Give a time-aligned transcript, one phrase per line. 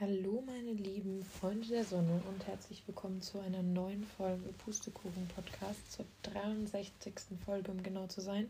[0.00, 5.92] Hallo meine lieben Freunde der Sonne und herzlich willkommen zu einer neuen Folge Pustekuchen Podcast,
[5.92, 7.12] zur 63.
[7.44, 8.48] Folge, um genau zu sein.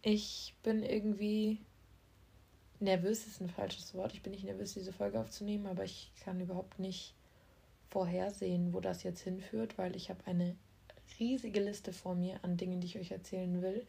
[0.00, 1.58] Ich bin irgendwie
[2.80, 4.14] nervös, ist ein falsches Wort.
[4.14, 7.12] Ich bin nicht nervös, diese Folge aufzunehmen, aber ich kann überhaupt nicht
[7.90, 10.56] vorhersehen, wo das jetzt hinführt, weil ich habe eine
[11.20, 13.86] riesige Liste vor mir an Dingen, die ich euch erzählen will,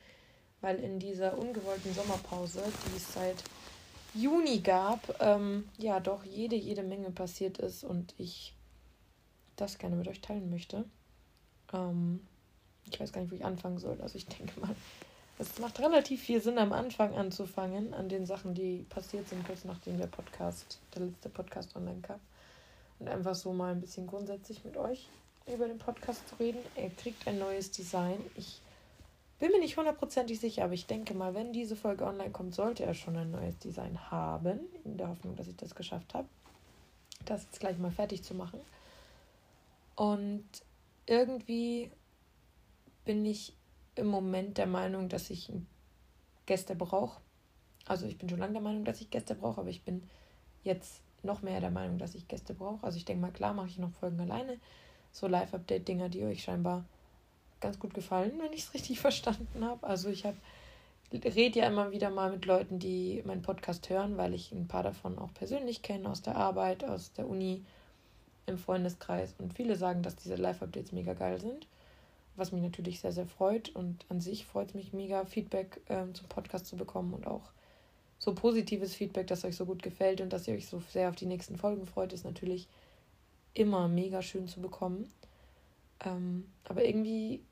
[0.60, 3.42] weil in dieser ungewollten Sommerpause, die es seit
[4.16, 8.54] Juni gab, ähm, ja doch jede, jede Menge passiert ist und ich
[9.56, 10.86] das gerne mit euch teilen möchte.
[11.74, 12.26] Ähm,
[12.90, 14.00] ich weiß gar nicht, wo ich anfangen soll.
[14.02, 14.76] Also ich denke mal,
[15.38, 19.66] es macht relativ viel Sinn, am Anfang anzufangen, an den Sachen, die passiert sind, kurz
[19.66, 22.20] nachdem der Podcast, der letzte Podcast online kam.
[23.00, 25.10] Und einfach so mal ein bisschen grundsätzlich mit euch
[25.54, 26.60] über den Podcast zu reden.
[26.76, 28.18] Er kriegt ein neues Design.
[28.38, 28.62] Ich
[29.40, 32.84] bin mir nicht hundertprozentig sicher, aber ich denke mal, wenn diese Folge online kommt, sollte
[32.84, 34.60] er schon ein neues Design haben.
[34.84, 36.28] In der Hoffnung, dass ich das geschafft habe,
[37.26, 38.60] das jetzt gleich mal fertig zu machen.
[39.96, 40.46] Und
[41.06, 41.92] irgendwie
[43.04, 43.54] bin ich
[43.96, 45.52] im Moment der Meinung, dass ich
[46.46, 47.22] Gäste brauche.
[47.86, 50.04] Also ich bin schon lange der Meinung, dass ich Gäste brauche, aber ich bin
[50.64, 52.86] jetzt noch mehr der Meinung, dass ich Gäste brauche.
[52.86, 54.60] Also ich denke mal, klar mache ich noch Folgen alleine.
[55.12, 56.86] So Live-Update-Dinger, die euch scheinbar
[57.60, 59.86] ganz gut gefallen, wenn ich es richtig verstanden habe.
[59.86, 60.38] Also ich habe
[61.14, 64.84] rede ja immer wieder mal mit Leuten, die meinen Podcast hören, weil ich ein paar
[64.84, 67.64] davon auch persönlich kenne, aus der Arbeit, aus der Uni,
[68.48, 69.34] im Freundeskreis.
[69.38, 71.68] Und viele sagen, dass diese Live-Updates mega geil sind,
[72.36, 73.70] was mich natürlich sehr, sehr freut.
[73.70, 77.52] Und an sich freut es mich mega, Feedback ähm, zum Podcast zu bekommen und auch
[78.20, 81.16] so positives Feedback, dass euch so gut gefällt und dass ihr euch so sehr auf
[81.16, 82.68] die nächsten Folgen freut, ist natürlich
[83.54, 85.12] immer mega schön zu bekommen.
[86.06, 87.44] Ähm, aber irgendwie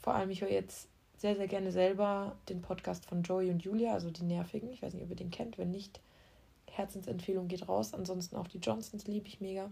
[0.00, 3.92] vor allem, ich höre jetzt sehr, sehr gerne selber den Podcast von Joey und Julia,
[3.92, 4.72] also die Nervigen.
[4.72, 5.58] Ich weiß nicht, ob ihr den kennt.
[5.58, 6.00] Wenn nicht,
[6.70, 7.94] Herzensempfehlung geht raus.
[7.94, 9.70] Ansonsten auch die Johnsons liebe ich mega.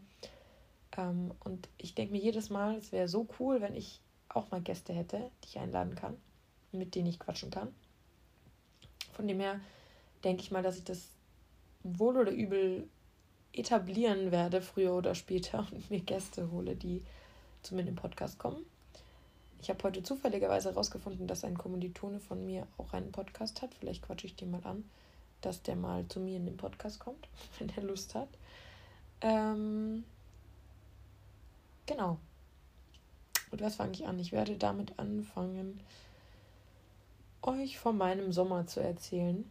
[0.96, 4.60] Ähm, und ich denke mir jedes Mal, es wäre so cool, wenn ich auch mal
[4.60, 6.16] Gäste hätte, die ich einladen kann,
[6.70, 7.74] mit denen ich quatschen kann.
[9.12, 9.60] Von dem her
[10.22, 11.10] denke ich mal, dass ich das
[11.82, 12.88] wohl oder übel
[13.52, 17.02] etablieren werde, früher oder später, und mir Gäste hole, die
[17.62, 18.64] zu mir in den Podcast kommen.
[19.62, 23.74] Ich habe heute zufälligerweise herausgefunden, dass ein Kommilitone von mir auch einen Podcast hat.
[23.74, 24.84] Vielleicht quatsche ich den mal an,
[25.42, 27.28] dass der mal zu mir in den Podcast kommt,
[27.58, 28.28] wenn er Lust hat.
[29.20, 30.04] Ähm,
[31.86, 32.18] genau.
[33.50, 34.18] Und was fange ich an?
[34.18, 35.80] Ich werde damit anfangen,
[37.42, 39.50] euch von meinem Sommer zu erzählen.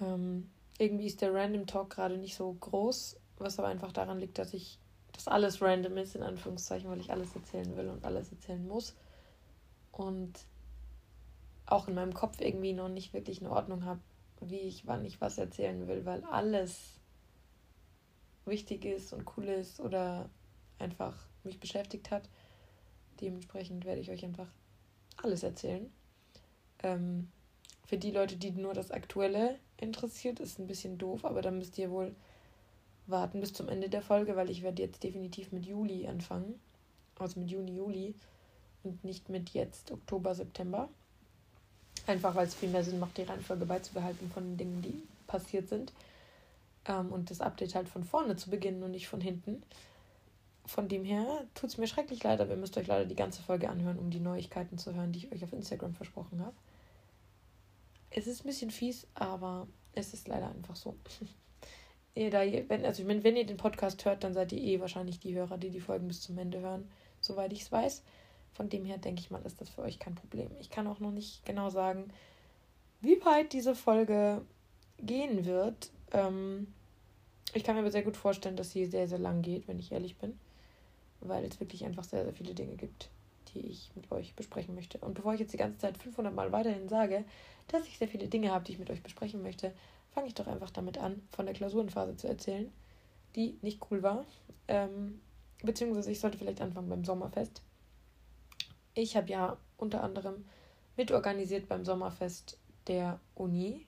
[0.00, 4.38] Ähm, irgendwie ist der Random Talk gerade nicht so groß, was aber einfach daran liegt,
[4.38, 4.78] dass ich
[5.16, 8.94] dass alles random ist, in Anführungszeichen, weil ich alles erzählen will und alles erzählen muss.
[9.92, 10.32] Und
[11.66, 14.00] auch in meinem Kopf irgendwie noch nicht wirklich eine Ordnung habe,
[14.40, 17.00] wie ich, wann ich was erzählen will, weil alles
[18.44, 20.28] wichtig ist und cool ist oder
[20.78, 22.28] einfach mich beschäftigt hat.
[23.20, 24.48] Dementsprechend werde ich euch einfach
[25.16, 25.90] alles erzählen.
[26.82, 27.30] Ähm,
[27.86, 31.78] für die Leute, die nur das Aktuelle interessiert, ist ein bisschen doof, aber dann müsst
[31.78, 32.14] ihr wohl
[33.06, 36.58] warten bis zum Ende der Folge, weil ich werde jetzt definitiv mit Juli anfangen.
[37.18, 38.14] Also mit Juni, Juli
[38.82, 40.88] und nicht mit jetzt Oktober, September.
[42.06, 45.68] Einfach weil es viel mehr Sinn macht, die Reihenfolge beizubehalten von den Dingen, die passiert
[45.68, 45.92] sind.
[46.86, 49.62] Ähm, und das Update halt von vorne zu beginnen und nicht von hinten.
[50.66, 53.42] Von dem her tut es mir schrecklich leid, aber ihr müsst euch leider die ganze
[53.42, 56.56] Folge anhören, um die Neuigkeiten zu hören, die ich euch auf Instagram versprochen habe.
[58.10, 60.96] Es ist ein bisschen fies, aber es ist leider einfach so.
[62.16, 65.20] ihr da, wenn, also wenn, wenn ihr den Podcast hört, dann seid ihr eh wahrscheinlich
[65.20, 66.88] die Hörer, die die Folgen bis zum Ende hören,
[67.20, 68.02] soweit ich es weiß.
[68.52, 70.50] Von dem her denke ich mal, ist das für euch kein Problem.
[70.60, 72.10] Ich kann auch noch nicht genau sagen,
[73.00, 74.42] wie weit diese Folge
[74.98, 75.90] gehen wird.
[76.12, 76.68] Ähm,
[77.52, 79.92] ich kann mir aber sehr gut vorstellen, dass sie sehr, sehr lang geht, wenn ich
[79.92, 80.38] ehrlich bin.
[81.20, 83.10] Weil es wirklich einfach sehr, sehr viele Dinge gibt,
[83.52, 84.98] die ich mit euch besprechen möchte.
[84.98, 87.24] Und bevor ich jetzt die ganze Zeit 500 Mal weiterhin sage,
[87.68, 89.72] dass ich sehr viele Dinge habe, die ich mit euch besprechen möchte,
[90.16, 92.72] fange ich doch einfach damit an, von der Klausurenphase zu erzählen,
[93.34, 94.24] die nicht cool war.
[94.66, 95.20] Ähm,
[95.62, 97.60] beziehungsweise ich sollte vielleicht anfangen beim Sommerfest.
[98.94, 100.46] Ich habe ja unter anderem
[100.96, 103.86] mitorganisiert beim Sommerfest der Uni,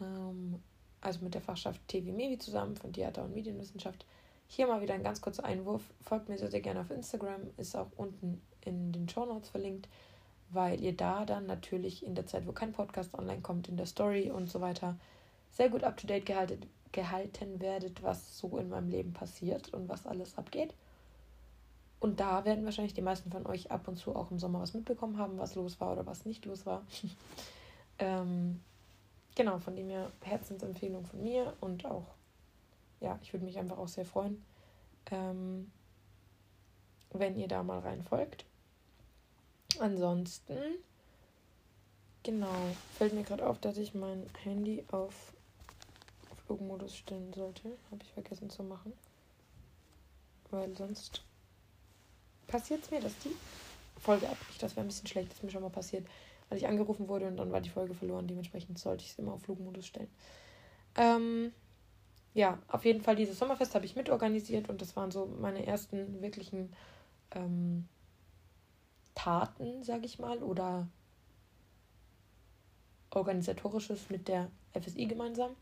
[0.00, 0.60] ähm,
[1.00, 4.04] also mit der Fachschaft TV Mevi zusammen von Theater und Medienwissenschaft.
[4.48, 5.84] Hier mal wieder ein ganz kurzer Einwurf.
[6.00, 9.88] Folgt mir sehr, sehr gerne auf Instagram, ist auch unten in den Show Notes verlinkt,
[10.50, 13.86] weil ihr da dann natürlich in der Zeit, wo kein Podcast online kommt, in der
[13.86, 14.98] Story und so weiter,
[15.56, 20.36] sehr gut up-to-date gehalten, gehalten werdet, was so in meinem Leben passiert und was alles
[20.36, 20.74] abgeht.
[21.98, 24.74] Und da werden wahrscheinlich die meisten von euch ab und zu auch im Sommer was
[24.74, 26.84] mitbekommen haben, was los war oder was nicht los war.
[27.98, 28.60] ähm,
[29.34, 32.16] genau, von dem her Herzensempfehlung von mir und auch
[33.00, 34.42] ja, ich würde mich einfach auch sehr freuen,
[35.10, 35.70] ähm,
[37.12, 38.44] wenn ihr da mal reinfolgt.
[39.78, 40.58] Ansonsten,
[42.22, 42.54] genau,
[42.94, 45.32] fällt mir gerade auf, dass ich mein Handy auf
[46.46, 47.76] Flugmodus stellen sollte.
[47.90, 48.92] Habe ich vergessen zu machen.
[50.50, 51.24] Weil sonst
[52.46, 53.34] passiert es mir, dass die
[54.00, 54.62] Folge abbricht.
[54.62, 56.06] Das wäre ein bisschen schlecht, das ist mir schon mal passiert,
[56.48, 58.28] als ich angerufen wurde und dann war die Folge verloren.
[58.28, 60.10] Dementsprechend sollte ich es immer auf Flugmodus stellen.
[60.94, 61.52] Ähm,
[62.34, 66.20] ja, auf jeden Fall dieses Sommerfest habe ich mitorganisiert und das waren so meine ersten
[66.22, 66.72] wirklichen
[67.32, 67.88] ähm,
[69.14, 70.86] Taten, sage ich mal, oder
[73.10, 75.52] organisatorisches mit der FSI gemeinsam.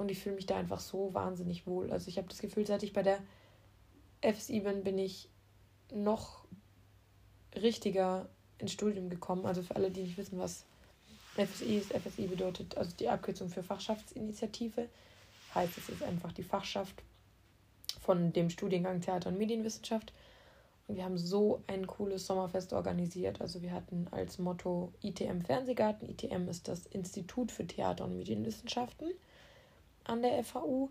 [0.00, 1.92] Und ich fühle mich da einfach so wahnsinnig wohl.
[1.92, 3.18] Also ich habe das Gefühl, seit ich bei der
[4.22, 5.28] FSI bin, bin ich
[5.92, 6.46] noch
[7.54, 8.26] richtiger
[8.56, 9.44] ins Studium gekommen.
[9.44, 10.64] Also für alle, die nicht wissen, was
[11.34, 14.88] FSI ist, FSI bedeutet also die Abkürzung für Fachschaftsinitiative.
[15.54, 17.02] Heißt, es ist einfach die Fachschaft
[18.00, 20.14] von dem Studiengang Theater und Medienwissenschaft.
[20.88, 23.42] Und wir haben so ein cooles Sommerfest organisiert.
[23.42, 26.08] Also wir hatten als Motto ITM Fernsehgarten.
[26.08, 29.10] ITM ist das Institut für Theater und Medienwissenschaften
[30.04, 30.90] an der FAU.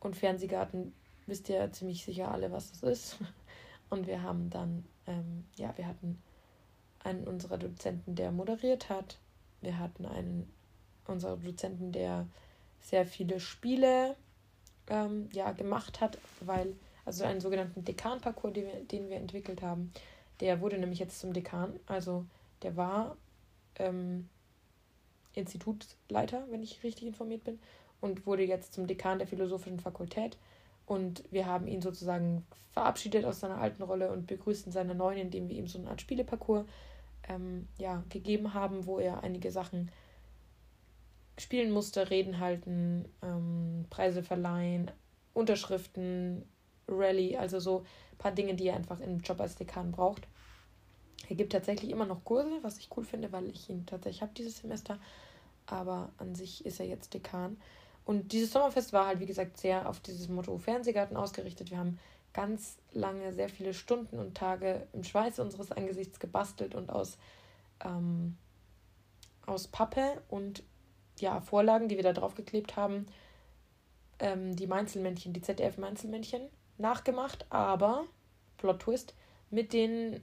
[0.00, 0.94] Und Fernsehgarten
[1.26, 3.18] wisst ihr ziemlich sicher alle, was das ist.
[3.90, 6.20] Und wir haben dann, ähm, ja, wir hatten
[7.04, 9.18] einen unserer Dozenten, der moderiert hat.
[9.60, 10.52] Wir hatten einen
[11.06, 12.26] unserer Dozenten, der
[12.80, 14.16] sehr viele Spiele
[14.88, 16.74] ähm, ja, gemacht hat, weil,
[17.04, 19.92] also einen sogenannten Dekan-Parcours, den wir, den wir entwickelt haben,
[20.40, 21.78] der wurde nämlich jetzt zum Dekan.
[21.86, 22.26] Also
[22.62, 23.16] der war
[23.78, 24.28] ähm,
[25.34, 27.58] Institutsleiter, wenn ich richtig informiert bin,
[28.00, 30.38] und wurde jetzt zum Dekan der Philosophischen Fakultät.
[30.86, 35.48] Und wir haben ihn sozusagen verabschiedet aus seiner alten Rolle und begrüßten seine neuen, indem
[35.48, 36.66] wir ihm so eine Art Spieleparcours
[37.28, 39.90] ähm, ja, gegeben haben, wo er einige Sachen
[41.38, 44.90] spielen musste, Reden halten, ähm, Preise verleihen,
[45.34, 46.44] Unterschriften,
[46.88, 47.80] Rallye, also so
[48.12, 50.26] ein paar Dinge, die er einfach im Job als Dekan braucht.
[51.28, 54.32] Er gibt tatsächlich immer noch Kurse, was ich cool finde, weil ich ihn tatsächlich habe
[54.36, 54.98] dieses Semester.
[55.66, 57.56] Aber an sich ist er jetzt Dekan.
[58.06, 61.72] Und dieses Sommerfest war halt, wie gesagt, sehr auf dieses Motto Fernsehgarten ausgerichtet.
[61.72, 61.98] Wir haben
[62.32, 67.18] ganz lange, sehr viele Stunden und Tage im Schweiß unseres Angesichts gebastelt und aus,
[67.84, 68.36] ähm,
[69.44, 70.62] aus Pappe und
[71.18, 73.06] ja, Vorlagen, die wir da draufgeklebt haben,
[74.20, 76.42] ähm, die Meinzelmännchen, die ZDF-Meinzelmännchen
[76.78, 78.04] nachgemacht, aber,
[78.56, 79.14] Plot Twist,
[79.50, 80.22] mit den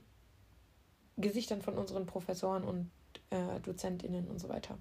[1.18, 2.90] Gesichtern von unseren Professoren und
[3.28, 4.78] äh, DozentInnen und so weiter.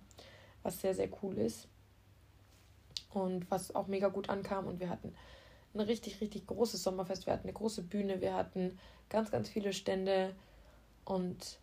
[0.61, 1.67] Was sehr, sehr cool ist
[3.15, 4.67] und was auch mega gut ankam.
[4.67, 5.13] Und wir hatten
[5.73, 7.25] ein richtig, richtig großes Sommerfest.
[7.25, 8.77] Wir hatten eine große Bühne, wir hatten
[9.09, 10.35] ganz, ganz viele Stände
[11.05, 11.59] und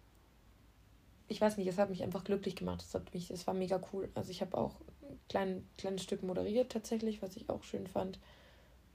[1.29, 2.82] ich weiß nicht, es hat mich einfach glücklich gemacht.
[2.82, 4.08] Es, hat mich, es war mega cool.
[4.14, 8.19] Also ich habe auch ein klein, kleines Stück moderiert tatsächlich, was ich auch schön fand.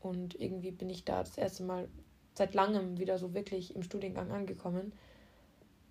[0.02, 1.88] Und irgendwie bin ich da das erste Mal
[2.34, 4.92] seit langem wieder so wirklich im Studiengang angekommen,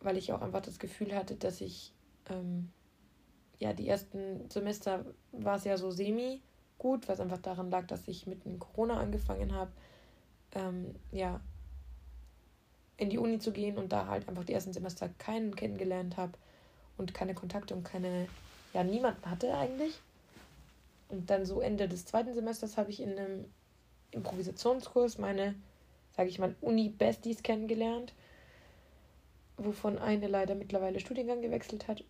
[0.01, 1.95] weil ich auch einfach das Gefühl hatte, dass ich,
[2.29, 2.71] ähm,
[3.59, 6.43] ja, die ersten Semester war es ja so semi
[6.85, 9.71] gut, was einfach daran lag, dass ich mit Corona angefangen habe,
[10.55, 11.41] ähm, ja,
[12.99, 16.35] in die Uni zu gehen und da halt einfach die ersten Semester keinen kennengelernt habe
[16.99, 18.29] und keine Kontakte und keine,
[18.75, 19.99] ja, niemanden hatte eigentlich.
[21.09, 23.47] Und dann so Ende des zweiten Semesters habe ich in einem
[24.11, 25.55] Improvisationskurs meine,
[26.15, 28.13] sage ich mal, Uni-Besties kennengelernt,
[29.57, 32.05] wovon eine leider mittlerweile Studiengang gewechselt hat.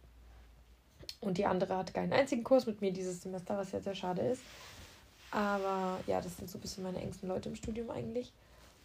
[1.20, 4.22] Und die andere hat keinen einzigen Kurs mit mir dieses Semester, was ja sehr schade
[4.22, 4.42] ist.
[5.30, 8.32] Aber ja, das sind so ein bisschen meine engsten Leute im Studium eigentlich.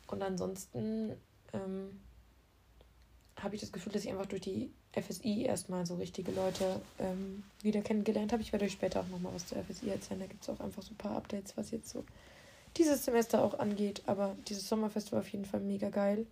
[0.08, 1.12] Und ansonsten
[1.54, 2.00] ähm,
[3.44, 7.44] habe ich das Gefühl, dass ich einfach durch die FSI erstmal so richtige Leute ähm,
[7.62, 8.42] wieder kennengelernt habe.
[8.42, 10.22] Ich werde euch später auch nochmal was zur FSI erzählen.
[10.22, 12.04] Da gibt es auch einfach so ein paar Updates, was jetzt so
[12.78, 14.02] dieses Semester auch angeht.
[14.08, 16.26] Aber dieses Sommerfest war auf jeden Fall mega geil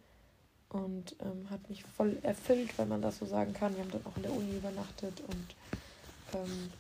[0.69, 3.75] und ähm, hat mich voll erfüllt, wenn man das so sagen kann.
[3.75, 5.55] Wir haben dann auch in der Uni übernachtet und
[6.43, 6.71] ähm,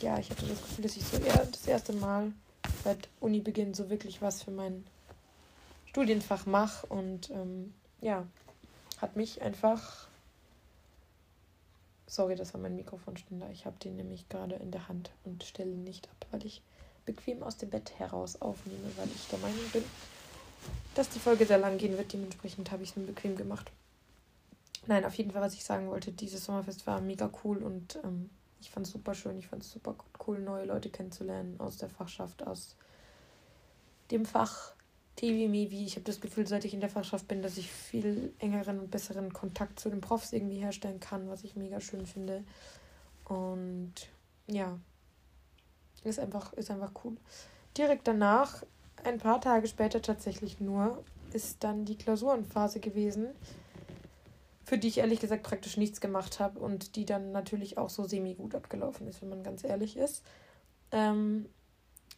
[0.00, 2.32] ja, ich hatte das Gefühl, dass ich so eher das erste Mal
[2.84, 4.84] seit Unibeginn so wirklich was für mein
[5.86, 8.26] Studienfach mache und ähm, ja,
[9.00, 10.08] hat mich einfach.
[12.06, 13.48] Sorry, das war mein Mikrofonständer.
[13.50, 16.62] Ich habe den nämlich gerade in der Hand und stelle ihn nicht ab, weil ich
[17.06, 19.84] bequem aus dem Bett heraus aufnehme, weil ich der Meinung bin,
[20.94, 22.12] dass die Folge sehr lang gehen wird.
[22.12, 23.70] Dementsprechend habe ich es mir bequem gemacht.
[24.86, 28.30] Nein, auf jeden Fall, was ich sagen wollte, dieses Sommerfest war mega cool und ähm,
[28.62, 29.38] ich fand es super schön.
[29.38, 32.76] Ich fand es super cool, neue Leute kennenzulernen aus der Fachschaft, aus
[34.10, 34.74] dem Fach
[35.16, 35.84] TV Mivi.
[35.84, 38.90] Ich habe das Gefühl, seit ich in der Fachschaft bin, dass ich viel engeren und
[38.90, 42.44] besseren Kontakt zu den Profs irgendwie herstellen kann, was ich mega schön finde.
[43.24, 43.94] Und
[44.46, 44.78] ja,
[46.04, 47.16] ist einfach, ist einfach cool.
[47.76, 48.62] Direkt danach
[49.04, 53.28] ein paar Tage später tatsächlich nur ist dann die Klausurenphase gewesen,
[54.72, 58.04] für die ich ehrlich gesagt praktisch nichts gemacht habe und die dann natürlich auch so
[58.04, 60.22] semi-gut abgelaufen ist, wenn man ganz ehrlich ist.
[60.92, 61.44] Ähm,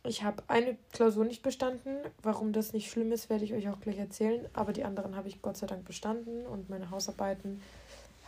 [0.04, 1.96] ich habe eine Klausur nicht bestanden.
[2.22, 4.46] Warum das nicht schlimm ist, werde ich euch auch gleich erzählen.
[4.52, 7.60] Aber die anderen habe ich Gott sei Dank bestanden und meine Hausarbeiten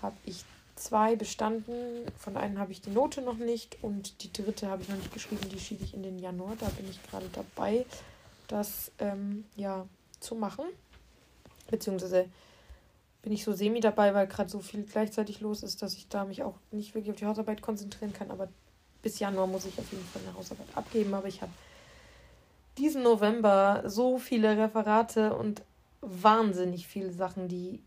[0.02, 2.11] habe ich zwei bestanden.
[2.18, 5.14] Von einer habe ich die Note noch nicht und die dritte habe ich noch nicht
[5.14, 5.49] geschrieben.
[5.52, 6.56] Die schiebe ich in den Januar.
[6.59, 7.87] Da bin ich gerade dabei,
[8.49, 9.87] das ähm, ja
[10.18, 10.64] zu machen.
[11.71, 12.28] Beziehungsweise
[13.26, 16.25] bin ich so semi dabei, weil gerade so viel gleichzeitig los ist, dass ich da
[16.25, 18.30] mich auch nicht wirklich auf die Hausarbeit konzentrieren kann.
[18.30, 18.47] Aber
[19.02, 21.12] bis Januar muss ich auf jeden Fall eine Hausarbeit abgeben.
[21.12, 21.50] Aber ich habe
[22.78, 25.64] diesen November so viele Referate und
[26.02, 27.83] wahnsinnig viele Sachen, die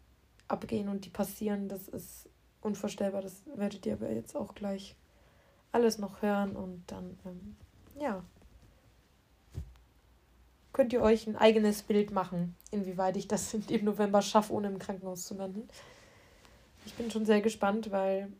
[0.49, 1.69] abgehen und die passieren.
[1.69, 2.27] Das ist
[2.59, 3.21] unvorstellbar.
[3.21, 4.97] Das werdet ihr aber jetzt auch gleich
[5.71, 7.55] alles noch hören und dann, ähm,
[7.97, 8.25] ja,
[10.79, 14.79] könnt ihr euch ein eigenes Bild machen, inwieweit ich das im November schaffe, ohne im
[14.79, 15.67] Krankenhaus zu landen.
[16.85, 18.31] Ich bin schon sehr gespannt, weil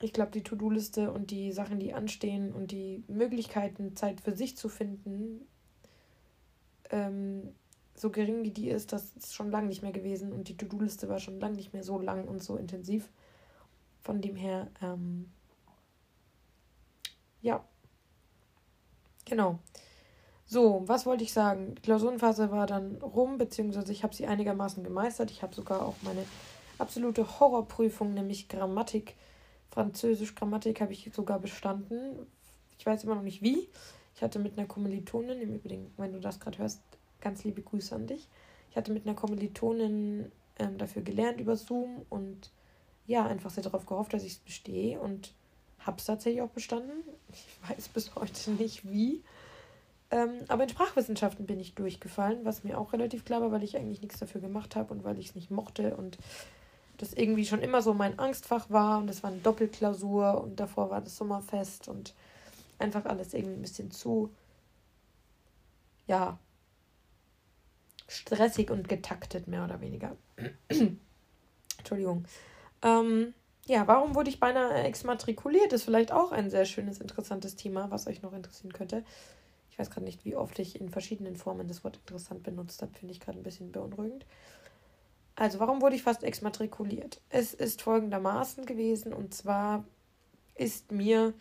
[0.00, 4.56] ich glaube, die To-Do-Liste und die Sachen, die anstehen und die Möglichkeiten, Zeit für sich
[4.56, 5.46] zu finden,
[6.88, 7.54] ähm,
[7.94, 11.10] so gering wie die ist, das ist schon lange nicht mehr gewesen und die To-Do-Liste
[11.10, 13.10] war schon lange nicht mehr so lang und so intensiv.
[14.00, 15.30] Von dem her, ähm,
[17.42, 17.62] ja,
[19.26, 19.58] genau.
[20.50, 21.74] So, was wollte ich sagen?
[21.74, 25.30] Die Klausurenphase war dann rum, beziehungsweise ich habe sie einigermaßen gemeistert.
[25.30, 26.24] Ich habe sogar auch meine
[26.78, 29.14] absolute Horrorprüfung, nämlich Grammatik,
[29.70, 32.26] Französisch Grammatik, habe ich sogar bestanden.
[32.78, 33.68] Ich weiß immer noch nicht wie.
[34.14, 36.80] Ich hatte mit einer Kommilitonin, im Übrigen, wenn du das gerade hörst,
[37.20, 38.26] ganz liebe Grüße an dich.
[38.70, 42.50] Ich hatte mit einer Kommilitonin ähm, dafür gelernt über Zoom und
[43.06, 45.34] ja, einfach sehr darauf gehofft, dass ich es bestehe und
[45.80, 47.04] habe es tatsächlich auch bestanden.
[47.30, 49.22] Ich weiß bis heute nicht wie.
[50.10, 53.76] Ähm, aber in Sprachwissenschaften bin ich durchgefallen, was mir auch relativ klar war, weil ich
[53.76, 56.18] eigentlich nichts dafür gemacht habe und weil ich es nicht mochte und
[56.96, 60.90] das irgendwie schon immer so mein Angstfach war und das war eine Doppelklausur und davor
[60.90, 62.14] war das Sommerfest und
[62.78, 64.34] einfach alles irgendwie ein bisschen zu,
[66.06, 66.38] ja,
[68.08, 70.16] stressig und getaktet, mehr oder weniger.
[71.78, 72.24] Entschuldigung.
[72.82, 73.34] Ähm,
[73.66, 75.72] ja, warum wurde ich beinahe exmatrikuliert?
[75.74, 79.04] Ist vielleicht auch ein sehr schönes, interessantes Thema, was euch noch interessieren könnte.
[79.78, 82.92] Ich weiß gerade nicht, wie oft ich in verschiedenen Formen das Wort interessant benutzt habe.
[82.98, 84.26] Finde ich gerade ein bisschen beunruhigend.
[85.36, 87.20] Also, warum wurde ich fast exmatrikuliert?
[87.30, 89.84] Es ist folgendermaßen gewesen, und zwar
[90.56, 91.32] ist mir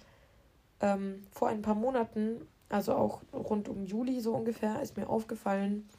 [0.81, 5.89] ähm, vor ein paar Monaten, also auch rund um Juli so ungefähr, ist mir aufgefallen,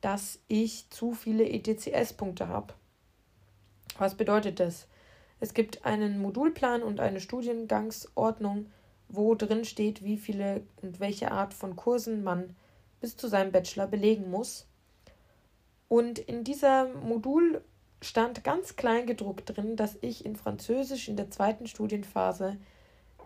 [0.00, 2.74] dass ich zu viele ETCS-Punkte habe.
[3.98, 4.88] Was bedeutet das?
[5.38, 8.66] Es gibt einen Modulplan und eine Studiengangsordnung,
[9.12, 12.56] wo drin steht, wie viele und welche Art von Kursen man
[13.00, 14.66] bis zu seinem Bachelor belegen muss.
[15.88, 17.62] Und in dieser Modul
[18.00, 22.56] stand ganz klein gedruckt drin, dass ich in Französisch in der zweiten Studienphase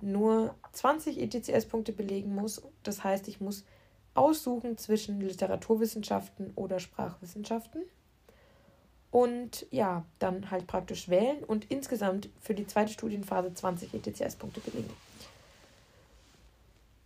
[0.02, 2.62] nur 20 ETCS-Punkte belegen muss.
[2.82, 3.64] Das heißt, ich muss
[4.14, 7.82] aussuchen zwischen Literaturwissenschaften oder Sprachwissenschaften.
[9.10, 14.90] Und ja, dann halt praktisch wählen und insgesamt für die zweite Studienphase 20 ETCS-Punkte belegen.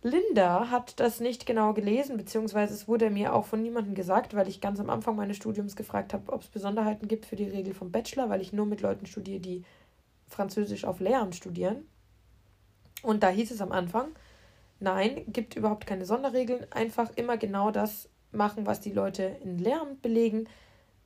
[0.03, 4.47] Linda hat das nicht genau gelesen, beziehungsweise es wurde mir auch von niemandem gesagt, weil
[4.47, 7.75] ich ganz am Anfang meines Studiums gefragt habe, ob es Besonderheiten gibt für die Regel
[7.75, 9.63] vom Bachelor, weil ich nur mit Leuten studiere, die
[10.27, 11.87] Französisch auf Lehramt studieren.
[13.03, 14.07] Und da hieß es am Anfang,
[14.79, 20.01] nein, gibt überhaupt keine Sonderregeln, einfach immer genau das machen, was die Leute in Lehramt
[20.01, 20.47] belegen.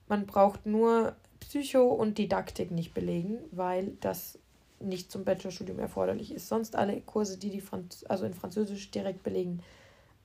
[0.08, 4.38] Man braucht nur Psycho und Didaktik nicht belegen, weil das
[4.80, 6.48] nicht zum Bachelorstudium erforderlich ist.
[6.48, 9.62] Sonst alle Kurse, die die Franz also in Französisch direkt belegen,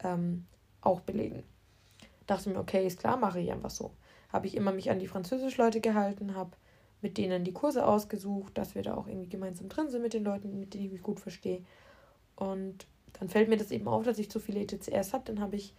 [0.04, 0.46] ähm,
[0.82, 1.44] auch belegen.
[2.28, 3.92] Dachte mir, okay, ist klar, mache ich einfach so.
[4.32, 6.52] Habe ich immer mich an die Französischleute gehalten, habe
[7.02, 10.24] mit denen die Kurse ausgesucht, dass wir da auch irgendwie gemeinsam drin sind mit den
[10.24, 11.64] Leuten, mit denen ich mich gut verstehe.
[12.36, 15.24] Und dann fällt mir das eben auf, dass ich zu viele ETCRs habe.
[15.26, 15.74] Dann habe ich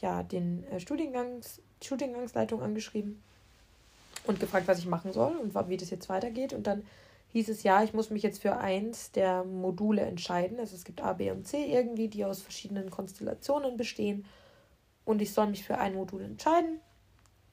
[0.00, 3.22] ja den äh, Studiengangs, Studiengangsleitung angeschrieben
[4.24, 6.52] und gefragt, was ich machen soll und wie das jetzt weitergeht.
[6.52, 6.82] Und dann
[7.32, 10.58] hieß es ja, ich muss mich jetzt für eins der Module entscheiden.
[10.58, 14.24] Also es gibt A, B und C irgendwie, die aus verschiedenen Konstellationen bestehen.
[15.04, 16.80] Und ich soll mich für ein Modul entscheiden.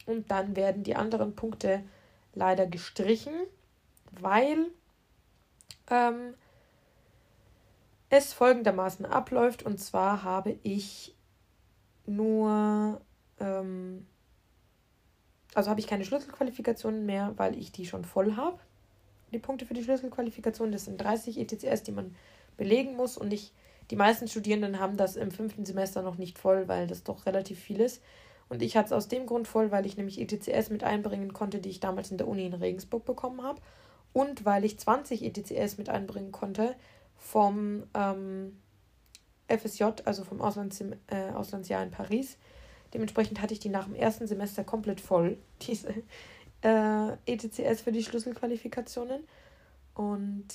[0.05, 1.83] Und dann werden die anderen Punkte
[2.33, 3.33] leider gestrichen,
[4.11, 4.67] weil
[5.89, 6.35] ähm,
[8.09, 9.63] es folgendermaßen abläuft.
[9.63, 11.15] Und zwar habe ich
[12.05, 13.01] nur,
[13.39, 14.07] ähm,
[15.53, 18.59] also habe ich keine Schlüsselqualifikationen mehr, weil ich die schon voll habe
[19.31, 20.71] die Punkte für die Schlüsselqualifikation.
[20.71, 22.15] Das sind 30 ETCS, die man
[22.57, 23.17] belegen muss.
[23.17, 23.53] Und ich
[23.91, 27.59] Die meisten Studierenden haben das im fünften Semester noch nicht voll, weil das doch relativ
[27.59, 28.01] viel ist.
[28.49, 31.59] Und ich hatte es aus dem Grund voll, weil ich nämlich ETCS mit einbringen konnte,
[31.59, 33.61] die ich damals in der Uni in Regensburg bekommen habe.
[34.13, 36.75] Und weil ich 20 ETCS mit einbringen konnte
[37.17, 38.57] vom ähm,
[39.47, 42.37] FSJ, also vom Auslands äh, Auslandsjahr in Paris.
[42.93, 45.93] Dementsprechend hatte ich die nach dem ersten Semester komplett voll, diese
[46.65, 49.23] äh, ETCS für die Schlüsselqualifikationen.
[49.93, 50.45] Und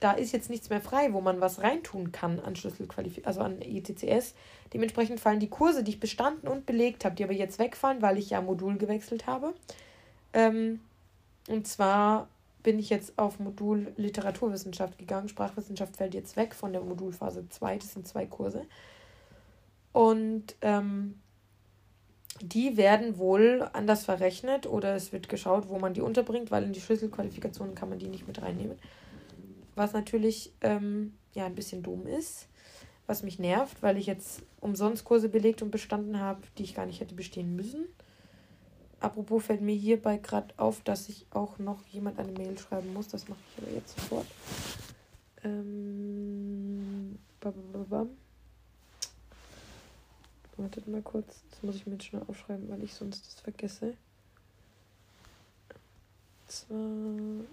[0.00, 3.62] da ist jetzt nichts mehr frei, wo man was reintun kann an Schlüsselqualifikationen, also an
[3.62, 4.34] ETCS.
[4.74, 8.18] Dementsprechend fallen die Kurse, die ich bestanden und belegt habe, die aber jetzt wegfallen, weil
[8.18, 9.54] ich ja Modul gewechselt habe.
[10.32, 10.80] Ähm,
[11.48, 12.28] und zwar
[12.62, 15.28] bin ich jetzt auf Modul Literaturwissenschaft gegangen.
[15.28, 17.78] Sprachwissenschaft fällt jetzt weg von der Modulphase 2.
[17.78, 18.66] Das sind zwei Kurse.
[19.92, 21.20] Und ähm,
[22.42, 26.72] die werden wohl anders verrechnet oder es wird geschaut, wo man die unterbringt, weil in
[26.72, 28.78] die Schlüsselqualifikationen kann man die nicht mit reinnehmen.
[29.74, 32.48] Was natürlich ähm, ja ein bisschen dumm ist,
[33.06, 36.86] was mich nervt, weil ich jetzt umsonst Kurse belegt und bestanden habe, die ich gar
[36.86, 37.86] nicht hätte bestehen müssen.
[39.00, 43.08] Apropos fällt mir hierbei gerade auf, dass ich auch noch jemand eine Mail schreiben muss.
[43.08, 44.26] Das mache ich aber jetzt sofort.
[45.42, 47.18] Ähm,
[50.60, 51.42] Wartet mal kurz.
[51.50, 53.94] Das muss ich mir jetzt schnell aufschreiben, weil ich sonst das vergesse.
[56.46, 57.46] Zwar.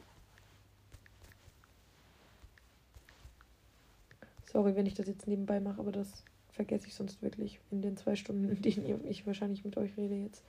[4.52, 7.96] Sorry, wenn ich das jetzt nebenbei mache, aber das vergesse ich sonst wirklich in den
[7.96, 10.44] zwei Stunden, in denen ich wahrscheinlich mit euch rede jetzt.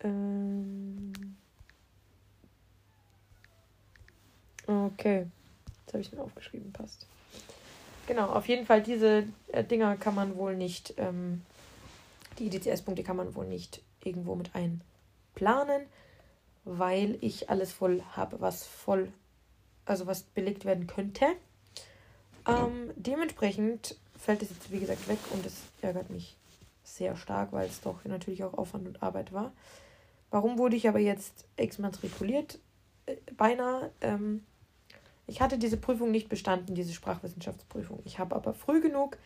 [0.00, 1.12] Ähm
[4.66, 5.26] okay.
[5.80, 7.08] Jetzt habe ich den aufgeschrieben, passt.
[8.06, 11.42] Genau, auf jeden Fall, diese äh, Dinger kann man wohl nicht, ähm,
[12.38, 15.82] die DCS-Punkte kann man wohl nicht irgendwo mit einplanen,
[16.64, 19.12] weil ich alles voll habe, was voll,
[19.84, 21.26] also was belegt werden könnte.
[22.46, 26.36] Ähm, dementsprechend fällt es jetzt, wie gesagt, weg und es ärgert mich
[26.84, 29.52] sehr stark, weil es doch natürlich auch Aufwand und Arbeit war.
[30.30, 32.58] Warum wurde ich aber jetzt exmatrikuliert?
[33.06, 33.90] Äh, beinahe.
[34.00, 34.44] Ähm,
[35.26, 38.00] ich hatte diese Prüfung nicht bestanden, diese Sprachwissenschaftsprüfung.
[38.04, 39.18] Ich habe aber früh genug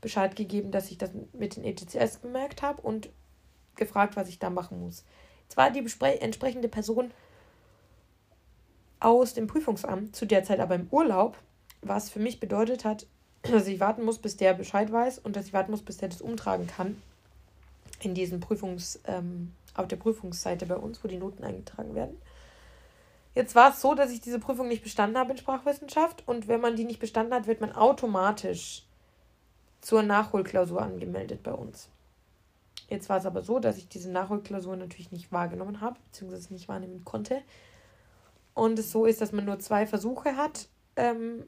[0.00, 3.10] Bescheid gegeben, dass ich das mit den ETCS bemerkt habe und
[3.76, 5.04] gefragt, was ich da machen muss.
[5.42, 5.84] Jetzt war die
[6.20, 7.10] entsprechende Person
[9.00, 11.36] aus dem Prüfungsamt, zu der Zeit aber im Urlaub,
[11.82, 13.06] was für mich bedeutet hat,
[13.42, 16.10] dass ich warten muss, bis der Bescheid weiß und dass ich warten muss, bis der
[16.10, 17.00] das umtragen kann
[18.00, 22.16] in diesen Prüfungs, ähm, auf der Prüfungsseite bei uns, wo die Noten eingetragen werden.
[23.34, 26.60] Jetzt war es so, dass ich diese Prüfung nicht bestanden habe in Sprachwissenschaft und wenn
[26.60, 28.86] man die nicht bestanden hat, wird man automatisch
[29.80, 31.88] zur Nachholklausur angemeldet bei uns.
[32.88, 36.68] Jetzt war es aber so, dass ich diese Nachholklausur natürlich nicht wahrgenommen habe, beziehungsweise nicht
[36.68, 37.40] wahrnehmen konnte.
[38.52, 41.44] Und es so ist, dass man nur zwei Versuche hat, ähm,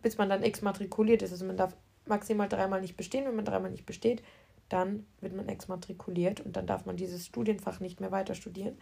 [0.00, 1.32] bis man dann exmatrikuliert ist.
[1.32, 3.26] Also man darf maximal dreimal nicht bestehen.
[3.26, 4.22] Wenn man dreimal nicht besteht,
[4.70, 8.78] dann wird man exmatrikuliert und dann darf man dieses Studienfach nicht mehr weiter studieren.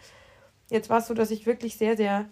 [0.71, 2.27] Jetzt war es so, dass ich wirklich sehr, sehr,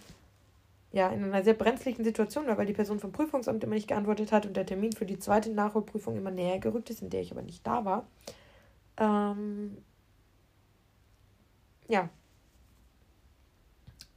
[0.93, 4.33] ja, in einer sehr brenzlichen Situation war, weil die Person vom Prüfungsamt immer nicht geantwortet
[4.33, 7.33] hat und der Termin für die zweite Nachholprüfung immer näher gerückt ist, in der ich
[7.33, 8.07] aber nicht da war.
[8.97, 9.77] Ähm,
[11.89, 12.09] ja.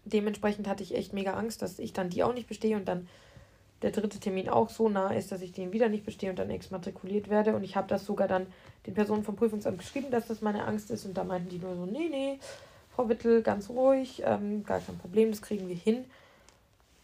[0.05, 3.07] Dementsprechend hatte ich echt mega Angst, dass ich dann die auch nicht bestehe und dann
[3.81, 6.49] der dritte Termin auch so nah ist, dass ich den wieder nicht bestehe und dann
[6.49, 7.55] exmatrikuliert werde.
[7.55, 8.47] Und ich habe das sogar dann
[8.85, 11.05] den Personen vom Prüfungsamt geschrieben, dass das meine Angst ist.
[11.05, 12.39] Und da meinten die nur so, nee, nee,
[12.97, 16.05] Frau Wittel, ganz ruhig, ähm, gar kein Problem, das kriegen wir hin.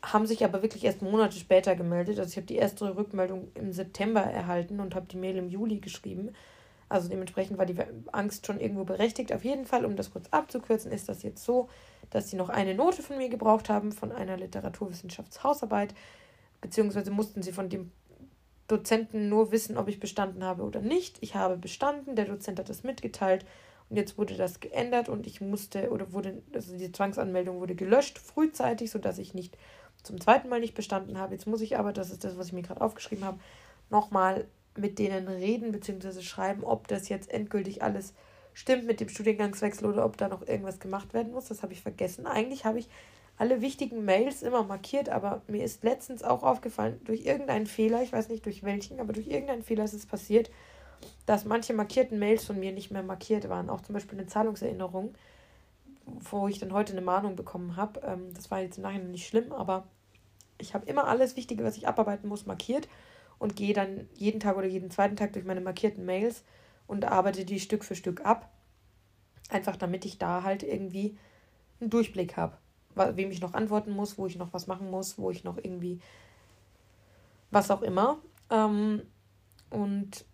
[0.01, 2.17] Haben sich aber wirklich erst Monate später gemeldet.
[2.17, 5.77] Also ich habe die erste Rückmeldung im September erhalten und habe die Mail im Juli
[5.77, 6.33] geschrieben.
[6.89, 7.75] Also dementsprechend war die
[8.11, 9.31] Angst schon irgendwo berechtigt.
[9.31, 11.69] Auf jeden Fall, um das kurz abzukürzen, ist das jetzt so,
[12.09, 15.93] dass sie noch eine Note von mir gebraucht haben von einer Literaturwissenschaftshausarbeit,
[16.59, 17.91] beziehungsweise mussten sie von dem
[18.67, 21.17] Dozenten nur wissen, ob ich bestanden habe oder nicht.
[21.21, 23.45] Ich habe bestanden, der Dozent hat das mitgeteilt
[23.89, 28.17] und jetzt wurde das geändert und ich musste oder wurde, also die Zwangsanmeldung wurde gelöscht
[28.19, 29.57] frühzeitig, sodass ich nicht
[30.03, 31.33] zum zweiten Mal nicht bestanden habe.
[31.33, 33.39] Jetzt muss ich aber, das ist das, was ich mir gerade aufgeschrieben habe,
[33.89, 36.21] nochmal mit denen reden bzw.
[36.21, 38.13] schreiben, ob das jetzt endgültig alles
[38.53, 41.47] stimmt mit dem Studiengangswechsel oder ob da noch irgendwas gemacht werden muss.
[41.47, 42.25] Das habe ich vergessen.
[42.25, 42.89] Eigentlich habe ich
[43.37, 48.13] alle wichtigen Mails immer markiert, aber mir ist letztens auch aufgefallen, durch irgendeinen Fehler, ich
[48.13, 50.51] weiß nicht durch welchen, aber durch irgendeinen Fehler ist es passiert,
[51.25, 53.69] dass manche markierten Mails von mir nicht mehr markiert waren.
[53.69, 55.13] Auch zum Beispiel eine Zahlungserinnerung,
[56.05, 58.01] wo ich dann heute eine Mahnung bekommen habe.
[58.01, 59.87] Ähm, das war jetzt im Nachhinein nicht schlimm, aber
[60.57, 62.87] ich habe immer alles Wichtige, was ich abarbeiten muss, markiert
[63.39, 66.43] und gehe dann jeden Tag oder jeden zweiten Tag durch meine markierten Mails
[66.87, 68.51] und arbeite die Stück für Stück ab.
[69.49, 71.17] Einfach damit ich da halt irgendwie
[71.79, 72.57] einen Durchblick habe,
[72.95, 75.99] wem ich noch antworten muss, wo ich noch was machen muss, wo ich noch irgendwie
[77.51, 78.17] was auch immer.
[78.49, 79.01] Ähm,
[79.69, 80.25] und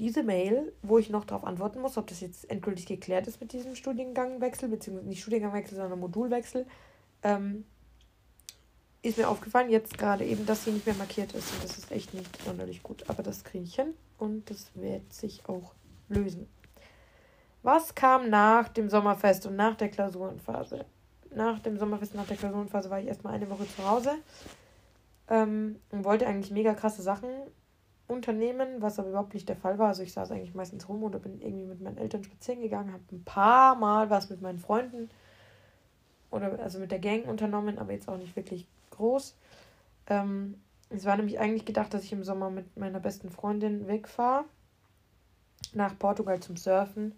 [0.00, 3.52] diese Mail, wo ich noch darauf antworten muss, ob das jetzt endgültig geklärt ist mit
[3.52, 6.66] diesem Studiengangwechsel, beziehungsweise nicht Studiengangwechsel, sondern Modulwechsel,
[7.22, 7.66] ähm,
[9.02, 11.52] ist mir aufgefallen, jetzt gerade eben, dass sie nicht mehr markiert ist.
[11.52, 13.04] Und das ist echt nicht sonderlich gut.
[13.08, 15.74] Aber das kriege ich hin und das wird sich auch
[16.08, 16.48] lösen.
[17.62, 20.86] Was kam nach dem Sommerfest und nach der Klausurenphase?
[21.34, 24.16] Nach dem Sommerfest nach der Klausurenphase war ich erstmal eine Woche zu Hause
[25.28, 27.28] ähm, und wollte eigentlich mega krasse Sachen
[28.10, 29.88] unternehmen, was aber überhaupt nicht der Fall war.
[29.88, 33.02] Also ich saß eigentlich meistens rum oder bin irgendwie mit meinen Eltern spazieren gegangen, habe
[33.12, 35.08] ein paar Mal was mit meinen Freunden
[36.30, 39.36] oder also mit der Gang unternommen, aber jetzt auch nicht wirklich groß.
[40.08, 44.44] Ähm, es war nämlich eigentlich gedacht, dass ich im Sommer mit meiner besten Freundin wegfahre
[45.72, 47.14] nach Portugal zum Surfen.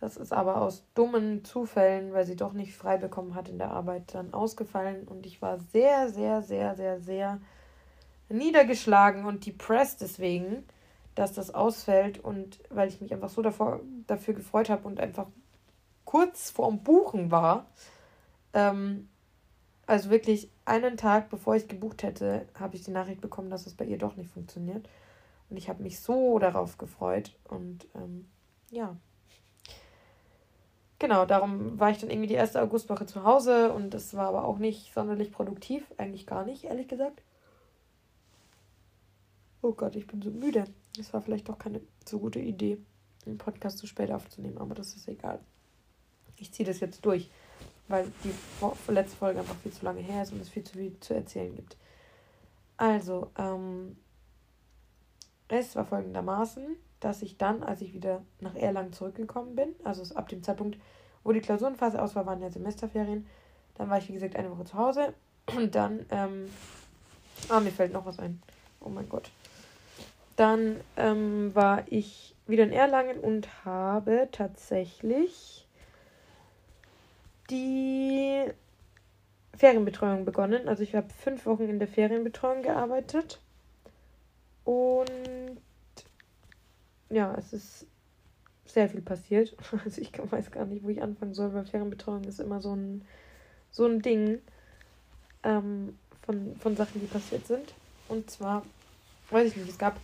[0.00, 3.70] Das ist aber aus dummen Zufällen, weil sie doch nicht frei bekommen hat in der
[3.70, 5.06] Arbeit, dann ausgefallen.
[5.06, 7.40] Und ich war sehr, sehr, sehr, sehr, sehr
[8.30, 10.64] niedergeschlagen und depressed deswegen,
[11.14, 12.18] dass das ausfällt.
[12.18, 15.26] Und weil ich mich einfach so davor, dafür gefreut habe und einfach
[16.04, 17.66] kurz vorm Buchen war.
[18.52, 19.08] Ähm,
[19.86, 23.74] also wirklich einen Tag bevor ich gebucht hätte, habe ich die Nachricht bekommen, dass es
[23.74, 24.88] bei ihr doch nicht funktioniert.
[25.48, 27.36] Und ich habe mich so darauf gefreut.
[27.48, 28.28] Und ähm,
[28.70, 28.96] ja,
[31.00, 34.44] genau, darum war ich dann irgendwie die erste Augustwoche zu Hause und das war aber
[34.44, 37.20] auch nicht sonderlich produktiv, eigentlich gar nicht, ehrlich gesagt.
[39.62, 40.64] Oh Gott, ich bin so müde.
[40.98, 42.78] Es war vielleicht doch keine so gute Idee,
[43.26, 45.40] einen Podcast zu spät aufzunehmen, aber das ist egal.
[46.36, 47.30] Ich ziehe das jetzt durch,
[47.88, 48.32] weil die
[48.92, 51.54] letzte Folge einfach viel zu lange her ist und es viel zu viel zu erzählen
[51.54, 51.76] gibt.
[52.76, 53.96] Also, ähm,
[55.48, 60.28] es war folgendermaßen dass ich dann, als ich wieder nach Erlangen zurückgekommen bin, also ab
[60.28, 60.78] dem Zeitpunkt,
[61.24, 63.26] wo die Klausurenphase aus war, waren ja Semesterferien,
[63.74, 65.14] dann war ich, wie gesagt, eine Woche zu Hause
[65.56, 66.48] und dann, ähm,
[67.48, 68.40] ah, mir fällt noch was ein.
[68.80, 69.30] Oh mein Gott.
[70.36, 75.66] Dann ähm, war ich wieder in Erlangen und habe tatsächlich
[77.50, 78.44] die
[79.56, 80.68] Ferienbetreuung begonnen.
[80.68, 83.40] Also ich habe fünf Wochen in der Ferienbetreuung gearbeitet.
[84.64, 85.10] Und
[87.10, 87.86] ja, es ist
[88.64, 89.54] sehr viel passiert.
[89.84, 93.04] Also ich weiß gar nicht, wo ich anfangen soll, weil Ferienbetreuung ist immer so ein,
[93.70, 94.40] so ein Ding
[95.42, 97.74] ähm, von, von Sachen, die passiert sind.
[98.10, 98.64] Und zwar,
[99.30, 99.96] weiß ich nicht, es gab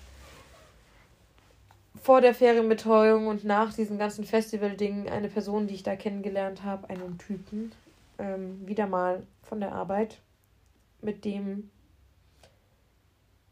[2.03, 6.89] vor der Ferienbetreuung und nach diesen ganzen Festival-Dingen eine Person, die ich da kennengelernt habe,
[6.89, 7.73] einen Typen,
[8.19, 10.19] ähm, wieder mal von der Arbeit,
[11.03, 11.71] mit dem,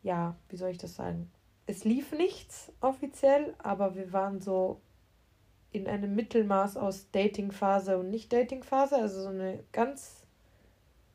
[0.03, 1.31] ja, wie soll ich das sagen?
[1.67, 4.81] es lief nichts offiziell, aber wir waren so
[5.73, 10.23] in einem Mittelmaß aus Datingphase und Nicht-Datingphase, also so eine ganz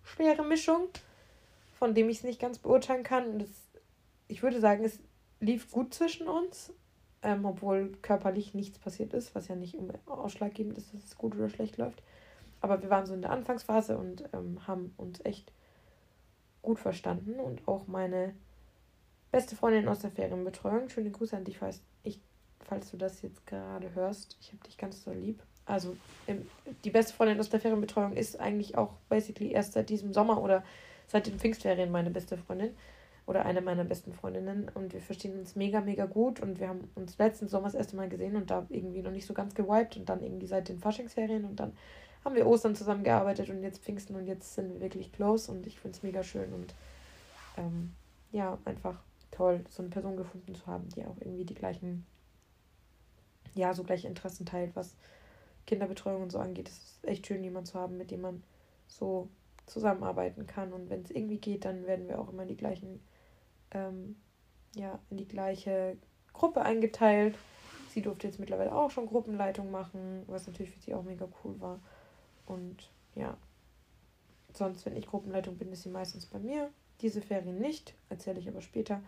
[0.03, 0.87] schwere Mischung,
[1.79, 3.39] von dem ich es nicht ganz beurteilen kann.
[3.39, 3.49] Es,
[4.27, 4.99] ich würde sagen, es
[5.39, 6.73] lief gut zwischen uns,
[7.23, 11.49] ähm, obwohl körperlich nichts passiert ist, was ja nicht ausschlaggebend ist, dass es gut oder
[11.49, 12.03] schlecht läuft.
[12.61, 15.53] Aber wir waren so in der Anfangsphase und ähm, haben uns echt
[16.61, 18.33] gut verstanden und auch meine
[19.31, 20.89] Beste Freundin aus der Ferienbetreuung.
[20.89, 22.19] Schöne Grüße an dich, falls, ich,
[22.59, 24.37] falls du das jetzt gerade hörst.
[24.41, 25.41] Ich habe dich ganz so lieb.
[25.65, 25.95] Also,
[26.83, 30.63] die beste Freundin aus der Ferienbetreuung ist eigentlich auch basically erst seit diesem Sommer oder
[31.09, 32.75] seit den Pfingstferien meine beste Freundin
[33.25, 34.69] oder eine meiner besten Freundinnen.
[34.73, 36.39] Und wir verstehen uns mega, mega gut.
[36.39, 39.25] Und wir haben uns letzten Sommer das erste Mal gesehen und da irgendwie noch nicht
[39.25, 39.97] so ganz gewiped.
[39.97, 41.45] Und dann irgendwie seit den Faschingsferien.
[41.45, 41.73] Und dann
[42.23, 45.51] haben wir Ostern zusammengearbeitet und jetzt Pfingsten und jetzt sind wir wirklich close.
[45.51, 46.75] Und ich finde es mega schön und
[47.57, 47.93] ähm,
[48.31, 48.99] ja, einfach
[49.31, 52.05] toll, so eine Person gefunden zu haben, die auch irgendwie die gleichen,
[53.55, 54.95] ja, so gleiche Interessen teilt, was
[55.65, 56.67] Kinderbetreuung und so angeht.
[56.67, 58.43] Es ist echt schön, jemanden zu haben, mit dem man
[58.87, 59.29] so
[59.69, 60.73] zusammenarbeiten kann.
[60.73, 63.01] Und wenn es irgendwie geht, dann werden wir auch immer in die gleichen,
[63.71, 64.15] ähm,
[64.75, 65.97] ja, in die gleiche
[66.33, 67.37] Gruppe eingeteilt.
[67.89, 71.59] Sie durfte jetzt mittlerweile auch schon Gruppenleitung machen, was natürlich für sie auch mega cool
[71.59, 71.79] war.
[72.45, 73.37] Und ja,
[74.53, 76.69] sonst, wenn ich Gruppenleitung bin, ist sie meistens bei mir.
[77.01, 79.01] Diese Ferien nicht, erzähle ich aber später.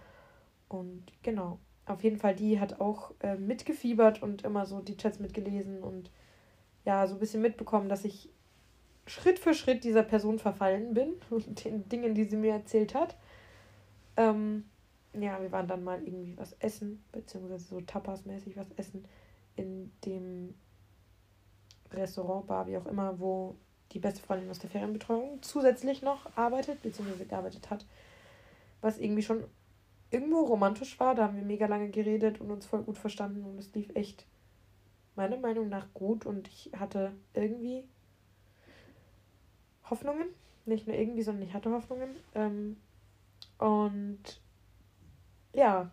[0.68, 5.20] Und genau, auf jeden Fall, die hat auch äh, mitgefiebert und immer so die Chats
[5.20, 6.12] mitgelesen und
[6.86, 8.30] ja, so ein bisschen mitbekommen, dass ich
[9.08, 13.16] Schritt für Schritt dieser Person verfallen bin und den Dingen, die sie mir erzählt hat.
[14.18, 14.66] Ähm,
[15.14, 19.06] ja, wir waren dann mal irgendwie was essen, beziehungsweise so Tapas-mäßig was essen
[19.56, 20.56] in dem
[21.92, 23.56] Restaurant, Bar, wie auch immer, wo
[23.92, 27.86] die beste Freundin aus der Ferienbetreuung zusätzlich noch arbeitet, beziehungsweise gearbeitet hat.
[28.80, 29.44] Was irgendwie schon
[30.12, 31.16] irgendwo romantisch war.
[31.16, 34.26] Da haben wir mega lange geredet und uns voll gut verstanden und es lief echt
[35.16, 37.84] meiner Meinung nach gut und ich hatte irgendwie
[39.92, 40.28] Hoffnungen.
[40.66, 42.16] Nicht nur irgendwie, sondern ich hatte Hoffnungen.
[42.34, 42.78] Ähm,
[43.60, 44.42] Und
[45.54, 45.92] ja,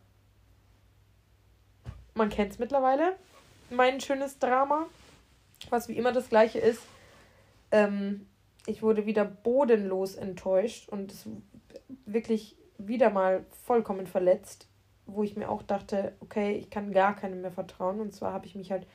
[2.15, 3.17] man kennt es mittlerweile.
[3.71, 4.87] Mein schönes Drama,
[5.69, 6.83] was wie immer das gleiche ist.
[7.71, 8.27] Ähm,
[8.67, 11.15] ich wurde wieder bodenlos enttäuscht und
[12.07, 14.69] wirklich wieder mal vollkommen verletzt,
[15.07, 18.01] wo ich mir auch dachte, okay, ich kann gar keinem mehr vertrauen.
[18.01, 18.87] Und zwar habe ich mich halt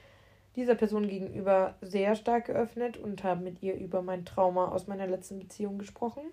[0.55, 5.07] dieser Person gegenüber sehr stark geöffnet und habe mit ihr über mein Trauma aus meiner
[5.07, 6.23] letzten Beziehung gesprochen.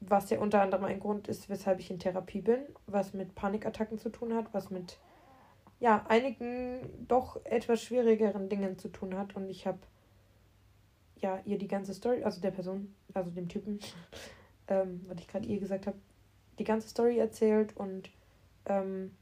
[0.00, 3.98] Was ja unter anderem ein Grund ist, weshalb ich in Therapie bin, was mit Panikattacken
[3.98, 4.98] zu tun hat, was mit
[5.80, 9.36] ja, einigen doch etwas schwierigeren Dingen zu tun hat.
[9.36, 9.78] Und ich habe
[11.16, 13.80] ja ihr die ganze Story, also der Person, also dem Typen,
[14.68, 15.98] ähm, was ich gerade ihr gesagt habe,
[16.58, 18.10] die ganze Story erzählt und
[18.66, 19.14] ähm,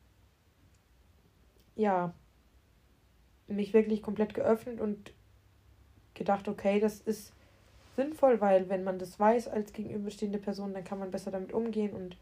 [1.76, 2.14] ja,
[3.46, 5.12] mich wirklich komplett geöffnet und
[6.14, 7.32] gedacht, okay, das ist
[7.96, 11.92] sinnvoll, weil wenn man das weiß als gegenüberstehende Person, dann kann man besser damit umgehen
[11.92, 12.16] und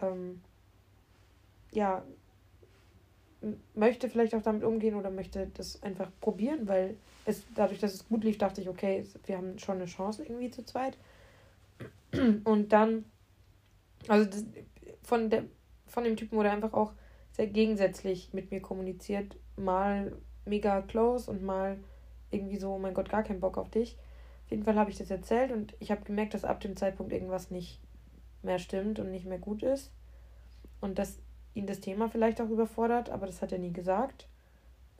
[0.00, 0.40] ähm,
[1.72, 2.02] ja,
[3.74, 8.08] möchte vielleicht auch damit umgehen oder möchte das einfach probieren, weil es dadurch, dass es
[8.08, 10.96] gut lief, dachte ich, okay, wir haben schon eine Chance irgendwie zu zweit.
[12.44, 13.04] Und dann,
[14.08, 14.44] also das,
[15.02, 15.44] von, der,
[15.86, 16.92] von dem Typen wurde einfach auch
[17.32, 19.36] sehr gegensätzlich mit mir kommuniziert.
[19.58, 20.12] Mal
[20.44, 21.78] mega close und mal
[22.30, 23.96] irgendwie so, oh mein Gott, gar keinen Bock auf dich.
[24.44, 27.12] Auf jeden Fall habe ich das erzählt und ich habe gemerkt, dass ab dem Zeitpunkt
[27.12, 27.80] irgendwas nicht
[28.42, 29.92] mehr stimmt und nicht mehr gut ist.
[30.80, 31.18] Und dass
[31.54, 34.28] ihn das Thema vielleicht auch überfordert, aber das hat er nie gesagt.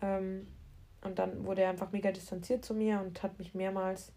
[0.02, 0.46] Ähm,
[1.02, 4.12] und dann wurde er einfach mega distanziert zu mir und hat mich mehrmals,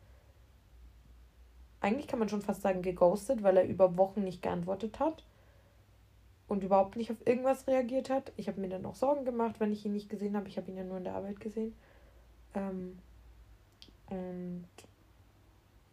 [1.80, 5.24] eigentlich kann man schon fast sagen, geghostet, weil er über Wochen nicht geantwortet hat
[6.52, 8.32] und überhaupt nicht auf irgendwas reagiert hat.
[8.36, 10.48] Ich habe mir dann auch Sorgen gemacht, wenn ich ihn nicht gesehen habe.
[10.50, 11.74] Ich habe ihn ja nur in der Arbeit gesehen.
[12.54, 13.00] Ähm,
[14.10, 14.68] und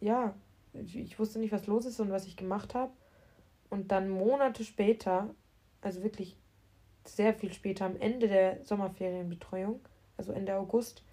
[0.01, 0.33] ja,
[0.73, 2.91] ich, wusste nicht, was los ist und was ich gemacht habe.
[3.69, 5.29] Und dann Monate später
[5.81, 6.35] also wirklich
[7.05, 9.79] sehr viel später, am Ende der Sommerferienbetreuung,
[10.17, 11.03] also Ende August,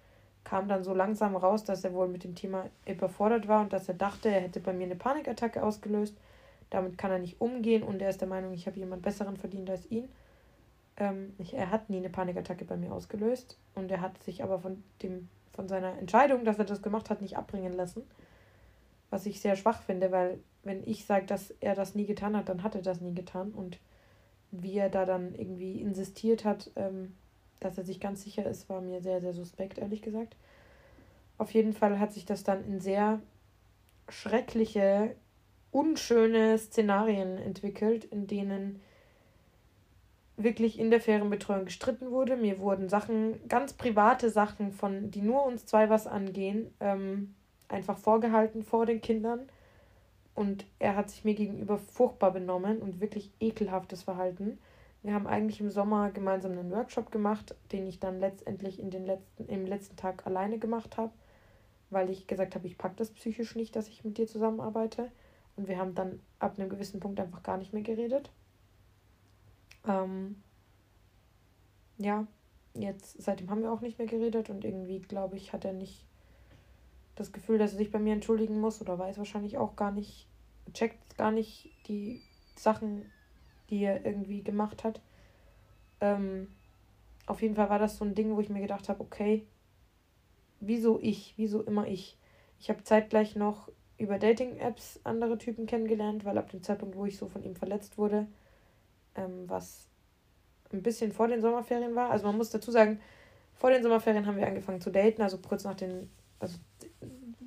[0.43, 3.87] kam dann so langsam raus, dass er wohl mit dem Thema überfordert war und dass
[3.87, 6.15] er dachte, er hätte bei mir eine Panikattacke ausgelöst.
[6.69, 9.69] Damit kann er nicht umgehen und er ist der Meinung, ich habe jemand Besseren verdient
[9.69, 10.09] als ihn.
[10.97, 14.59] Ähm, ich, er hat nie eine Panikattacke bei mir ausgelöst und er hat sich aber
[14.59, 18.03] von, dem, von seiner Entscheidung, dass er das gemacht hat, nicht abbringen lassen.
[19.09, 22.49] Was ich sehr schwach finde, weil wenn ich sage, dass er das nie getan hat,
[22.49, 23.79] dann hat er das nie getan und
[24.51, 27.15] wie er da dann irgendwie insistiert hat, ähm,
[27.59, 30.35] dass er sich ganz sicher ist, war mir sehr, sehr suspekt, ehrlich gesagt.
[31.37, 33.19] Auf jeden Fall hat sich das dann in sehr
[34.09, 35.15] schreckliche,
[35.77, 38.81] unschöne Szenarien entwickelt, in denen
[40.35, 42.35] wirklich in der Ferienbetreuung gestritten wurde.
[42.35, 47.35] Mir wurden Sachen, ganz private Sachen, von die nur uns zwei was angehen, ähm,
[47.67, 49.47] einfach vorgehalten vor den Kindern
[50.33, 54.57] und er hat sich mir gegenüber furchtbar benommen und wirklich ekelhaftes Verhalten.
[55.03, 59.05] Wir haben eigentlich im Sommer gemeinsam einen Workshop gemacht, den ich dann letztendlich in den
[59.05, 61.11] letzten, im letzten Tag alleine gemacht habe,
[61.91, 65.11] weil ich gesagt habe, ich packe das psychisch nicht, dass ich mit dir zusammenarbeite.
[65.57, 68.31] Und wir haben dann ab einem gewissen Punkt einfach gar nicht mehr geredet.
[69.85, 70.41] Ähm,
[71.97, 72.27] ja,
[72.75, 76.05] jetzt seitdem haben wir auch nicht mehr geredet und irgendwie, glaube ich, hat er nicht
[77.15, 80.27] das Gefühl, dass er sich bei mir entschuldigen muss oder weiß wahrscheinlich auch gar nicht,
[80.73, 82.21] checkt gar nicht die
[82.55, 83.11] Sachen,
[83.69, 85.01] die er irgendwie gemacht hat.
[85.99, 86.47] Ähm,
[87.25, 89.47] auf jeden Fall war das so ein Ding, wo ich mir gedacht habe, okay,
[90.59, 92.17] wieso ich, wieso immer ich?
[92.59, 97.17] Ich habe zeitgleich noch über Dating-Apps andere Typen kennengelernt, weil ab dem Zeitpunkt, wo ich
[97.17, 98.27] so von ihm verletzt wurde,
[99.15, 99.87] ähm, was
[100.71, 102.11] ein bisschen vor den Sommerferien war.
[102.11, 102.99] Also man muss dazu sagen,
[103.55, 106.57] vor den Sommerferien haben wir angefangen zu daten, also kurz nach den, also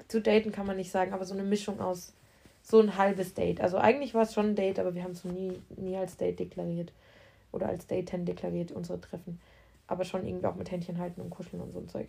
[0.09, 2.15] zu daten kann man nicht sagen, aber so eine Mischung aus
[2.63, 3.61] so ein halbes Date.
[3.61, 6.41] Also eigentlich war es schon ein Date, aber wir haben es nie, nie als Date
[6.41, 6.93] deklariert.
[7.53, 9.41] Oder als Daten deklariert, unsere Treffen.
[9.87, 12.09] Aber schon irgendwie auch mit Händchen halten und kuscheln und so ein Zeug.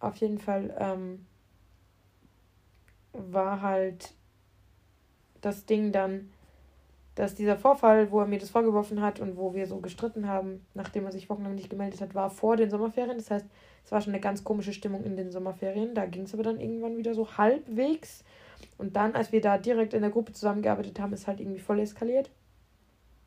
[0.00, 1.26] Auf jeden Fall ähm,
[3.14, 4.12] war halt
[5.40, 6.30] das Ding dann,
[7.14, 10.66] dass dieser Vorfall, wo er mir das vorgeworfen hat und wo wir so gestritten haben,
[10.74, 13.18] nachdem er sich wochenlang nicht gemeldet hat, war vor den Sommerferien.
[13.18, 13.46] Das heißt,
[13.84, 15.94] es war schon eine ganz komische Stimmung in den Sommerferien.
[15.94, 18.24] Da ging es aber dann irgendwann wieder so halbwegs.
[18.78, 21.78] Und dann, als wir da direkt in der Gruppe zusammengearbeitet haben, ist halt irgendwie voll
[21.78, 22.30] eskaliert.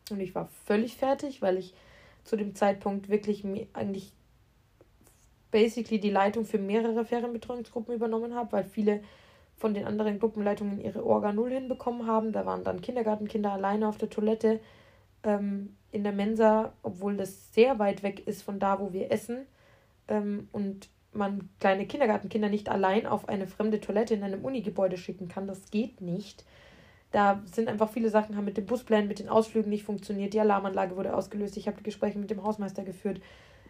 [0.09, 1.73] Und ich war völlig fertig, weil ich
[2.23, 4.11] zu dem Zeitpunkt wirklich eigentlich
[5.51, 9.01] basically die Leitung für mehrere Ferienbetreuungsgruppen übernommen habe, weil viele
[9.57, 12.31] von den anderen Gruppenleitungen ihre Orga null hinbekommen haben.
[12.31, 14.59] Da waren dann Kindergartenkinder alleine auf der Toilette
[15.23, 19.47] ähm, in der Mensa, obwohl das sehr weit weg ist von da, wo wir essen.
[20.07, 25.27] Ähm, und man kleine Kindergartenkinder nicht allein auf eine fremde Toilette in einem Unigebäude schicken
[25.27, 25.47] kann.
[25.47, 26.45] Das geht nicht.
[27.11, 30.33] Da sind einfach viele Sachen, haben mit dem Busplan, mit den Ausflügen nicht funktioniert.
[30.33, 31.57] Die Alarmanlage wurde ausgelöst.
[31.57, 33.21] Ich habe Gespräche mit dem Hausmeister geführt.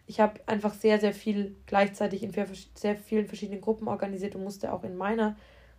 [0.06, 2.32] Ich habe einfach sehr, sehr viel gleichzeitig in
[2.74, 5.36] sehr vielen verschiedenen Gruppen organisiert und musste auch in meiner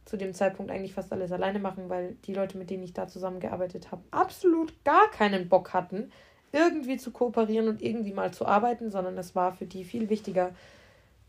[0.08, 3.08] zu dem Zeitpunkt eigentlich fast alles alleine machen, weil die Leute, mit denen ich da
[3.08, 6.10] zusammengearbeitet habe, absolut gar keinen Bock hatten,
[6.50, 10.54] irgendwie zu kooperieren und irgendwie mal zu arbeiten, sondern es war für die viel wichtiger,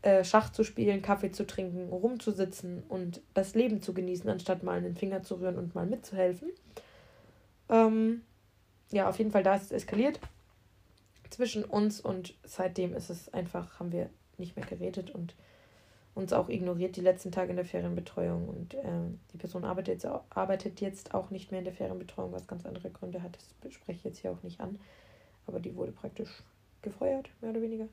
[0.00, 4.78] äh, Schach zu spielen, Kaffee zu trinken, rumzusitzen und das Leben zu genießen, anstatt mal
[4.78, 6.48] einen Finger zu rühren und mal mitzuhelfen.
[7.68, 8.22] Ähm,
[8.90, 10.20] ja, auf jeden Fall, da ist es eskaliert
[11.28, 15.34] zwischen uns und seitdem ist es einfach, haben wir nicht mehr geredet und
[16.20, 18.82] uns auch ignoriert die letzten Tage in der Ferienbetreuung und äh,
[19.32, 22.90] die Person arbeitet jetzt, arbeitet jetzt auch nicht mehr in der Ferienbetreuung, was ganz andere
[22.90, 23.38] Gründe hat.
[23.62, 24.78] Das spreche ich jetzt hier auch nicht an.
[25.46, 26.42] Aber die wurde praktisch
[26.82, 27.88] gefeuert, mehr oder weniger.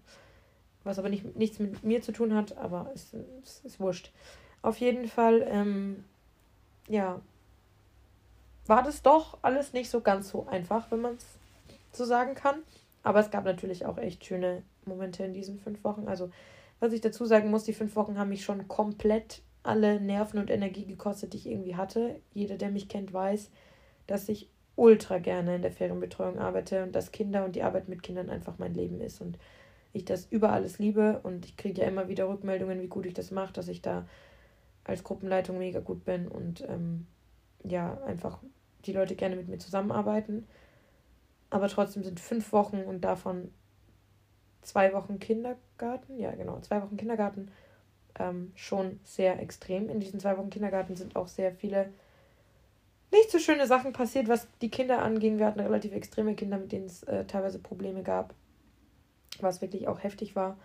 [0.84, 3.14] Was aber nicht, nichts mit mir zu tun hat, aber es,
[3.44, 4.12] es ist wurscht.
[4.62, 6.04] Auf jeden Fall, ähm,
[6.88, 7.22] ja,
[8.66, 11.26] war das doch alles nicht so ganz so einfach, wenn man es
[11.92, 12.56] so sagen kann.
[13.04, 16.08] Aber es gab natürlich auch echt schöne Momente in diesen fünf Wochen.
[16.08, 16.30] Also,
[16.80, 20.50] was ich dazu sagen muss, die fünf Wochen haben mich schon komplett alle Nerven und
[20.50, 22.22] Energie gekostet, die ich irgendwie hatte.
[22.34, 23.50] Jeder, der mich kennt, weiß,
[24.06, 28.04] dass ich ultra gerne in der Ferienbetreuung arbeite und dass Kinder und die Arbeit mit
[28.04, 29.38] Kindern einfach mein Leben ist und
[29.92, 33.14] ich das über alles liebe und ich kriege ja immer wieder Rückmeldungen, wie gut ich
[33.16, 34.08] das mache, dass ich da
[34.84, 37.08] als Gruppenleitung mega gut bin und ähm,
[37.64, 38.40] ja, einfach
[38.86, 40.48] die Leute gerne mit mir zusammenarbeiten.
[41.50, 43.52] Aber trotzdem sind fünf Wochen und davon
[44.62, 47.52] zwei Wochen Kindergarten, ja genau, zwei Wochen Kindergarten
[48.20, 49.90] ähm, schon sehr extrem.
[49.90, 51.90] In diesen zwei Wochen Kindergarten sind auch sehr viele
[53.12, 55.38] nicht so schöne Sachen passiert, was die Kinder anging.
[55.38, 58.34] Wir hatten relativ extreme Kinder, mit denen es äh, teilweise Probleme gab,
[59.40, 60.58] was wirklich auch heftig war.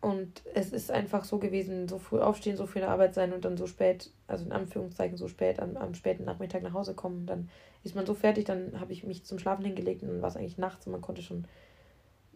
[0.00, 3.58] Und es ist einfach so gewesen, so früh aufstehen, so viel Arbeit sein und dann
[3.58, 7.26] so spät, also in Anführungszeichen so spät, am, am späten Nachmittag nach Hause kommen.
[7.26, 7.50] Dann
[7.84, 10.36] ist man so fertig, dann habe ich mich zum Schlafen hingelegt und dann war es
[10.36, 11.44] eigentlich nachts und man konnte schon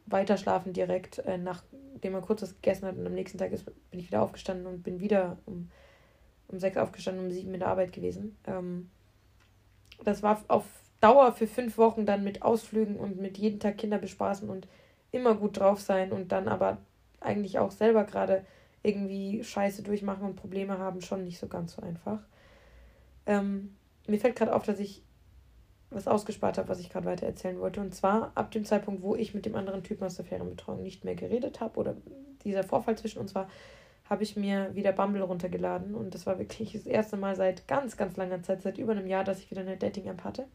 [0.07, 2.97] weiter schlafen direkt, äh, nachdem man kurz was gegessen hat.
[2.97, 5.71] Und am nächsten Tag ist, bin ich wieder aufgestanden und bin wieder um
[6.49, 8.37] um sechs aufgestanden, um sieben in der Arbeit gewesen.
[8.47, 8.91] Ähm,
[10.05, 10.65] das war auf
[11.01, 14.67] Dauer für fünf Wochen dann mit Ausflügen und mit jeden Tag Kinder bespaßen und
[15.13, 16.79] immer gut drauf sein und dann aber
[17.21, 18.45] eigentlich auch selber gerade
[18.83, 22.21] irgendwie Scheiße durchmachen und Probleme haben, schon nicht so ganz so einfach.
[23.27, 25.03] Ähm, mir fällt gerade auf, dass ich
[25.95, 27.81] was ausgespart habe, was ich gerade weiter erzählen wollte.
[27.81, 31.05] Und zwar ab dem Zeitpunkt, wo ich mit dem anderen Typen aus der Ferienbetreuung nicht
[31.05, 31.97] mehr geredet habe oder
[32.45, 33.49] dieser Vorfall zwischen uns war,
[34.09, 35.95] habe ich mir wieder Bumble runtergeladen.
[35.95, 39.07] Und das war wirklich das erste Mal seit ganz, ganz langer Zeit, seit über einem
[39.07, 40.47] Jahr, dass ich wieder eine Dating-App hatte.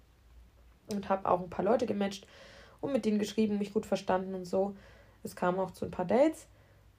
[0.93, 2.25] Und habe auch ein paar Leute gematcht
[2.82, 4.75] und mit denen geschrieben, mich gut verstanden und so.
[5.23, 6.47] Es kam auch zu ein paar Dates.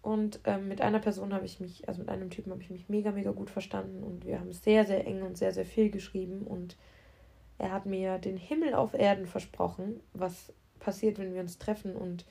[0.03, 2.89] Und ähm, mit einer Person habe ich mich, also mit einem Typen habe ich mich
[2.89, 4.03] mega, mega gut verstanden.
[4.03, 6.43] Und wir haben sehr, sehr eng und sehr, sehr viel geschrieben.
[6.43, 6.77] Und
[7.61, 12.25] er hat mir den Himmel auf Erden versprochen, was passiert, wenn wir uns treffen und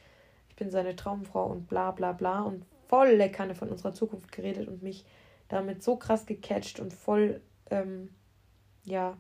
[0.50, 4.68] ich bin seine Traumfrau und bla bla bla und volle Kanne von unserer Zukunft geredet
[4.68, 5.06] und mich
[5.48, 8.10] damit so krass gecatcht und voll, ähm,
[8.84, 9.18] ja,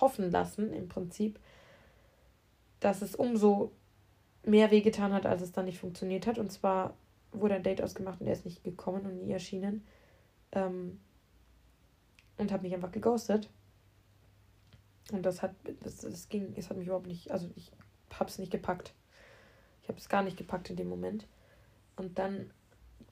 [0.00, 1.40] hoffen lassen im Prinzip,
[2.80, 3.72] dass es umso
[4.44, 6.38] mehr wehgetan hat, als es dann nicht funktioniert hat.
[6.38, 6.94] Und zwar
[7.32, 9.86] wurde ein Date ausgemacht und er ist nicht gekommen und nie erschienen.
[10.52, 11.00] Ähm,
[12.36, 13.50] und hat mich einfach geghostet.
[15.12, 17.72] Und das hat, das, das ging, es hat mich überhaupt nicht, also ich
[18.18, 18.94] hab's nicht gepackt.
[19.82, 21.26] Ich habe es gar nicht gepackt in dem Moment.
[21.96, 22.50] Und dann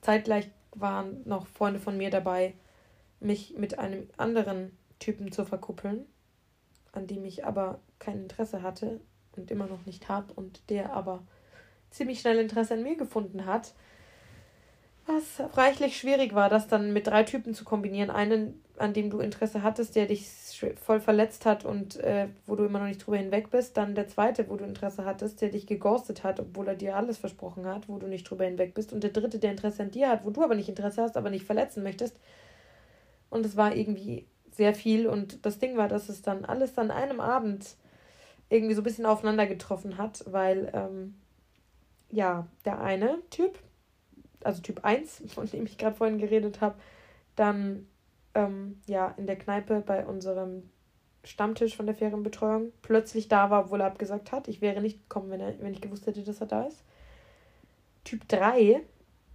[0.01, 2.53] zeitgleich waren noch Freunde von mir dabei,
[3.19, 6.05] mich mit einem anderen Typen zu verkuppeln,
[6.91, 9.01] an dem ich aber kein Interesse hatte
[9.35, 11.23] und immer noch nicht habe und der aber
[11.89, 13.73] ziemlich schnell Interesse an mir gefunden hat.
[15.05, 18.11] Was reichlich schwierig war, das dann mit drei Typen zu kombinieren.
[18.11, 20.27] Einen, an dem du Interesse hattest, der dich
[20.81, 23.77] voll verletzt hat und äh, wo du immer noch nicht drüber hinweg bist.
[23.77, 27.17] Dann der zweite, wo du Interesse hattest, der dich geghostet hat, obwohl er dir alles
[27.17, 28.93] versprochen hat, wo du nicht drüber hinweg bist.
[28.93, 31.29] Und der dritte, der Interesse an dir hat, wo du aber nicht Interesse hast, aber
[31.29, 32.17] nicht verletzen möchtest.
[33.29, 35.07] Und es war irgendwie sehr viel.
[35.07, 37.75] Und das Ding war, dass es dann alles an einem Abend
[38.49, 41.15] irgendwie so ein bisschen aufeinander getroffen hat, weil, ähm,
[42.09, 43.59] ja, der eine Typ,
[44.43, 46.75] also Typ 1, von dem ich gerade vorhin geredet habe,
[47.35, 47.87] dann
[48.39, 50.69] ähm, ja, in der Kneipe bei unserem
[51.23, 54.47] Stammtisch von der Ferienbetreuung plötzlich da war, obwohl er abgesagt hat.
[54.47, 56.83] Ich wäre nicht gekommen, wenn, er, wenn ich gewusst hätte, dass er da ist.
[58.05, 58.81] Typ 3,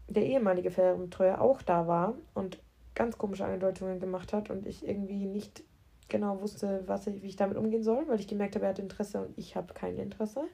[0.09, 2.59] der ehemalige Ferienbetreuer, auch da war und
[2.95, 5.63] ganz komische Andeutungen gemacht hat und ich irgendwie nicht
[6.09, 8.79] genau wusste, was ich, wie ich damit umgehen soll, weil ich gemerkt habe, er hat
[8.79, 10.45] Interesse und ich habe kein Interesse.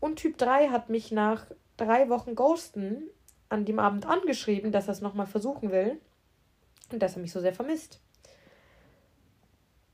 [0.00, 3.04] Und Typ 3 hat mich nach drei Wochen Ghosten
[3.48, 5.98] an dem Abend angeschrieben, dass er es nochmal versuchen will
[6.92, 8.00] und dass er mich so sehr vermisst.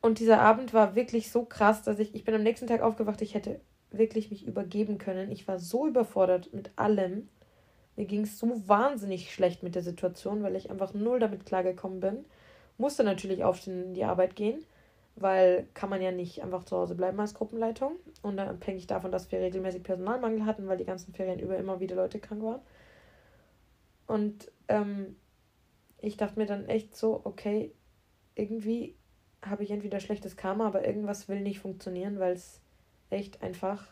[0.00, 3.20] Und dieser Abend war wirklich so krass, dass ich, ich bin am nächsten Tag aufgewacht,
[3.20, 5.30] ich hätte wirklich mich übergeben können.
[5.30, 7.28] Ich war so überfordert mit allem.
[7.96, 12.00] Mir ging es so wahnsinnig schlecht mit der Situation, weil ich einfach null damit klargekommen
[12.00, 12.24] bin.
[12.76, 14.64] Musste natürlich aufstehen in die Arbeit gehen,
[15.16, 17.96] weil kann man ja nicht einfach zu Hause bleiben als Gruppenleitung.
[18.22, 21.80] Und dann abhängig davon, dass wir regelmäßig Personalmangel hatten, weil die ganzen Ferien über immer
[21.80, 22.60] wieder Leute krank waren.
[24.06, 25.16] Und ähm,
[26.00, 27.72] ich dachte mir dann echt so, okay,
[28.34, 28.94] irgendwie
[29.42, 32.60] habe ich entweder schlechtes Karma, aber irgendwas will nicht funktionieren, weil es
[33.10, 33.86] echt einfach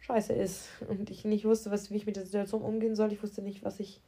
[0.00, 0.68] scheiße ist.
[0.88, 3.12] Und ich nicht wusste, was, wie ich mit der Situation umgehen soll.
[3.12, 4.00] Ich wusste nicht, was ich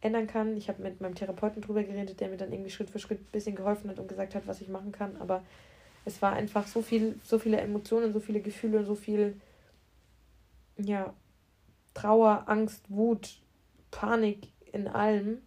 [0.00, 0.56] ändern kann.
[0.56, 3.32] Ich habe mit meinem Therapeuten drüber geredet, der mir dann irgendwie Schritt für Schritt ein
[3.32, 5.16] bisschen geholfen hat und gesagt hat, was ich machen kann.
[5.18, 5.44] Aber
[6.04, 9.40] es war einfach so viel, so viele Emotionen, so viele Gefühle, so viel,
[10.76, 11.14] ja,
[11.94, 13.40] Trauer, Angst, Wut,
[13.90, 15.42] Panik in allem,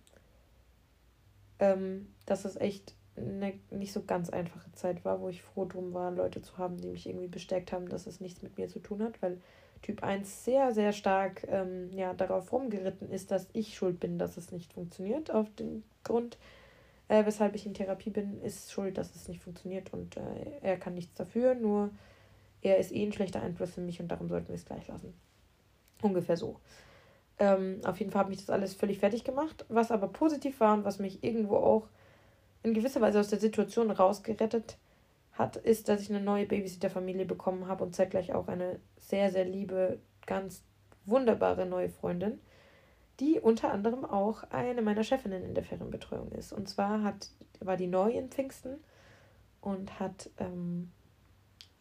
[1.59, 5.93] ähm, dass es echt eine nicht so ganz einfache Zeit war, wo ich froh drum
[5.93, 8.79] war, Leute zu haben, die mich irgendwie bestärkt haben, dass es nichts mit mir zu
[8.79, 9.39] tun hat, weil
[9.81, 14.35] Typ 1 sehr, sehr stark ähm, ja, darauf rumgeritten ist, dass ich schuld bin, dass
[14.35, 15.31] es nicht funktioniert.
[15.31, 16.37] Auf den Grund,
[17.07, 20.21] äh, weshalb ich in Therapie bin, ist schuld, dass es nicht funktioniert und äh,
[20.61, 21.91] er kann nichts dafür, nur
[22.61, 25.13] er ist eh ein schlechter Einfluss für mich und darum sollten wir es gleich lassen.
[26.01, 26.59] Ungefähr so.
[27.37, 29.65] Ähm, auf jeden Fall hat mich das alles völlig fertig gemacht.
[29.69, 31.87] Was aber positiv war und was mich irgendwo auch
[32.63, 34.77] in gewisser Weise aus der Situation rausgerettet
[35.33, 39.45] hat, ist, dass ich eine neue Babysitter-Familie bekommen habe und zeitgleich auch eine sehr, sehr
[39.45, 40.63] liebe, ganz
[41.05, 42.39] wunderbare neue Freundin,
[43.19, 46.53] die unter anderem auch eine meiner Chefinnen in der Ferienbetreuung ist.
[46.53, 47.29] Und zwar hat,
[47.59, 48.77] war die neu in Pfingsten
[49.61, 50.91] und hat ähm,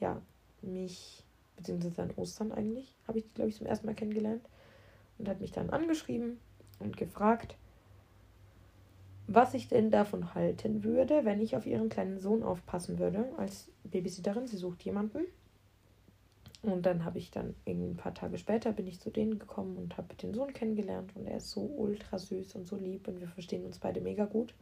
[0.01, 0.21] ja,
[0.63, 1.25] mich,
[1.57, 4.43] beziehungsweise an Ostern eigentlich, habe ich, glaube ich, zum ersten Mal kennengelernt
[5.19, 6.39] und hat mich dann angeschrieben
[6.79, 7.57] und gefragt,
[9.27, 13.71] was ich denn davon halten würde, wenn ich auf ihren kleinen Sohn aufpassen würde als
[13.85, 14.47] Babysitterin.
[14.47, 15.25] Sie sucht jemanden.
[16.63, 19.99] Und dann habe ich dann ein paar Tage später bin ich zu denen gekommen und
[19.99, 23.29] habe den Sohn kennengelernt und er ist so ultra süß und so lieb und wir
[23.29, 24.55] verstehen uns beide mega gut.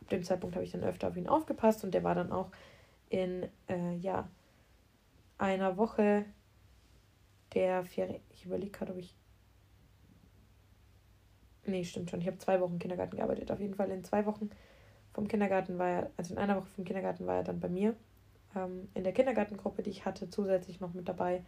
[0.00, 2.50] Ab dem Zeitpunkt habe ich dann öfter auf ihn aufgepasst und der war dann auch
[3.08, 4.28] in äh, ja
[5.38, 6.24] einer Woche
[7.54, 8.20] der Ferien.
[8.30, 9.14] Ich überlege gerade, ob ich
[11.66, 12.20] Nee, stimmt schon.
[12.20, 13.50] Ich habe zwei Wochen im Kindergarten gearbeitet.
[13.50, 14.50] Auf jeden Fall in zwei Wochen
[15.14, 17.94] vom Kindergarten war er, also in einer Woche vom Kindergarten war er dann bei mir.
[18.54, 21.42] Ähm, in der Kindergartengruppe, die ich hatte, zusätzlich noch mit dabei.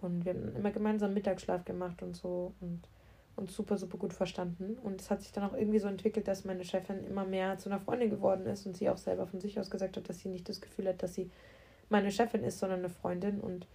[0.00, 2.88] Und wir haben immer gemeinsam Mittagsschlaf gemacht und so und
[3.34, 4.78] uns super, super gut verstanden.
[4.82, 7.68] Und es hat sich dann auch irgendwie so entwickelt, dass meine Chefin immer mehr zu
[7.68, 10.28] einer Freundin geworden ist und sie auch selber von sich aus gesagt hat, dass sie
[10.28, 11.30] nicht das Gefühl hat, dass sie
[11.88, 13.40] meine Chefin ist, sondern eine Freundin.
[13.40, 13.66] Und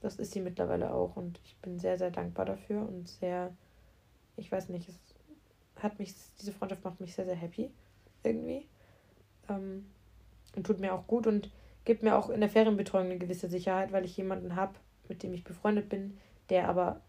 [0.00, 1.16] das ist sie mittlerweile auch.
[1.16, 3.52] Und ich bin sehr, sehr dankbar dafür und sehr,
[4.36, 4.98] ich weiß nicht, es
[5.82, 7.70] hat mich, diese Freundschaft macht mich sehr, sehr happy
[8.22, 8.66] irgendwie.
[9.48, 9.86] Ähm,
[10.56, 11.50] und tut mir auch gut und
[11.84, 14.74] gibt mir auch in der Ferienbetreuung eine gewisse Sicherheit, weil ich jemanden habe,
[15.08, 16.18] mit dem ich befreundet bin,
[16.48, 17.00] der aber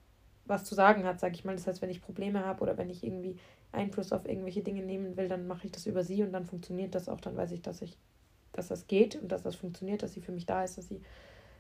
[0.46, 1.56] was zu sagen hat, sage ich mal.
[1.56, 3.38] Das heißt, wenn ich Probleme habe oder wenn ich irgendwie
[3.72, 6.96] Einfluss auf irgendwelche Dinge nehmen will, dann mache ich das über sie und dann funktioniert
[6.96, 7.22] das auch.
[7.22, 7.98] Dann weiß ich, dass ich,
[8.54, 11.02] dass das geht und dass das funktioniert, dass sie für mich da ist, dass sie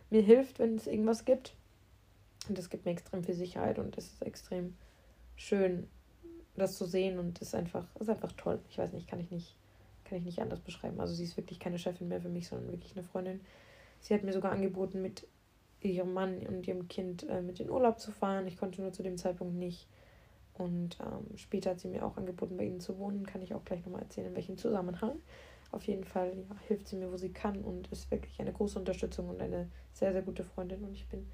[0.09, 1.55] mir hilft, wenn es irgendwas gibt.
[2.49, 4.75] Und das gibt mir extrem viel Sicherheit und es ist extrem
[5.35, 5.87] schön,
[6.55, 8.59] das zu sehen und ist einfach, ist einfach toll.
[8.69, 9.55] Ich weiß nicht, kann ich nicht,
[10.03, 10.99] kann ich nicht anders beschreiben.
[10.99, 13.41] Also sie ist wirklich keine Chefin mehr für mich, sondern wirklich eine Freundin.
[13.99, 15.27] Sie hat mir sogar angeboten, mit
[15.81, 18.47] ihrem Mann und ihrem Kind äh, mit in Urlaub zu fahren.
[18.47, 19.87] Ich konnte nur zu dem Zeitpunkt nicht.
[20.53, 23.25] Und ähm, später hat sie mir auch angeboten, bei ihnen zu wohnen.
[23.25, 25.19] Kann ich auch gleich nochmal erzählen, in welchem Zusammenhang.
[25.71, 28.77] Auf jeden Fall ja, hilft sie mir, wo sie kann und ist wirklich eine große
[28.77, 30.83] Unterstützung und eine sehr, sehr gute Freundin.
[30.83, 31.27] Und ich bin,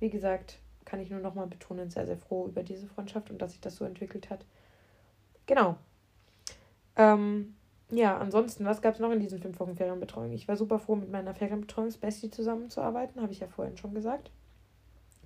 [0.00, 0.58] wie gesagt,
[0.88, 3.76] kann ich nur nochmal betonen, sehr, sehr froh über diese Freundschaft und dass sich das
[3.76, 4.44] so entwickelt hat.
[5.46, 5.76] Genau.
[6.96, 7.54] Ähm,
[7.90, 10.32] ja, ansonsten, was gab es noch in diesen fünf Wochen Ferienbetreuung?
[10.32, 14.30] Ich war super froh, mit meiner Ferienbetreuungsbestie zusammenzuarbeiten, habe ich ja vorhin schon gesagt.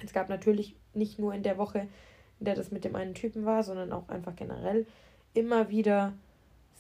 [0.05, 1.87] Es gab natürlich nicht nur in der Woche,
[2.41, 4.87] in der das mit dem einen Typen war, sondern auch einfach generell
[5.33, 6.13] immer wieder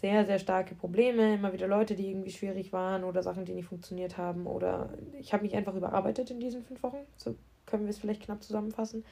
[0.00, 3.68] sehr, sehr starke Probleme, immer wieder Leute, die irgendwie schwierig waren oder Sachen, die nicht
[3.68, 4.48] funktioniert haben.
[4.48, 6.98] Oder ich habe mich einfach überarbeitet in diesen fünf Wochen.
[7.16, 9.04] So können wir es vielleicht knapp zusammenfassen.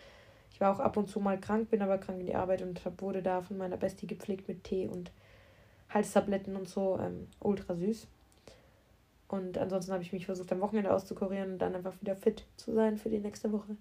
[0.52, 2.82] Ich war auch ab und zu mal krank, bin aber krank in die Arbeit und
[3.00, 5.12] wurde da von meiner Bestie gepflegt mit Tee und
[5.88, 6.98] Halstabletten und so.
[7.00, 8.06] Ähm, ultra süß.
[9.28, 12.72] Und ansonsten habe ich mich versucht, am Wochenende auszukurieren und dann einfach wieder fit zu
[12.72, 13.76] sein für die nächste Woche.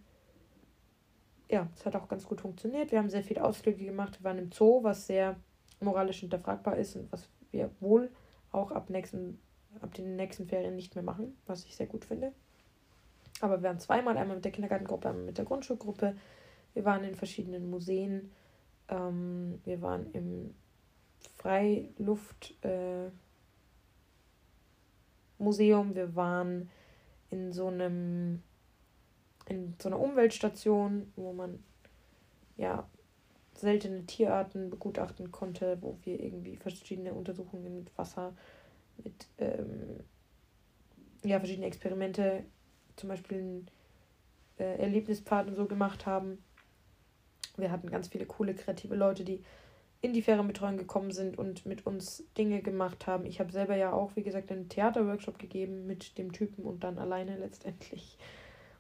[1.50, 2.92] Ja, es hat auch ganz gut funktioniert.
[2.92, 4.20] Wir haben sehr viele Ausflüge gemacht.
[4.20, 5.36] Wir waren im Zoo, was sehr
[5.80, 8.12] moralisch hinterfragbar ist und was wir wohl
[8.52, 9.40] auch ab, nächsten,
[9.82, 12.32] ab den nächsten Ferien nicht mehr machen, was ich sehr gut finde.
[13.42, 16.16] Aber wir waren zweimal, einmal mit der Kindergartengruppe, einmal mit der Grundschulgruppe.
[16.74, 18.32] Wir waren in verschiedenen Museen.
[18.90, 20.54] Ähm, wir waren im
[21.36, 23.10] Freiluft, äh,
[25.96, 26.70] wir waren
[27.30, 28.44] in so einem
[29.48, 31.64] in so einer Umweltstation, wo man
[32.56, 32.88] ja
[33.56, 38.34] seltene Tierarten begutachten konnte, wo wir irgendwie verschiedene Untersuchungen mit Wasser,
[39.04, 40.04] mit ähm,
[41.24, 42.46] ja, verschiedene Experimente,
[43.00, 43.68] zum Beispiel einen
[44.58, 46.44] äh, Erlebnispfad und so gemacht haben.
[47.58, 49.44] Wir hatten ganz viele coole, kreative Leute, die
[50.02, 53.26] in die Ferienbetreuung gekommen sind und mit uns Dinge gemacht haben.
[53.26, 56.98] Ich habe selber ja auch, wie gesagt, einen Theaterworkshop gegeben mit dem Typen und dann
[56.98, 58.18] alleine letztendlich.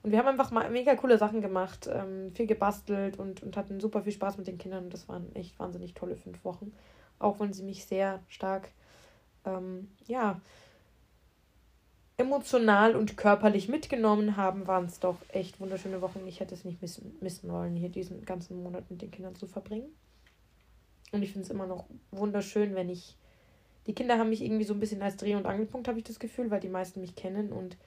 [0.01, 3.82] Und wir haben einfach mal mega coole Sachen gemacht, ähm, viel gebastelt und, und hatten
[3.82, 4.86] super viel Spaß mit den Kindern.
[4.86, 6.72] Und das waren echt wahnsinnig tolle fünf Wochen.
[7.20, 8.72] Auch wenn sie mich sehr stark,
[9.43, 10.39] ähm, ja,
[12.20, 16.28] emotional und körperlich mitgenommen haben, waren es doch echt wunderschöne Wochen.
[16.28, 19.47] Ich hätte es nicht missen, missen wollen, hier diesen ganzen Monat mit den Kindern zu
[19.47, 19.88] verbringen.
[21.11, 23.15] Und ich finde es immer noch wunderschön, wenn ich.
[23.88, 26.20] Die Kinder haben mich irgendwie so ein bisschen als Dreh- und Angelpunkt, habe ich das
[26.20, 27.51] Gefühl, weil die meisten mich kennen.
[27.51, 27.78] Und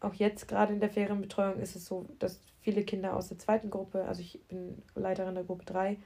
[0.00, 3.70] auch jetzt, gerade in der Ferienbetreuung, ist es so, dass viele Kinder aus der zweiten
[3.70, 5.96] Gruppe, also ich bin Leiterin der Gruppe 3,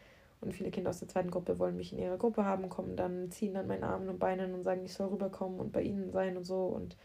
[0.40, 3.30] und viele Kinder aus der zweiten Gruppe wollen mich in ihrer Gruppe haben, kommen dann,
[3.30, 6.36] ziehen dann meinen Armen und Beinen und sagen, ich soll rüberkommen und bei ihnen sein
[6.36, 6.66] und so.
[6.66, 6.96] Und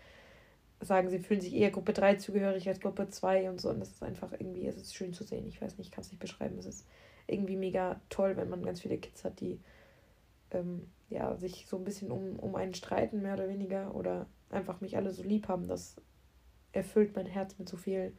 [0.83, 3.69] sagen, sie fühlen sich eher Gruppe 3 zugehörig als Gruppe 2 und so.
[3.69, 5.47] Und das ist einfach irgendwie, es ist schön zu sehen.
[5.47, 6.57] Ich weiß nicht, ich kann es nicht beschreiben.
[6.57, 6.87] Es ist
[7.27, 9.59] irgendwie mega toll, wenn man ganz viele Kids hat, die
[10.51, 14.81] ähm, ja, sich so ein bisschen um, um einen streiten, mehr oder weniger, oder einfach
[14.81, 15.67] mich alle so lieb haben.
[15.67, 15.95] Das
[16.71, 18.13] erfüllt mein Herz mit so viel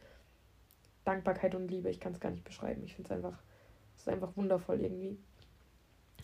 [1.03, 1.89] Dankbarkeit und Liebe.
[1.89, 2.83] Ich kann es gar nicht beschreiben.
[2.83, 3.41] Ich finde es einfach,
[3.95, 5.17] es ist einfach wundervoll irgendwie.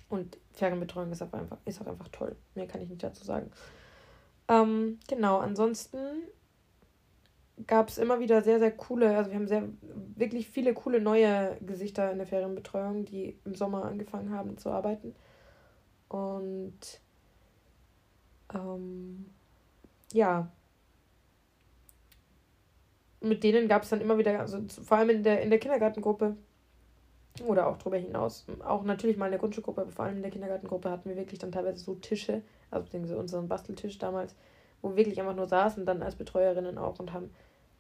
[0.10, 2.36] Und Ferienbetreuung ist auch, einfach, ist auch einfach toll.
[2.56, 3.50] Mehr kann ich nicht dazu sagen.
[4.48, 5.98] Ähm, genau, ansonsten
[7.68, 9.64] gab es immer wieder sehr, sehr coole, also wir haben sehr,
[10.16, 15.16] wirklich viele coole neue Gesichter in der Ferienbetreuung, die im Sommer angefangen haben zu arbeiten.
[16.10, 17.02] Und
[18.54, 19.26] ähm,
[20.14, 20.52] ja,
[23.22, 26.36] mit denen gab es dann immer wieder, also vor allem in der, in der Kindergartengruppe
[27.46, 30.32] oder auch darüber hinaus, auch natürlich mal in der Grundschulgruppe, aber vor allem in der
[30.32, 34.36] Kindergartengruppe hatten wir wirklich dann teilweise so Tische, also beziehungsweise unseren Basteltisch damals,
[34.82, 37.30] wo wir wirklich einfach nur saßen, dann als Betreuerinnen auch und haben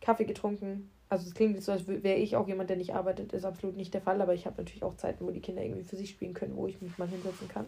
[0.01, 0.91] Kaffee getrunken.
[1.09, 3.75] Also es klingt jetzt so, als wäre ich auch jemand, der nicht arbeitet, ist absolut
[3.75, 6.09] nicht der Fall, aber ich habe natürlich auch Zeiten, wo die Kinder irgendwie für sich
[6.11, 7.65] spielen können, wo ich mich mal hinsetzen kann.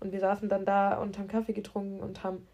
[0.00, 2.46] Und wir saßen dann da und haben Kaffee getrunken und haben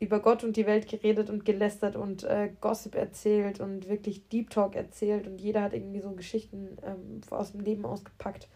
[0.00, 4.50] über Gott und die Welt geredet und gelästert und äh, Gossip erzählt und wirklich Deep
[4.50, 8.48] Talk erzählt und jeder hat irgendwie so Geschichten ähm, aus dem Leben ausgepackt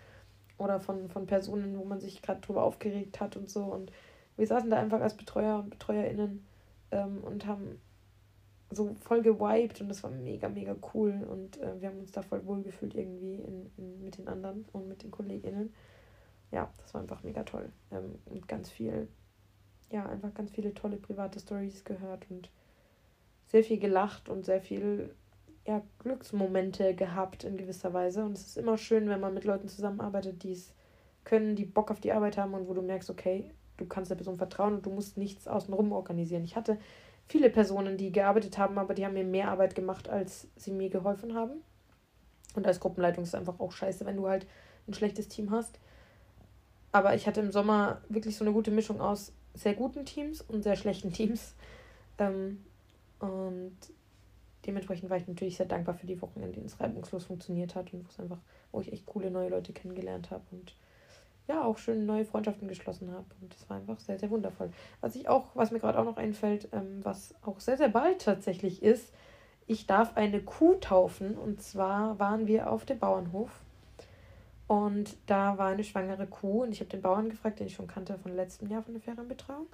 [0.59, 3.63] oder von, von Personen, wo man sich gerade drüber aufgeregt hat und so.
[3.63, 3.93] Und
[4.39, 6.47] wir saßen da einfach als Betreuer und BetreuerInnen
[6.93, 7.81] ähm, und haben
[8.71, 12.23] so voll gewiped und das war mega, mega cool und äh, wir haben uns da
[12.23, 15.75] voll wohl gefühlt irgendwie in, in, mit den anderen und mit den KollegInnen.
[16.53, 17.71] Ja, das war einfach mega toll.
[17.91, 19.09] Ähm, und ganz viel,
[19.91, 22.51] ja, einfach ganz viele tolle private Stories gehört und
[23.47, 25.15] sehr viel gelacht und sehr viel,
[25.67, 28.25] ja, Glücksmomente gehabt in gewisser Weise.
[28.25, 30.75] Und es ist immer schön, wenn man mit Leuten zusammenarbeitet, die es
[31.25, 34.17] können, die Bock auf die Arbeit haben und wo du merkst, okay, du kannst der
[34.17, 36.45] Person vertrauen und du musst nichts außenrum organisieren.
[36.45, 36.79] Ich hatte
[37.29, 40.91] viele Personen, die gearbeitet haben, aber die haben mir mehr Arbeit gemacht, als sie mir
[40.91, 41.63] geholfen haben.
[42.55, 44.47] Und als Gruppenleitung ist es einfach auch scheiße, wenn du halt
[44.87, 45.79] ein schlechtes Team hast.
[46.93, 50.63] Aber ich hatte im Sommer wirklich so eine gute Mischung aus sehr guten Teams und
[50.63, 51.55] sehr schlechten Teams.
[52.21, 52.65] Ähm,
[53.21, 53.77] und
[54.67, 57.93] dementsprechend war ich natürlich sehr dankbar für die Wochen, in denen es reibungslos funktioniert hat
[57.93, 58.41] und wo es einfach,
[58.73, 60.75] wo ich echt coole neue Leute kennengelernt habe und
[61.49, 63.25] ja auch schön neue Freundschaften geschlossen habe.
[63.41, 64.71] Und das war einfach sehr, sehr wundervoll.
[65.01, 68.21] Was ich auch, was mir gerade auch noch einfällt, ähm, was auch sehr, sehr bald
[68.23, 69.13] tatsächlich ist,
[69.67, 71.37] ich darf eine Kuh taufen.
[71.37, 73.51] Und zwar waren wir auf dem Bauernhof.
[74.67, 76.63] Und da war eine schwangere Kuh.
[76.63, 79.03] Und ich habe den Bauern gefragt, den ich schon kannte von letztem Jahr von der
[79.03, 79.67] Ferienbetreuung,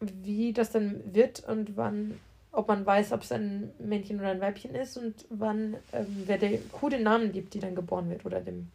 [0.00, 2.18] wie das dann wird und wann,
[2.50, 6.38] ob man weiß, ob es ein Männchen oder ein Weibchen ist und wann, ähm, wer
[6.38, 8.68] der Kuh den Namen gibt, die dann geboren wird oder dem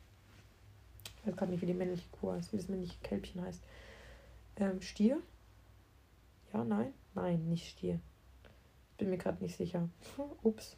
[1.28, 3.62] weiß gerade nicht, wie die männliche Kuh heißt, wie das männliche Kälbchen heißt.
[4.58, 5.22] Ähm, Stier?
[6.54, 6.94] Ja, nein?
[7.14, 8.00] Nein, nicht Stier.
[8.98, 9.90] Bin mir gerade nicht sicher.
[10.44, 10.78] Ups.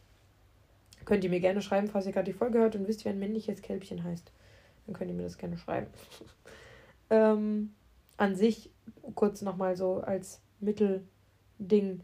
[1.06, 3.20] Könnt ihr mir gerne schreiben, falls ihr gerade die Folge hört und wisst, wie ein
[3.20, 4.32] männliches Kälbchen heißt.
[4.86, 5.88] Dann könnt ihr mir das gerne schreiben.
[7.10, 7.74] ähm,
[8.18, 8.70] an sich,
[9.16, 12.02] kurz nochmal so als Mittelding,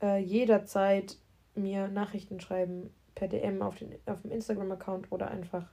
[0.00, 1.18] äh, jederzeit
[1.54, 5.66] mir Nachrichten schreiben per DM auf, den, auf dem Instagram-Account oder einfach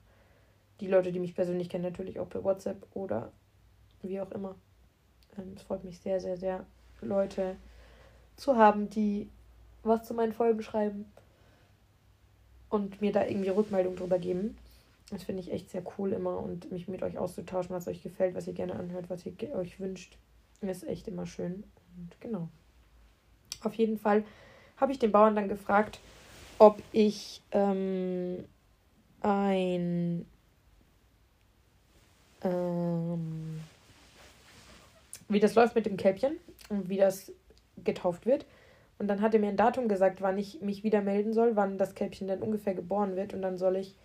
[0.79, 3.31] die Leute, die mich persönlich kennen, natürlich auch per WhatsApp oder
[4.01, 4.55] wie auch immer.
[5.37, 6.65] Ähm, es freut mich sehr, sehr, sehr,
[7.01, 7.55] Leute
[8.35, 9.29] zu haben, die
[9.83, 11.05] was zu meinen Folgen schreiben
[12.69, 14.57] und mir da irgendwie Rückmeldung drüber geben.
[15.11, 18.33] Das finde ich echt sehr cool immer und mich mit euch auszutauschen, was euch gefällt,
[18.33, 20.17] was ihr gerne anhört, was ihr euch wünscht.
[20.61, 21.63] Ist echt immer schön.
[21.95, 22.49] Und genau.
[23.61, 24.23] Auf jeden Fall
[24.77, 25.99] habe ich den Bauern dann gefragt,
[26.57, 28.45] ob ich ähm,
[29.21, 30.25] ein
[32.45, 33.59] ähm,
[35.27, 36.37] wie das läuft mit dem Kälbchen
[36.69, 37.31] und wie das
[37.83, 38.45] getauft wird.
[38.97, 41.77] Und dann hat er mir ein Datum gesagt, wann ich mich wieder melden soll, wann
[41.77, 43.33] das Kälbchen dann ungefähr geboren wird.
[43.33, 43.95] Und dann soll ich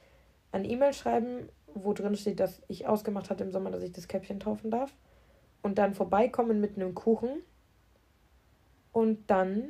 [0.51, 4.09] eine E-Mail schreiben, wo drin steht, dass ich ausgemacht hatte im Sommer, dass ich das
[4.09, 4.93] Kälbchen taufen darf.
[5.63, 7.43] Und dann vorbeikommen mit einem Kuchen.
[8.93, 9.69] Und dann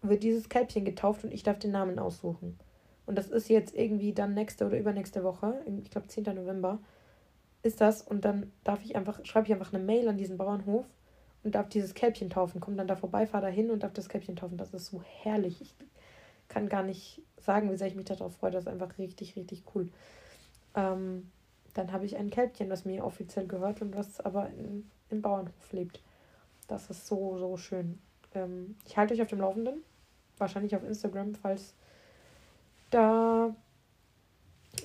[0.00, 2.58] wird dieses Kälbchen getauft und ich darf den Namen aussuchen.
[3.04, 6.24] Und das ist jetzt irgendwie dann nächste oder übernächste Woche, ich glaube 10.
[6.34, 6.78] November,
[7.62, 8.02] ist das.
[8.02, 10.86] Und dann darf ich einfach, schreibe ich einfach eine Mail an diesen Bauernhof
[11.42, 12.60] und darf dieses Kälbchen taufen.
[12.60, 14.58] Komm dann da vorbei, fahre da hin und darf das Kälbchen taufen.
[14.58, 15.60] Das ist so herrlich.
[15.60, 15.74] Ich
[16.48, 18.50] kann gar nicht sagen, wie sehr ich mich darauf freue.
[18.50, 19.88] Das ist einfach richtig, richtig cool.
[20.74, 21.30] Ähm,
[21.74, 25.72] dann habe ich ein Kälbchen, das mir offiziell gehört und was aber in, im Bauernhof
[25.72, 26.02] lebt.
[26.68, 27.98] Das ist so, so schön.
[28.34, 29.82] Ähm, ich halte euch auf dem Laufenden.
[30.38, 31.74] Wahrscheinlich auf Instagram, falls
[32.90, 33.54] da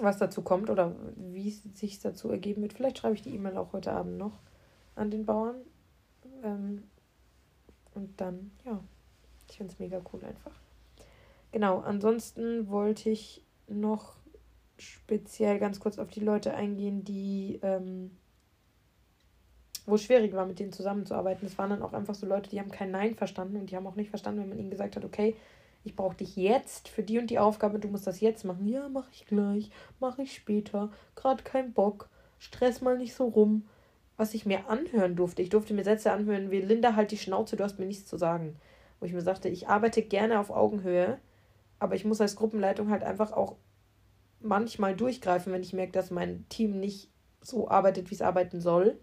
[0.01, 2.73] was dazu kommt oder wie es sich dazu ergeben wird.
[2.73, 4.39] Vielleicht schreibe ich die E-Mail auch heute Abend noch
[4.95, 5.55] an den Bauern.
[6.43, 6.83] Ähm,
[7.93, 8.79] und dann, ja,
[9.49, 10.51] ich finde es mega cool einfach.
[11.51, 14.15] Genau, ansonsten wollte ich noch
[14.77, 18.11] speziell ganz kurz auf die Leute eingehen, die, ähm,
[19.85, 21.47] wo es schwierig war, mit denen zusammenzuarbeiten.
[21.47, 23.87] Es waren dann auch einfach so Leute, die haben kein Nein verstanden und die haben
[23.87, 25.35] auch nicht verstanden, wenn man ihnen gesagt hat, okay,
[25.87, 28.67] ich brauche dich jetzt für die und die Aufgabe, du musst das jetzt machen.
[28.67, 29.71] Ja, mache ich gleich,
[30.01, 32.09] mache ich später, gerade kein Bock,
[32.39, 33.67] stress mal nicht so rum.
[34.17, 37.55] Was ich mir anhören durfte, ich durfte mir Sätze anhören wie Linda, halt die Schnauze,
[37.55, 38.57] du hast mir nichts zu sagen.
[38.99, 41.19] Wo ich mir sagte, ich arbeite gerne auf Augenhöhe,
[41.79, 43.55] aber ich muss als Gruppenleitung halt einfach auch
[44.41, 47.09] manchmal durchgreifen, wenn ich merke, dass mein Team nicht
[47.39, 48.99] so arbeitet, wie es arbeiten soll.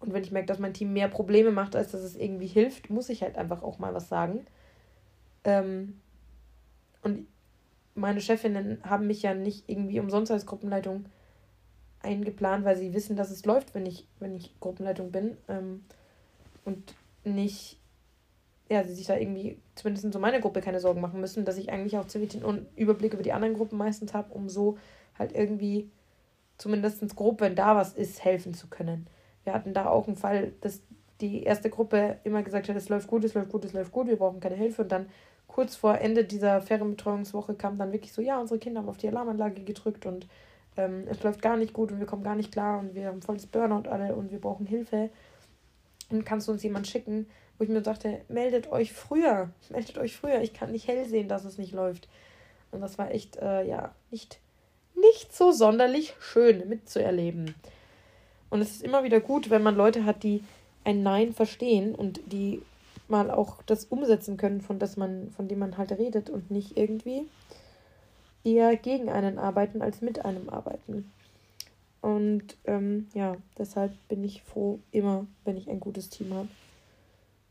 [0.00, 2.88] Und wenn ich merke, dass mein Team mehr Probleme macht, als dass es irgendwie hilft,
[2.88, 4.46] muss ich halt einfach auch mal was sagen.
[5.44, 6.00] Ähm,
[7.04, 7.26] und
[7.94, 11.04] meine Chefinnen haben mich ja nicht irgendwie umsonst als Gruppenleitung
[12.02, 15.36] eingeplant, weil sie wissen, dass es läuft, wenn ich, wenn ich Gruppenleitung bin.
[15.48, 15.84] Ähm,
[16.64, 16.94] und
[17.24, 17.78] nicht,
[18.68, 21.56] ja, sie sich da irgendwie, zumindest in so meiner Gruppe, keine Sorgen machen müssen, dass
[21.56, 24.78] ich eigentlich auch ziemlich den Überblick über die anderen Gruppen meistens habe, um so
[25.18, 25.90] halt irgendwie
[26.58, 29.06] zumindest grob, wenn da was ist, helfen zu können.
[29.44, 30.82] Wir hatten da auch einen Fall, dass
[31.20, 34.08] die erste Gruppe immer gesagt hat, es läuft gut, es läuft gut, es läuft gut,
[34.08, 34.82] wir brauchen keine Hilfe.
[34.82, 35.06] Und dann
[35.54, 39.06] kurz vor Ende dieser Ferienbetreuungswoche kam dann wirklich so, ja, unsere Kinder haben auf die
[39.06, 40.26] Alarmanlage gedrückt und
[40.76, 43.22] ähm, es läuft gar nicht gut und wir kommen gar nicht klar und wir haben
[43.22, 45.10] volles Burnout alle und wir brauchen Hilfe.
[46.10, 50.16] Und kannst du uns jemand schicken, wo ich mir sagte, meldet euch früher, meldet euch
[50.16, 52.08] früher, ich kann nicht hell sehen, dass es nicht läuft.
[52.72, 54.40] Und das war echt, äh, ja, nicht,
[55.00, 57.54] nicht so sonderlich schön mitzuerleben.
[58.50, 60.42] Und es ist immer wieder gut, wenn man Leute hat, die
[60.82, 62.60] ein Nein verstehen und die
[63.08, 66.76] mal auch das umsetzen können, von, das man, von dem man halt redet und nicht
[66.76, 67.26] irgendwie
[68.42, 71.10] eher gegen einen arbeiten als mit einem arbeiten.
[72.00, 76.48] Und ähm, ja, deshalb bin ich froh immer, wenn ich ein gutes Team habe.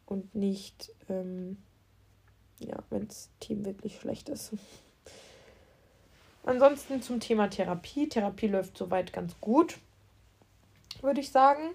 [0.06, 1.58] Und nicht, ähm,
[2.60, 4.52] ja, wenn das Team wirklich schlecht ist.
[6.46, 8.10] Ansonsten zum Thema Therapie.
[8.10, 9.80] Therapie läuft soweit ganz gut,
[11.02, 11.72] würde ich sagen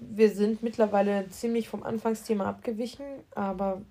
[0.00, 3.82] wir sind mittlerweile ziemlich vom Anfangsthema abgewichen, aber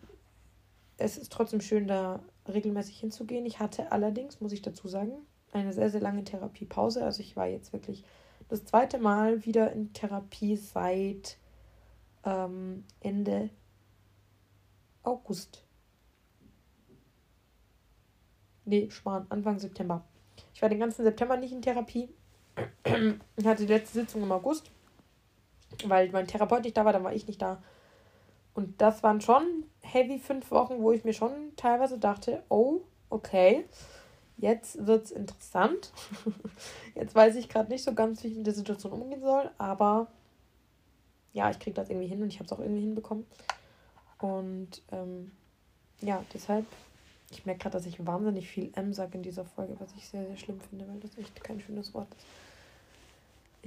[0.98, 3.46] es ist trotzdem schön, da regelmäßig hinzugehen.
[3.46, 5.14] Ich hatte allerdings, muss ich dazu sagen,
[5.52, 7.04] eine sehr, sehr lange Therapiepause.
[7.04, 8.04] Also ich war jetzt wirklich
[8.50, 11.38] das zweite Mal wieder in Therapie seit
[12.24, 13.50] ähm, Ende
[15.04, 15.64] August.
[18.66, 20.04] Nee, Schwan, Anfang September.
[20.54, 22.10] Ich war den ganzen September nicht in Therapie.
[23.38, 24.72] Ich hatte die letzte Sitzung im August
[25.86, 27.62] weil mein Therapeut nicht da war, dann war ich nicht da.
[28.54, 33.66] Und das waren schon heavy fünf Wochen, wo ich mir schon teilweise dachte, oh, okay,
[34.38, 35.92] jetzt wird es interessant.
[36.96, 40.08] jetzt weiß ich gerade nicht so ganz, wie ich mit der Situation umgehen soll, aber
[41.34, 43.26] ja, ich kriege das irgendwie hin und ich habe es auch irgendwie hinbekommen.
[44.20, 45.32] Und ähm,
[46.02, 46.66] ja, deshalb,
[47.30, 50.26] ich merke gerade, dass ich wahnsinnig viel M sage in dieser Folge, was ich sehr,
[50.26, 52.26] sehr schlimm finde, weil das echt kein schönes Wort ist.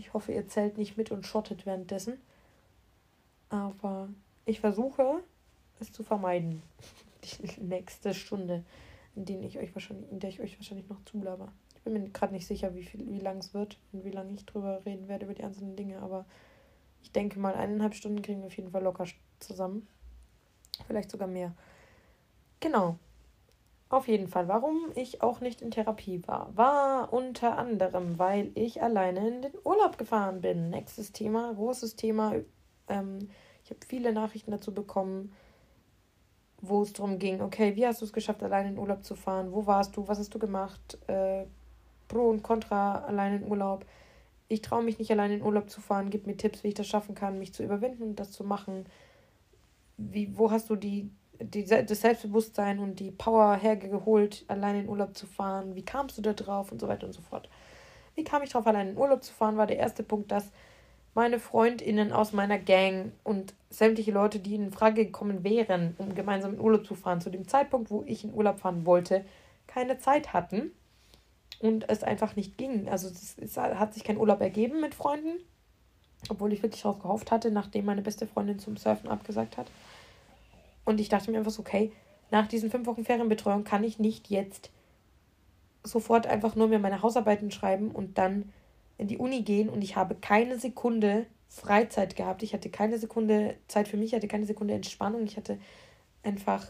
[0.01, 2.19] Ich hoffe, ihr zählt nicht mit und schottet währenddessen.
[3.51, 4.09] Aber
[4.47, 5.23] ich versuche,
[5.79, 6.63] es zu vermeiden.
[7.23, 8.65] Die nächste Stunde,
[9.15, 11.53] in, denen ich euch wahrscheinlich, in der ich euch wahrscheinlich noch zublaber.
[11.75, 14.47] Ich bin mir gerade nicht sicher, wie, wie lang es wird und wie lange ich
[14.47, 16.25] drüber reden werde über die einzelnen Dinge, aber
[17.03, 19.07] ich denke mal, eineinhalb Stunden kriegen wir auf jeden Fall locker
[19.39, 19.87] zusammen.
[20.87, 21.55] Vielleicht sogar mehr.
[22.61, 22.99] Genau.
[23.91, 28.81] Auf jeden Fall, warum ich auch nicht in Therapie war, war unter anderem, weil ich
[28.81, 30.71] alleine in den Urlaub gefahren bin.
[30.71, 32.37] Nächstes Thema, großes Thema.
[32.87, 33.31] Ähm,
[33.65, 35.33] ich habe viele Nachrichten dazu bekommen,
[36.61, 39.51] wo es darum ging, okay, wie hast du es geschafft, allein in Urlaub zu fahren?
[39.51, 40.07] Wo warst du?
[40.07, 40.97] Was hast du gemacht?
[41.09, 41.47] Äh,
[42.07, 43.85] Pro und Contra allein in Urlaub.
[44.47, 46.11] Ich traue mich nicht allein in Urlaub zu fahren.
[46.11, 48.87] Gib mir Tipps, wie ich das schaffen kann, mich zu überwinden und das zu machen.
[49.97, 51.11] Wie, wo hast du die,
[51.41, 55.75] die, das Selbstbewusstsein und die Power hergeholt, allein in Urlaub zu fahren?
[55.75, 57.49] Wie kamst du da drauf und so weiter und so fort?
[58.15, 59.57] Wie kam ich drauf, allein in Urlaub zu fahren?
[59.57, 60.51] War der erste Punkt, dass
[61.15, 66.55] meine Freundinnen aus meiner Gang und sämtliche Leute, die in Frage gekommen wären, um gemeinsam
[66.55, 69.25] in Urlaub zu fahren, zu dem Zeitpunkt, wo ich in Urlaub fahren wollte,
[69.67, 70.73] keine Zeit hatten
[71.61, 72.89] und es einfach nicht ging.
[72.89, 75.41] Also es, es hat sich kein Urlaub ergeben mit Freunden,
[76.29, 79.67] obwohl ich wirklich darauf gehofft hatte, nachdem meine beste Freundin zum Surfen abgesagt hat.
[80.91, 81.93] Und ich dachte mir einfach so, okay,
[82.31, 84.71] nach diesen fünf Wochen Ferienbetreuung kann ich nicht jetzt
[85.85, 88.53] sofort einfach nur mir meine Hausarbeiten schreiben und dann
[88.99, 92.43] in die Uni gehen und ich habe keine Sekunde Freizeit gehabt.
[92.43, 95.25] Ich hatte keine Sekunde Zeit für mich, ich hatte keine Sekunde Entspannung.
[95.25, 95.59] Ich hatte
[96.23, 96.67] einfach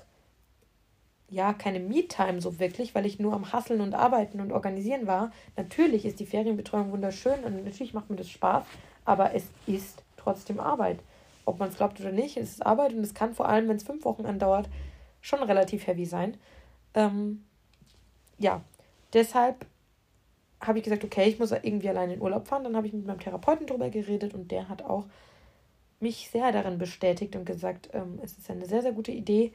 [1.29, 5.33] ja keine Me-Time so wirklich, weil ich nur am Hasseln und Arbeiten und Organisieren war.
[5.57, 8.65] Natürlich ist die Ferienbetreuung wunderschön und natürlich macht mir das Spaß,
[9.07, 11.01] aber es ist trotzdem Arbeit.
[11.51, 13.77] Ob man es glaubt oder nicht, es ist Arbeit und es kann vor allem, wenn
[13.77, 14.69] es fünf Wochen andauert,
[15.21, 16.37] schon relativ heavy sein.
[16.95, 17.45] Ähm,
[18.39, 18.63] ja,
[19.13, 19.67] deshalb
[20.61, 22.65] habe ich gesagt, okay, ich muss irgendwie alleine in Urlaub fahren.
[22.65, 25.07] Dann habe ich mit meinem Therapeuten darüber geredet und der hat auch
[25.99, 29.53] mich sehr darin bestätigt und gesagt, ähm, es ist eine sehr, sehr gute Idee,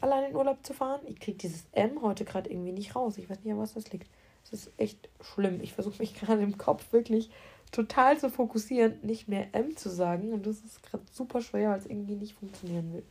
[0.00, 1.00] alleine in Urlaub zu fahren.
[1.06, 3.18] Ich kriege dieses M heute gerade irgendwie nicht raus.
[3.18, 4.08] Ich weiß nicht, an was das liegt.
[4.44, 5.60] Es ist echt schlimm.
[5.60, 7.30] Ich versuche mich gerade im Kopf wirklich
[7.72, 10.32] total zu fokussieren, nicht mehr M zu sagen.
[10.32, 13.04] Und das ist gerade super schwer, weil es irgendwie nicht funktionieren will.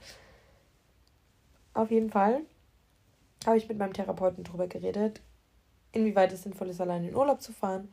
[1.74, 2.42] Auf jeden Fall
[3.46, 5.22] habe ich mit meinem Therapeuten darüber geredet,
[5.92, 7.90] inwieweit es sinnvoll ist, allein in Urlaub zu fahren.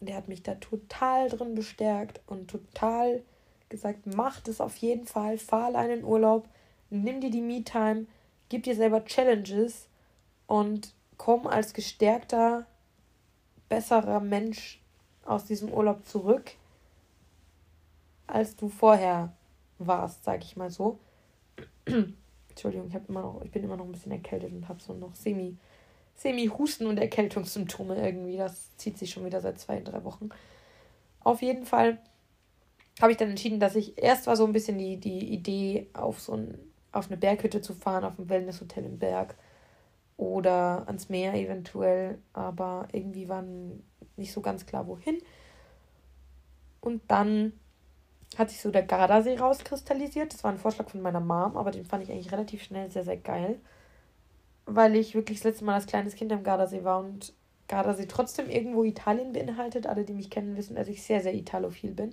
[0.00, 3.22] Und er hat mich da total drin bestärkt und total
[3.68, 6.48] gesagt, mach das auf jeden Fall, fahr allein in Urlaub,
[6.90, 8.06] nimm dir die Me-Time,
[8.48, 9.88] gib dir selber Challenges
[10.46, 12.66] und komm als gestärkter,
[13.68, 14.80] besserer Mensch
[15.28, 16.52] aus diesem Urlaub zurück,
[18.26, 19.32] als du vorher
[19.78, 20.98] warst, sag ich mal so.
[22.48, 25.14] Entschuldigung, ich, immer noch, ich bin immer noch ein bisschen erkältet und habe so noch
[25.14, 25.56] semi
[26.16, 28.36] Semi-Husten und Erkältungssymptome irgendwie.
[28.36, 30.30] Das zieht sich schon wieder seit zwei, drei Wochen.
[31.20, 31.98] Auf jeden Fall
[33.00, 36.20] habe ich dann entschieden, dass ich erst war so ein bisschen die, die Idee, auf
[36.20, 36.58] so ein,
[36.90, 39.36] auf eine Berghütte zu fahren, auf ein Wellnesshotel im Berg
[40.16, 43.44] oder ans Meer eventuell, aber irgendwie war
[44.18, 45.18] nicht so ganz klar, wohin.
[46.80, 47.52] Und dann
[48.36, 50.34] hat sich so der Gardasee rauskristallisiert.
[50.34, 53.04] Das war ein Vorschlag von meiner Mom, aber den fand ich eigentlich relativ schnell sehr,
[53.04, 53.58] sehr geil
[54.68, 57.32] weil ich wirklich das letzte Mal als kleines Kind am Gardasee war und
[57.68, 59.86] Gardasee trotzdem irgendwo Italien beinhaltet.
[59.86, 62.12] Alle, die mich kennen, wissen, dass ich sehr, sehr italophil bin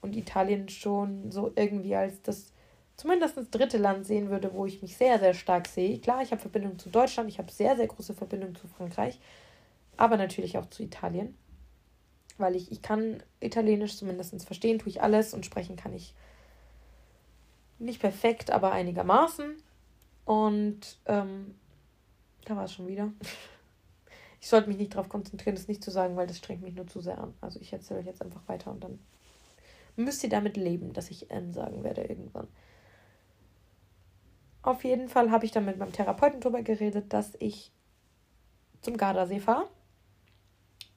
[0.00, 2.52] und Italien schon so irgendwie als das
[2.96, 5.98] zumindest das dritte Land sehen würde, wo ich mich sehr, sehr stark sehe.
[5.98, 9.18] Klar, ich habe Verbindung zu Deutschland, ich habe sehr, sehr große Verbindung zu Frankreich,
[10.00, 11.36] aber natürlich auch zu Italien,
[12.38, 16.14] weil ich, ich kann Italienisch zumindest verstehen, tue ich alles und sprechen kann ich
[17.78, 19.56] nicht perfekt, aber einigermaßen.
[20.24, 21.54] Und ähm,
[22.46, 23.12] da war es schon wieder.
[24.42, 26.86] Ich sollte mich nicht darauf konzentrieren, das nicht zu sagen, weil das strengt mich nur
[26.86, 27.34] zu sehr an.
[27.42, 28.98] Also ich erzähle euch jetzt einfach weiter und dann
[29.96, 32.48] müsst ihr damit leben, dass ich M sagen werde irgendwann.
[34.62, 37.70] Auf jeden Fall habe ich dann mit meinem Therapeuten darüber geredet, dass ich
[38.80, 39.68] zum Gardasee fahre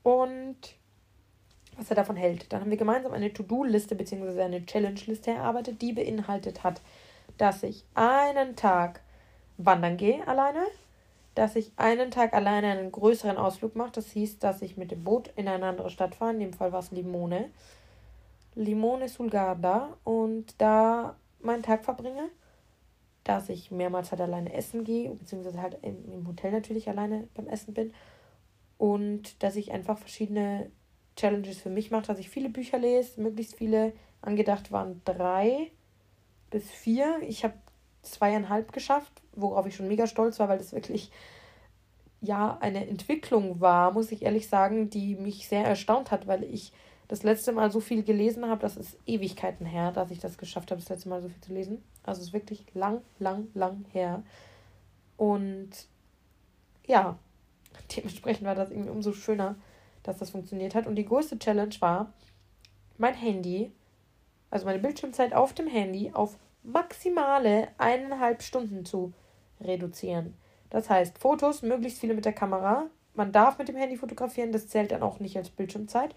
[0.03, 0.57] und
[1.77, 2.51] was er davon hält.
[2.51, 4.41] Dann haben wir gemeinsam eine To-Do-Liste bzw.
[4.41, 6.81] eine Challenge-Liste erarbeitet, die beinhaltet hat,
[7.37, 9.01] dass ich einen Tag
[9.57, 10.65] wandern gehe alleine,
[11.35, 13.91] dass ich einen Tag alleine einen größeren Ausflug mache.
[13.93, 16.33] Das hieß, dass ich mit dem Boot in eine andere Stadt fahre.
[16.33, 17.49] In dem Fall war es Limone.
[18.55, 19.97] Limone sul Garda.
[20.03, 22.29] Und da meinen Tag verbringe.
[23.23, 27.47] Dass ich mehrmals halt alleine essen gehe, beziehungsweise halt im, im Hotel natürlich alleine beim
[27.47, 27.93] Essen bin.
[28.83, 30.69] Und dass ich einfach verschiedene
[31.15, 33.93] Challenges für mich mache, dass ich viele Bücher lese, möglichst viele.
[34.19, 35.71] Angedacht waren drei
[36.49, 37.21] bis vier.
[37.21, 37.53] Ich habe
[38.01, 41.11] zweieinhalb geschafft, worauf ich schon mega stolz war, weil das wirklich
[42.19, 46.73] ja eine Entwicklung war, muss ich ehrlich sagen, die mich sehr erstaunt hat, weil ich
[47.07, 50.71] das letzte Mal so viel gelesen habe, das ist Ewigkeiten her, dass ich das geschafft
[50.71, 51.81] habe, das letzte Mal so viel zu lesen.
[52.03, 54.23] Also es ist wirklich lang, lang, lang her.
[55.15, 55.69] Und
[56.85, 57.17] ja,
[57.95, 59.55] dementsprechend war das irgendwie umso schöner,
[60.03, 60.87] dass das funktioniert hat.
[60.87, 62.13] Und die größte Challenge war,
[62.97, 63.71] mein Handy,
[64.49, 69.13] also meine Bildschirmzeit auf dem Handy auf maximale eineinhalb Stunden zu
[69.59, 70.35] reduzieren.
[70.69, 72.87] Das heißt, Fotos möglichst viele mit der Kamera.
[73.13, 76.15] Man darf mit dem Handy fotografieren, das zählt dann auch nicht als Bildschirmzeit.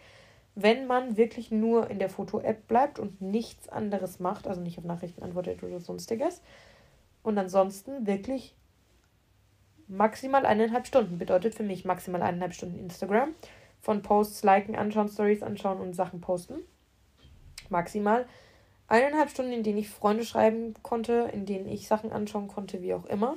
[0.54, 4.84] Wenn man wirklich nur in der Foto-App bleibt und nichts anderes macht, also nicht auf
[4.84, 6.40] Nachrichten antwortet oder sonstiges.
[7.22, 8.54] Und ansonsten wirklich
[9.88, 11.18] maximal eineinhalb Stunden.
[11.18, 13.34] Bedeutet für mich maximal eineinhalb Stunden Instagram.
[13.80, 16.60] Von Posts liken, anschauen, Stories anschauen und Sachen posten.
[17.68, 18.26] Maximal
[18.88, 22.94] eineinhalb Stunden, in denen ich Freunde schreiben konnte, in denen ich Sachen anschauen konnte, wie
[22.94, 23.36] auch immer.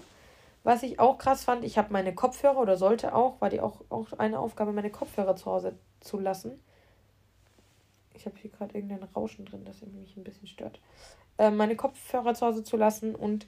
[0.64, 3.82] Was ich auch krass fand, ich habe meine Kopfhörer oder sollte auch, war die auch,
[3.90, 6.60] auch eine Aufgabe, meine Kopfhörer zu Hause zu lassen.
[8.14, 10.80] Ich habe hier gerade irgendein Rauschen drin, das mich ein bisschen stört.
[11.38, 13.48] Äh, meine Kopfhörer zu Hause zu lassen und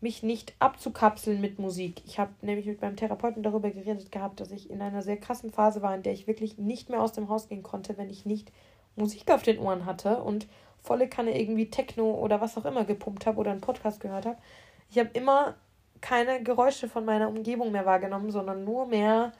[0.00, 2.02] mich nicht abzukapseln mit Musik.
[2.06, 5.50] Ich habe nämlich mit meinem Therapeuten darüber geredet gehabt, dass ich in einer sehr krassen
[5.50, 8.26] Phase war, in der ich wirklich nicht mehr aus dem Haus gehen konnte, wenn ich
[8.26, 8.52] nicht
[8.94, 10.46] Musik auf den Ohren hatte und
[10.82, 14.38] volle Kanne irgendwie Techno oder was auch immer gepumpt habe oder einen Podcast gehört habe.
[14.90, 15.54] Ich habe immer
[16.00, 19.32] keine Geräusche von meiner Umgebung mehr wahrgenommen, sondern nur mehr,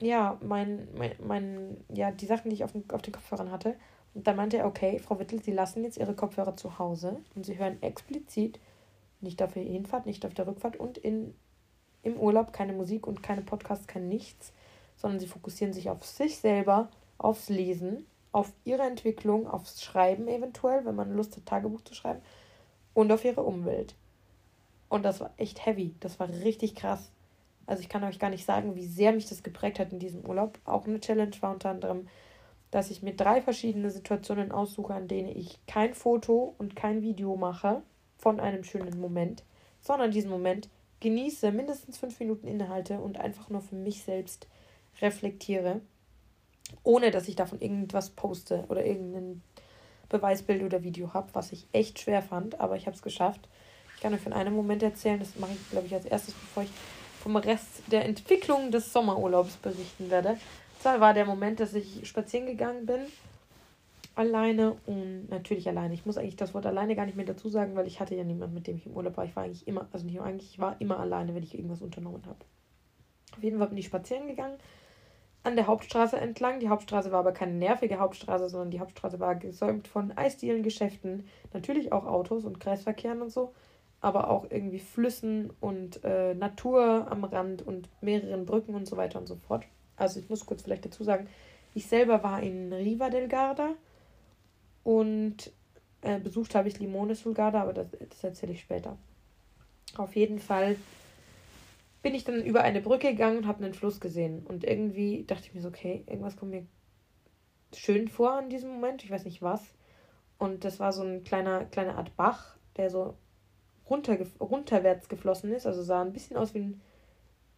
[0.00, 3.76] ja, mein, mein, mein ja, die Sachen, die ich auf, den, auf den Kopfhörern hatte.
[4.14, 7.46] Und dann meinte er, okay, Frau Wittel, Sie lassen jetzt Ihre Kopfhörer zu Hause und
[7.46, 8.60] Sie hören explizit
[9.22, 11.34] nicht auf der Hinfahrt, nicht auf der Rückfahrt und in,
[12.02, 14.52] im Urlaub keine Musik und keine Podcasts, kein nichts,
[14.96, 20.84] sondern Sie fokussieren sich auf sich selber, aufs Lesen, auf Ihre Entwicklung, aufs Schreiben eventuell,
[20.84, 22.22] wenn man Lust hat, Tagebuch zu schreiben
[22.94, 23.94] und auf Ihre Umwelt.
[24.88, 25.94] Und das war echt heavy.
[26.00, 27.10] Das war richtig krass.
[27.66, 30.26] Also ich kann euch gar nicht sagen, wie sehr mich das geprägt hat in diesem
[30.26, 30.58] Urlaub.
[30.64, 32.08] Auch eine Challenge war unter anderem,
[32.70, 37.36] dass ich mir drei verschiedene Situationen aussuche, an denen ich kein Foto und kein Video
[37.36, 37.82] mache
[38.22, 39.42] von einem schönen Moment,
[39.80, 40.68] sondern diesen Moment
[41.00, 44.46] genieße, mindestens fünf Minuten innehalte und einfach nur für mich selbst
[45.00, 45.80] reflektiere,
[46.84, 49.42] ohne dass ich davon irgendwas poste oder irgendein
[50.08, 53.48] Beweisbild oder Video habe, was ich echt schwer fand, aber ich habe es geschafft
[54.02, 56.70] kann euch von einem Moment erzählen, das mache ich, glaube ich, als erstes, bevor ich
[57.22, 60.30] vom Rest der Entwicklung des Sommerurlaubs berichten werde.
[60.30, 63.00] Und zwar war der Moment, dass ich spazieren gegangen bin,
[64.14, 65.94] alleine und natürlich alleine.
[65.94, 68.24] Ich muss eigentlich das Wort alleine gar nicht mehr dazu sagen, weil ich hatte ja
[68.24, 69.24] niemanden, mit dem ich im Urlaub war.
[69.24, 71.82] Ich war eigentlich immer, also nicht nur eigentlich, ich war immer alleine, wenn ich irgendwas
[71.82, 72.38] unternommen habe.
[73.36, 74.56] Auf jeden Fall bin ich spazieren gegangen
[75.44, 76.60] an der Hauptstraße entlang.
[76.60, 81.24] Die Hauptstraße war aber keine nervige Hauptstraße, sondern die Hauptstraße war gesäumt von Eisdielen, Geschäften,
[81.52, 83.52] natürlich auch Autos und Kreisverkehren und so
[84.02, 89.18] aber auch irgendwie Flüssen und äh, Natur am Rand und mehreren Brücken und so weiter
[89.18, 89.64] und so fort.
[89.96, 91.28] Also ich muss kurz vielleicht dazu sagen,
[91.72, 93.70] ich selber war in Riva del Garda
[94.84, 95.52] und
[96.02, 98.96] äh, besucht habe ich Limone sul Garda, aber das, das erzähle ich später.
[99.96, 100.76] Auf jeden Fall
[102.02, 104.44] bin ich dann über eine Brücke gegangen und habe einen Fluss gesehen.
[104.46, 106.66] Und irgendwie dachte ich mir so, okay, irgendwas kommt mir
[107.74, 109.04] schön vor in diesem Moment.
[109.04, 109.62] Ich weiß nicht was.
[110.38, 113.14] Und das war so ein kleiner, kleine Art Bach, der so
[113.88, 115.66] runter, runterwärts geflossen ist.
[115.66, 116.80] Also sah ein bisschen aus wie ein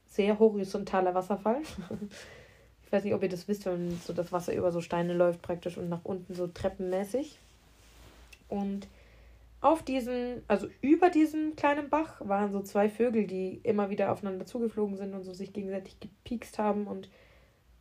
[0.05, 1.63] sehr horizontaler Wasserfall.
[2.87, 5.43] ich weiß nicht, ob ihr das wisst, wenn so das Wasser über so Steine läuft
[5.43, 7.39] praktisch und nach unten so treppenmäßig.
[8.49, 8.87] Und
[9.61, 14.45] auf diesem, also über diesem kleinen Bach waren so zwei Vögel, die immer wieder aufeinander
[14.45, 17.09] zugeflogen sind und so sich gegenseitig gepiekst haben und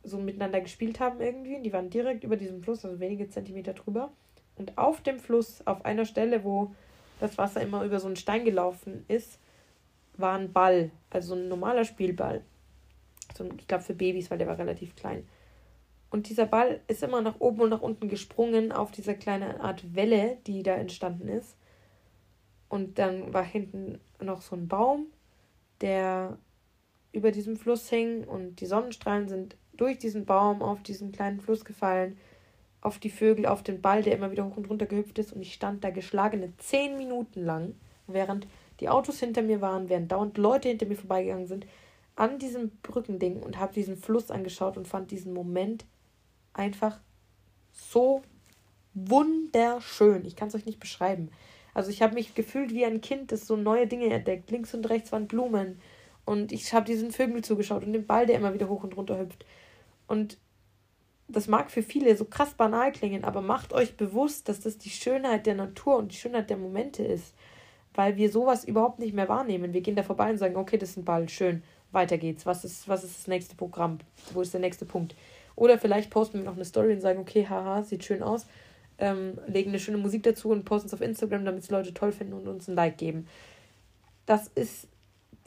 [0.02, 1.60] so miteinander gespielt haben irgendwie.
[1.60, 4.10] Die waren direkt über diesem Fluss, also wenige Zentimeter drüber.
[4.56, 6.74] Und auf dem Fluss, auf einer Stelle, wo
[7.20, 9.38] das Wasser immer über so einen Stein gelaufen ist,
[10.16, 12.42] war ein Ball, also ein normaler Spielball.
[13.38, 15.26] Also ich glaube für Babys, weil der war relativ klein.
[16.10, 19.94] Und dieser Ball ist immer nach oben und nach unten gesprungen auf dieser kleine Art
[19.94, 21.56] Welle, die da entstanden ist.
[22.68, 25.06] Und dann war hinten noch so ein Baum,
[25.80, 26.38] der
[27.12, 31.64] über diesem Fluss hing und die Sonnenstrahlen sind durch diesen Baum auf diesen kleinen Fluss
[31.64, 32.16] gefallen
[32.84, 35.32] auf die Vögel, auf den Ball, der immer wieder hoch und runter gehüpft ist.
[35.32, 37.74] Und ich stand da geschlagene zehn Minuten lang,
[38.06, 38.46] während
[38.80, 41.66] die Autos hinter mir waren, während dauernd Leute hinter mir vorbeigegangen sind,
[42.16, 45.84] an diesem Brückending und habe diesen Fluss angeschaut und fand diesen Moment
[46.52, 47.00] einfach
[47.72, 48.22] so
[48.94, 50.24] wunderschön.
[50.24, 51.30] Ich kann es euch nicht beschreiben.
[51.74, 54.50] Also ich habe mich gefühlt wie ein Kind, das so neue Dinge entdeckt.
[54.50, 55.80] Links und rechts waren Blumen.
[56.24, 59.18] Und ich habe diesen Vögel zugeschaut und den Ball, der immer wieder hoch und runter
[59.18, 59.44] hüpft.
[60.06, 60.38] Und
[61.26, 64.90] das mag für viele so krass banal klingen, aber macht euch bewusst, dass das die
[64.90, 67.34] Schönheit der Natur und die Schönheit der Momente ist.
[67.92, 69.72] Weil wir sowas überhaupt nicht mehr wahrnehmen.
[69.72, 71.62] Wir gehen da vorbei und sagen, okay, das ist ein Ball, schön,
[71.94, 72.46] weiter geht's.
[72.46, 73.98] Was ist, was ist das nächste Programm?
[74.32, 75.14] Wo ist der nächste Punkt?
[75.56, 78.46] Oder vielleicht posten wir noch eine Story und sagen, okay, haha, sieht schön aus.
[78.98, 82.12] Ähm, legen eine schöne Musik dazu und posten es auf Instagram, damit es Leute toll
[82.12, 83.26] finden und uns ein Like geben.
[84.26, 84.88] Das ist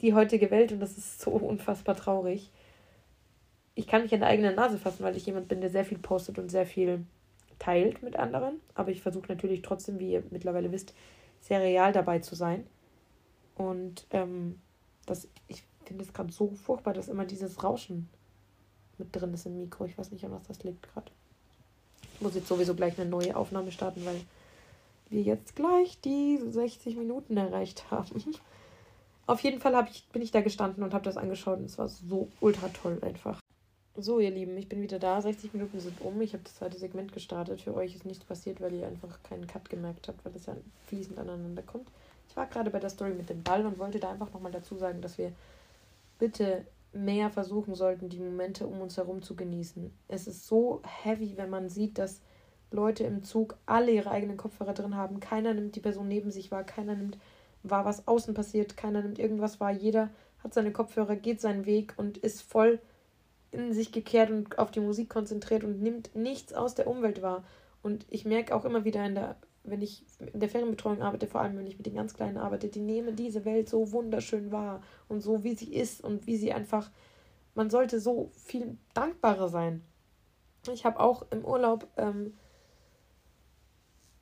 [0.00, 2.50] die heutige Welt und das ist so unfassbar traurig
[3.78, 5.98] ich kann mich an der eigenen Nase fassen, weil ich jemand bin, der sehr viel
[5.98, 7.04] postet und sehr viel
[7.60, 8.60] teilt mit anderen.
[8.74, 10.94] Aber ich versuche natürlich trotzdem, wie ihr mittlerweile wisst,
[11.40, 12.66] sehr real dabei zu sein.
[13.54, 14.58] Und ähm,
[15.06, 18.08] das, ich finde es gerade so furchtbar, dass immer dieses Rauschen
[18.98, 19.84] mit drin ist im Mikro.
[19.84, 21.10] Ich weiß nicht, an was das liegt gerade.
[22.14, 24.20] Ich muss jetzt sowieso gleich eine neue Aufnahme starten, weil
[25.08, 28.22] wir jetzt gleich die 60 Minuten erreicht haben.
[29.26, 31.88] Auf jeden Fall ich, bin ich da gestanden und habe das angeschaut und es war
[31.88, 33.40] so ultra toll einfach.
[33.94, 35.20] So, ihr Lieben, ich bin wieder da.
[35.20, 36.20] 60 Minuten sind um.
[36.20, 37.60] Ich habe das zweite Segment gestartet.
[37.60, 40.56] Für euch ist nichts passiert, weil ihr einfach keinen Cut gemerkt habt, weil das ja
[40.86, 41.88] fließend aneinander kommt.
[42.28, 44.76] Ich war gerade bei der Story mit dem Ball und wollte da einfach nochmal dazu
[44.76, 45.32] sagen, dass wir
[46.18, 49.92] bitte mehr versuchen sollten, die Momente um uns herum zu genießen.
[50.08, 52.20] Es ist so heavy, wenn man sieht, dass
[52.70, 55.20] Leute im Zug alle ihre eigenen Kopfhörer drin haben.
[55.20, 57.18] Keiner nimmt die Person neben sich wahr, keiner nimmt
[57.62, 59.70] wahr, was außen passiert, keiner nimmt irgendwas wahr.
[59.70, 60.10] Jeder
[60.42, 62.80] hat seine Kopfhörer, geht seinen Weg und ist voll
[63.50, 67.44] in sich gekehrt und auf die Musik konzentriert und nimmt nichts aus der Umwelt wahr.
[67.82, 69.36] Und ich merke auch immer wieder in der,
[69.70, 72.68] wenn ich in der Ferienbetreuung arbeite, vor allem wenn ich mit den ganz Kleinen arbeite,
[72.68, 76.52] die nehmen diese Welt so wunderschön wahr und so wie sie ist und wie sie
[76.52, 76.90] einfach,
[77.54, 79.82] man sollte so viel dankbarer sein.
[80.72, 82.34] Ich habe auch im Urlaub ähm,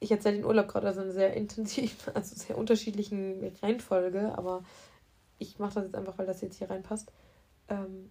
[0.00, 4.62] ich erzähle den Urlaub gerade also in sehr intensiv, also sehr unterschiedlichen Reihenfolge, aber
[5.38, 7.12] ich mache das jetzt einfach, weil das jetzt hier reinpasst.
[7.68, 8.10] Ähm,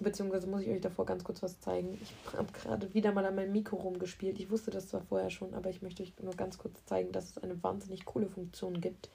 [0.00, 1.98] beziehungsweise muss ich euch davor ganz kurz was zeigen.
[2.02, 4.38] Ich habe gerade wieder mal an meinem Mikro rumgespielt.
[4.38, 7.30] Ich wusste das zwar vorher schon, aber ich möchte euch nur ganz kurz zeigen, dass
[7.30, 9.08] es eine wahnsinnig coole Funktion gibt.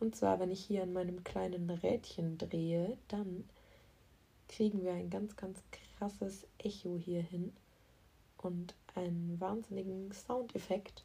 [0.00, 3.44] Und zwar, wenn ich hier an meinem kleinen Rädchen drehe, dann
[4.48, 5.62] kriegen wir ein ganz, ganz
[5.96, 7.52] krasses Echo hier hin
[8.38, 11.04] und einen wahnsinnigen Soundeffekt.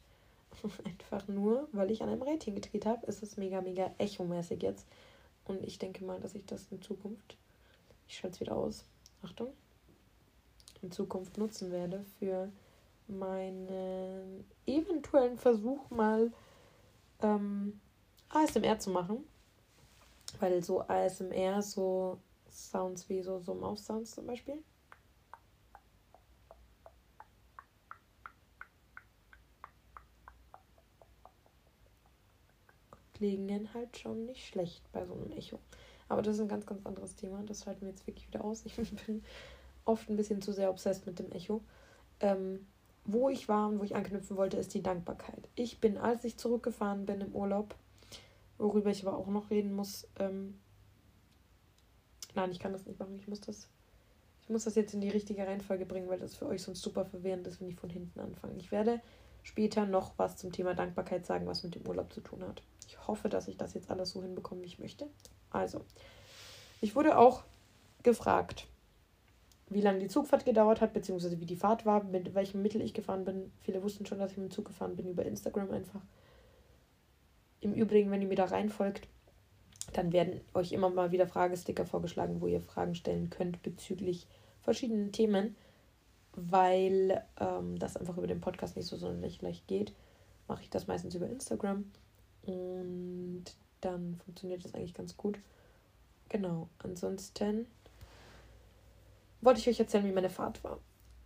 [0.84, 4.86] Einfach nur, weil ich an einem Rädchen gedreht habe, ist es mega, mega echomäßig jetzt.
[5.44, 7.36] Und ich denke mal, dass ich das in Zukunft,
[8.08, 8.84] ich schalte es wieder aus,
[9.22, 9.52] Achtung,
[10.82, 12.50] in Zukunft nutzen werde für
[13.06, 16.32] meinen eventuellen Versuch mal
[17.22, 17.80] ähm,
[18.28, 19.24] ASMR zu machen.
[20.38, 22.18] Weil so ASMR, so
[22.50, 24.62] Sounds wie so, so Maus-Sounds zum Beispiel,
[33.14, 35.58] klingen halt schon nicht schlecht bei so einem Echo.
[36.10, 37.40] Aber das ist ein ganz, ganz anderes Thema.
[37.46, 38.66] Das halten wir jetzt wirklich wieder aus.
[38.66, 39.22] Ich bin
[39.84, 41.62] oft ein bisschen zu sehr obsessed mit dem Echo.
[42.18, 42.66] Ähm,
[43.04, 45.48] wo ich war und wo ich anknüpfen wollte, ist die Dankbarkeit.
[45.54, 47.76] Ich bin, als ich zurückgefahren bin im Urlaub,
[48.58, 50.58] worüber ich aber auch noch reden muss, ähm,
[52.34, 53.16] nein, ich kann das nicht machen.
[53.16, 53.68] Ich muss das,
[54.42, 57.04] ich muss das jetzt in die richtige Reihenfolge bringen, weil das für euch sonst super
[57.04, 58.56] verwirrend ist, wenn ich von hinten anfange.
[58.56, 59.00] Ich werde
[59.44, 62.62] später noch was zum Thema Dankbarkeit sagen, was mit dem Urlaub zu tun hat.
[62.90, 65.06] Ich hoffe, dass ich das jetzt alles so hinbekomme, wie ich möchte.
[65.50, 65.84] Also,
[66.80, 67.44] ich wurde auch
[68.02, 68.66] gefragt,
[69.68, 72.92] wie lange die Zugfahrt gedauert hat, beziehungsweise wie die Fahrt war, mit welchem Mittel ich
[72.92, 73.52] gefahren bin.
[73.60, 76.00] Viele wussten schon, dass ich mit dem Zug gefahren bin, über Instagram einfach.
[77.60, 79.06] Im Übrigen, wenn ihr mir da reinfolgt,
[79.92, 84.26] dann werden euch immer mal wieder Fragesticker vorgeschlagen, wo ihr Fragen stellen könnt bezüglich
[84.62, 85.54] verschiedenen Themen,
[86.32, 89.92] weil ähm, das einfach über den Podcast nicht so sonderlich leicht geht.
[90.48, 91.84] Mache ich das meistens über Instagram.
[92.46, 93.44] Und
[93.80, 95.38] dann funktioniert das eigentlich ganz gut.
[96.28, 97.66] Genau, ansonsten
[99.40, 100.78] wollte ich euch erzählen, wie meine Fahrt war.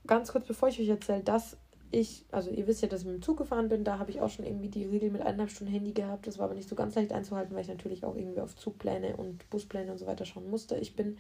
[0.06, 1.56] Ganz kurz, bevor ich euch erzähle, dass
[1.90, 4.20] ich, also ihr wisst ja, dass ich mit dem Zug gefahren bin, da habe ich
[4.20, 6.26] auch schon irgendwie die Regel mit eineinhalb Stunden Handy gehabt.
[6.26, 9.16] Das war aber nicht so ganz leicht einzuhalten, weil ich natürlich auch irgendwie auf Zugpläne
[9.16, 10.76] und Buspläne und so weiter schauen musste.
[10.76, 11.18] Ich bin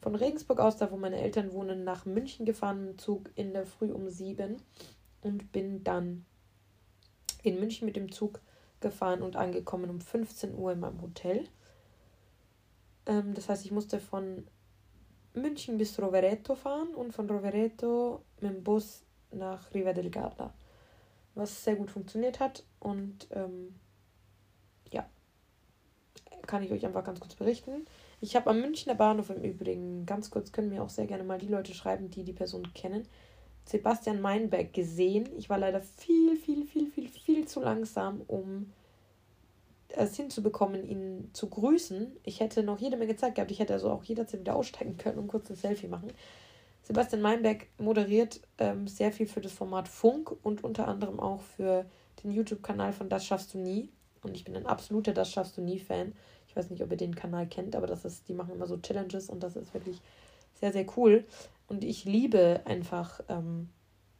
[0.00, 3.52] von Regensburg aus, da wo meine Eltern wohnen, nach München gefahren mit dem Zug in
[3.52, 4.56] der Früh um sieben
[5.22, 6.24] und bin dann
[7.42, 8.40] in München mit dem Zug
[8.80, 11.48] gefahren und angekommen um 15 Uhr in meinem Hotel.
[13.06, 14.46] Ähm, das heißt, ich musste von
[15.34, 20.54] München bis Rovereto fahren und von Rovereto mit dem Bus nach Riva del Garda.
[21.34, 23.74] Was sehr gut funktioniert hat und ähm,
[24.90, 25.08] ja,
[26.46, 27.86] kann ich euch einfach ganz kurz berichten.
[28.20, 31.38] Ich habe am Münchner Bahnhof im Übrigen, ganz kurz können mir auch sehr gerne mal
[31.38, 33.06] die Leute schreiben, die die Person kennen,
[33.68, 35.28] Sebastian Meinberg gesehen.
[35.36, 38.72] Ich war leider viel, viel, viel, viel, viel zu langsam, um
[39.88, 42.16] es hinzubekommen, ihn zu grüßen.
[42.24, 43.50] Ich hätte noch jede Menge Zeit gehabt.
[43.50, 46.12] Ich hätte also auch jederzeit wieder aussteigen können und kurz ein Selfie machen.
[46.82, 51.84] Sebastian Meinberg moderiert ähm, sehr viel für das Format Funk und unter anderem auch für
[52.22, 53.90] den YouTube-Kanal von Das schaffst du nie.
[54.22, 56.14] Und ich bin ein absoluter Das schaffst du nie Fan.
[56.48, 58.78] Ich weiß nicht, ob ihr den Kanal kennt, aber das ist, die machen immer so
[58.78, 60.00] Challenges und das ist wirklich
[60.60, 61.24] sehr, sehr cool.
[61.68, 63.68] Und ich liebe einfach, ähm,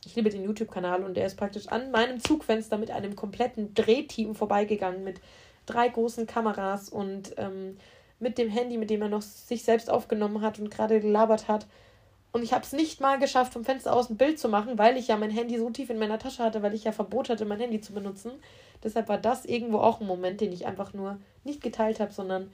[0.04, 4.34] ich liebe den YouTube-Kanal und der ist praktisch an meinem Zugfenster mit einem kompletten Drehteam
[4.34, 5.20] vorbeigegangen, mit
[5.66, 7.76] drei großen Kameras und ähm,
[8.20, 11.66] mit dem Handy, mit dem er noch sich selbst aufgenommen hat und gerade gelabert hat.
[12.32, 14.96] Und ich habe es nicht mal geschafft, vom Fenster aus ein Bild zu machen, weil
[14.96, 17.46] ich ja mein Handy so tief in meiner Tasche hatte, weil ich ja Verbot hatte,
[17.46, 18.32] mein Handy zu benutzen.
[18.82, 22.50] Deshalb war das irgendwo auch ein Moment, den ich einfach nur nicht geteilt habe, sondern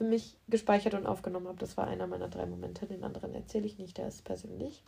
[0.00, 1.58] für mich gespeichert und aufgenommen habe.
[1.58, 2.86] Das war einer meiner drei Momente.
[2.86, 4.82] Den anderen erzähle ich nicht, der ist persönlich.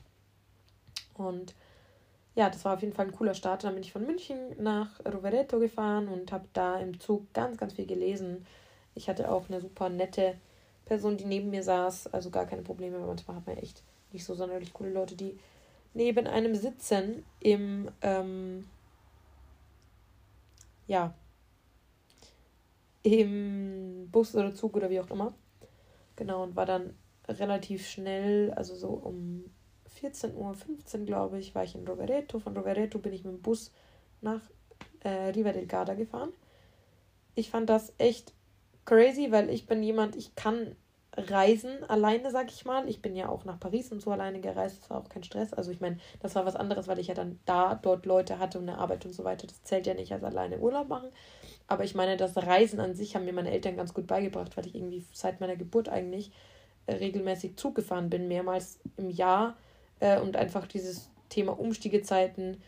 [1.12, 1.54] Und
[2.34, 3.62] ja, das war auf jeden Fall ein cooler Start.
[3.62, 7.74] Dann bin ich von München nach Rovereto gefahren und habe da im Zug ganz, ganz
[7.74, 8.46] viel gelesen.
[8.94, 10.36] Ich hatte auch eine super nette
[10.86, 12.98] Person, die neben mir saß, also gar keine Probleme.
[12.98, 13.82] Manchmal hat man echt
[14.12, 15.38] nicht so sonderlich coole Leute, die
[15.92, 18.66] neben einem sitzen im, ähm,
[20.86, 21.12] ja,
[23.02, 25.34] im Bus oder Zug oder wie auch immer.
[26.16, 26.96] Genau, und war dann
[27.28, 29.44] relativ schnell, also so um
[30.00, 32.38] 14.15 Uhr, glaube ich, war ich in Rovereto.
[32.38, 33.72] Von Rovereto bin ich mit dem Bus
[34.20, 34.40] nach
[35.00, 36.32] äh, Riva del Garda gefahren.
[37.34, 38.32] Ich fand das echt
[38.84, 40.76] crazy, weil ich bin jemand, ich kann
[41.16, 42.88] reisen alleine, sag ich mal.
[42.88, 45.52] Ich bin ja auch nach Paris und so alleine gereist, das war auch kein Stress.
[45.52, 48.58] Also ich meine, das war was anderes, weil ich ja dann da dort Leute hatte
[48.58, 49.46] und eine Arbeit und so weiter.
[49.46, 51.10] Das zählt ja nicht als alleine Urlaub machen.
[51.72, 54.66] Aber ich meine, das Reisen an sich haben mir meine Eltern ganz gut beigebracht, weil
[54.66, 56.30] ich irgendwie seit meiner Geburt eigentlich
[56.84, 59.56] äh, regelmäßig Zug gefahren bin, mehrmals im Jahr.
[59.98, 62.60] Äh, und einfach dieses Thema Umstiegezeiten,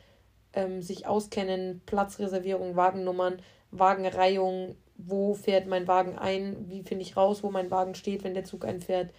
[0.55, 3.43] ähm, sich auskennen, Platzreservierung, Wagennummern,
[3.73, 8.33] Wagenreihung, wo fährt mein Wagen ein, wie finde ich raus, wo mein Wagen steht, wenn
[8.33, 9.13] der Zug einfährt,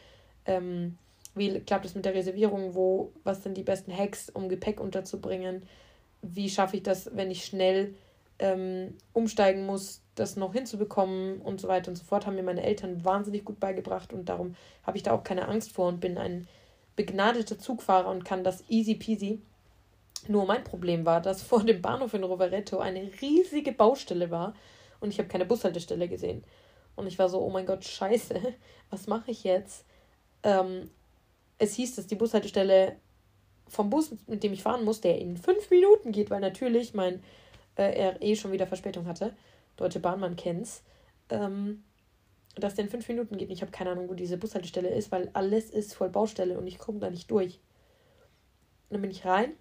[0.47, 0.97] ähm,
[1.35, 5.61] wie klappt es mit der Reservierung, wo, was sind die besten Hacks, um Gepäck unterzubringen,
[6.23, 7.93] wie schaffe ich das, wenn ich schnell
[8.39, 12.63] ähm, umsteigen muss, das noch hinzubekommen und so weiter und so fort, haben mir meine
[12.63, 16.17] Eltern wahnsinnig gut beigebracht und darum habe ich da auch keine Angst vor und bin
[16.17, 16.47] ein
[16.95, 19.41] begnadeter Zugfahrer und kann das easy peasy.
[20.27, 24.53] Nur mein Problem war, dass vor dem Bahnhof in Rovereto eine riesige Baustelle war
[24.99, 26.43] und ich habe keine Bushaltestelle gesehen.
[26.95, 28.39] Und ich war so, oh mein Gott, scheiße,
[28.89, 29.85] was mache ich jetzt?
[30.43, 30.89] Ähm,
[31.57, 32.95] es hieß, dass die Bushaltestelle
[33.67, 37.23] vom Bus, mit dem ich fahren muss, der in fünf Minuten geht, weil natürlich mein
[37.75, 39.33] äh, er eh schon wieder Verspätung hatte.
[39.77, 40.83] Deutsche Bahn, man kennt's.
[41.29, 41.83] Ähm,
[42.55, 43.51] dass der in fünf Minuten geht.
[43.51, 46.79] Ich habe keine Ahnung, wo diese Bushaltestelle ist, weil alles ist voll Baustelle und ich
[46.79, 47.59] komme da nicht durch.
[48.89, 49.53] dann bin ich rein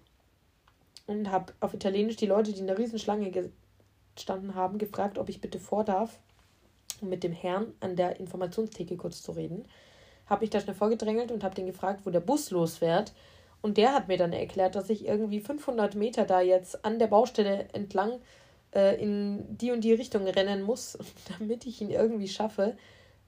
[1.07, 3.31] und habe auf Italienisch die Leute, die in der Riesenschlange
[4.15, 6.19] gestanden haben, gefragt, ob ich bitte vor darf,
[7.01, 9.67] um mit dem Herrn an der Informationstheke kurz zu reden.
[10.27, 13.13] Habe ich da schnell vorgedrängelt und habe den gefragt, wo der Bus losfährt.
[13.61, 17.07] Und der hat mir dann erklärt, dass ich irgendwie 500 Meter da jetzt an der
[17.07, 18.19] Baustelle entlang
[18.73, 20.97] äh, in die und die Richtung rennen muss,
[21.39, 22.77] damit ich ihn irgendwie schaffe,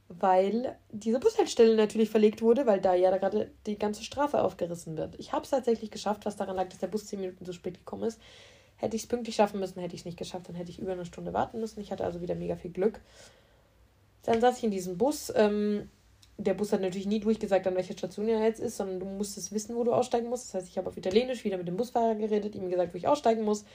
[0.10, 5.16] weil diese Bushaltestelle natürlich verlegt wurde, weil da ja gerade die ganze Straße aufgerissen wird.
[5.18, 7.80] Ich habe es tatsächlich geschafft, was daran lag, dass der Bus 10 Minuten zu spät
[7.80, 8.22] gekommen ist.
[8.78, 10.92] Hätte ich es pünktlich schaffen müssen, hätte ich es nicht geschafft, dann hätte ich über
[10.92, 11.82] eine Stunde warten müssen.
[11.82, 13.02] Ich hatte also wieder mega viel Glück.
[14.24, 15.34] Dann saß ich in diesem Bus.
[15.36, 15.90] Ähm,
[16.38, 19.52] der Bus hat natürlich nie durchgesagt, an welcher Station er jetzt ist, sondern du musstest
[19.52, 20.48] wissen, wo du aussteigen musst.
[20.48, 23.08] Das heißt, ich habe auf Italienisch wieder mit dem Busfahrer geredet, ihm gesagt, wo ich
[23.08, 23.66] aussteigen muss.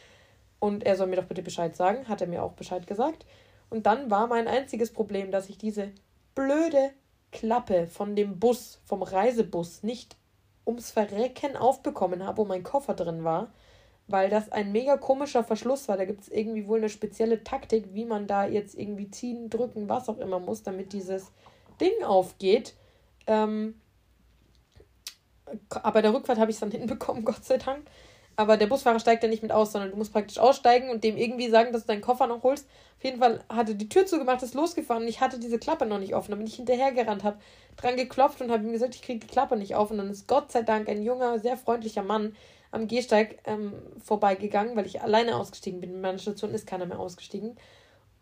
[0.60, 2.08] Und er soll mir doch bitte Bescheid sagen.
[2.08, 3.26] Hat er mir auch Bescheid gesagt.
[3.68, 5.90] Und dann war mein einziges Problem, dass ich diese
[6.34, 6.90] blöde
[7.32, 10.16] Klappe von dem Bus, vom Reisebus, nicht
[10.64, 13.52] ums Verrecken aufbekommen habe, wo mein Koffer drin war
[14.08, 15.96] weil das ein mega komischer Verschluss war.
[15.96, 19.88] Da gibt es irgendwie wohl eine spezielle Taktik, wie man da jetzt irgendwie ziehen, drücken,
[19.88, 21.32] was auch immer muss, damit dieses
[21.80, 22.74] Ding aufgeht.
[23.26, 23.80] Ähm,
[25.70, 27.86] aber der Rückfahrt habe ich es dann hinbekommen, Gott sei Dank.
[28.34, 31.18] Aber der Busfahrer steigt ja nicht mit aus, sondern du musst praktisch aussteigen und dem
[31.18, 32.66] irgendwie sagen, dass du deinen Koffer noch holst.
[32.96, 35.98] Auf jeden Fall hatte die Tür zugemacht, ist losgefahren und ich hatte diese Klappe noch
[35.98, 36.30] nicht offen.
[36.30, 37.38] Dann bin ich hinterhergerannt, habe
[37.76, 39.90] dran geklopft und habe ihm gesagt, ich kriege die Klappe nicht auf.
[39.90, 42.34] Und dann ist Gott sei Dank ein junger, sehr freundlicher Mann
[42.70, 45.90] am Gehsteig ähm, vorbeigegangen, weil ich alleine ausgestiegen bin.
[45.90, 47.56] In meiner Station ist keiner mehr ausgestiegen.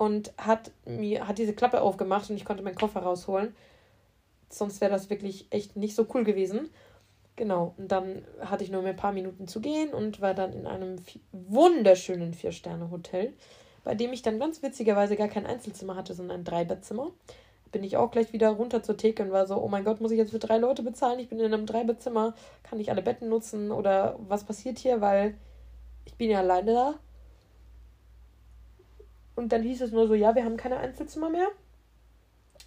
[0.00, 3.54] Und hat mir hat diese Klappe aufgemacht und ich konnte meinen Koffer rausholen.
[4.48, 6.70] Sonst wäre das wirklich echt nicht so cool gewesen.
[7.36, 10.54] Genau, und dann hatte ich nur mehr ein paar Minuten zu gehen und war dann
[10.54, 10.96] in einem
[11.32, 13.34] wunderschönen Vier-Sterne-Hotel,
[13.84, 17.12] bei dem ich dann ganz witzigerweise gar kein Einzelzimmer hatte, sondern ein Dreibettzimmer
[17.72, 20.10] bin ich auch gleich wieder runter zur Theke und war so, oh mein Gott, muss
[20.10, 21.18] ich jetzt für drei Leute bezahlen?
[21.18, 25.34] Ich bin in einem Dreibettzimmer, kann ich alle Betten nutzen oder was passiert hier, weil
[26.04, 26.94] ich bin ja alleine da.
[29.40, 31.48] Und dann hieß es nur so, ja, wir haben keine Einzelzimmer mehr.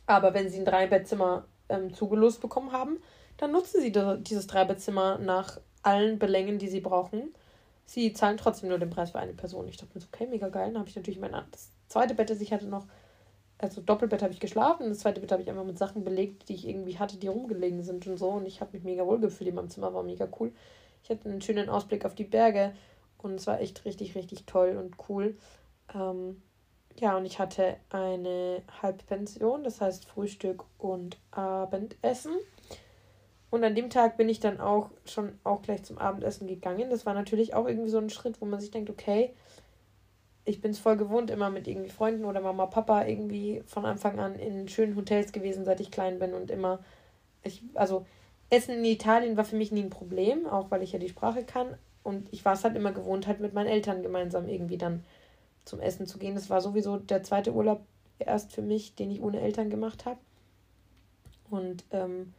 [0.08, 2.98] Aber wenn sie ein Dreibettzimmer ähm, zugelost bekommen haben,
[3.38, 3.94] dann nutzen sie
[4.24, 7.32] dieses Dreibettzimmer nach allen Belängen, die sie brauchen.
[7.86, 9.68] Sie zahlen trotzdem nur den Preis für eine Person.
[9.68, 10.70] Ich dachte mir so, okay, mega geil.
[10.72, 12.88] Dann habe ich natürlich mein das zweite Bett, das ich hatte, noch
[13.60, 16.56] also Doppelbett habe ich geschlafen, das zweite Bett habe ich einfach mit Sachen belegt, die
[16.56, 18.30] ich irgendwie hatte, die rumgelegen sind und so.
[18.30, 20.52] Und ich habe mich mega wohl gefühlt in meinem Zimmer, war mega cool.
[21.04, 22.74] Ich hatte einen schönen Ausblick auf die Berge
[23.20, 25.38] und es war echt richtig, richtig toll und cool.
[25.94, 26.42] Ähm,
[27.00, 32.34] ja, und ich hatte eine Halbpension, das heißt Frühstück und Abendessen.
[33.50, 36.90] Und an dem Tag bin ich dann auch schon auch gleich zum Abendessen gegangen.
[36.90, 39.34] Das war natürlich auch irgendwie so ein Schritt, wo man sich denkt, okay,
[40.46, 44.20] ich bin es voll gewohnt, immer mit irgendwie Freunden oder Mama, Papa irgendwie von Anfang
[44.20, 46.80] an in schönen Hotels gewesen, seit ich klein bin und immer,
[47.44, 48.06] ich, also
[48.50, 51.44] Essen in Italien war für mich nie ein Problem, auch weil ich ja die Sprache
[51.44, 51.76] kann.
[52.04, 55.04] Und ich war es halt immer gewohnt, halt mit meinen Eltern gemeinsam irgendwie dann
[55.66, 56.36] zum Essen zu gehen.
[56.36, 57.86] Das war sowieso der zweite Urlaub
[58.20, 60.20] erst für mich, den ich ohne Eltern gemacht habe.
[61.50, 62.34] Und ähm,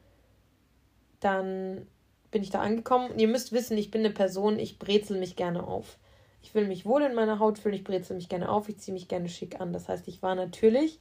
[1.21, 1.87] dann
[2.31, 3.13] bin ich da angekommen.
[3.13, 5.99] Und ihr müsst wissen, ich bin eine Person, ich brezel mich gerne auf.
[6.43, 8.93] Ich will mich wohl in meiner Haut fühlen, ich brezel mich gerne auf, ich ziehe
[8.93, 9.73] mich gerne schick an.
[9.73, 11.01] Das heißt, ich war natürlich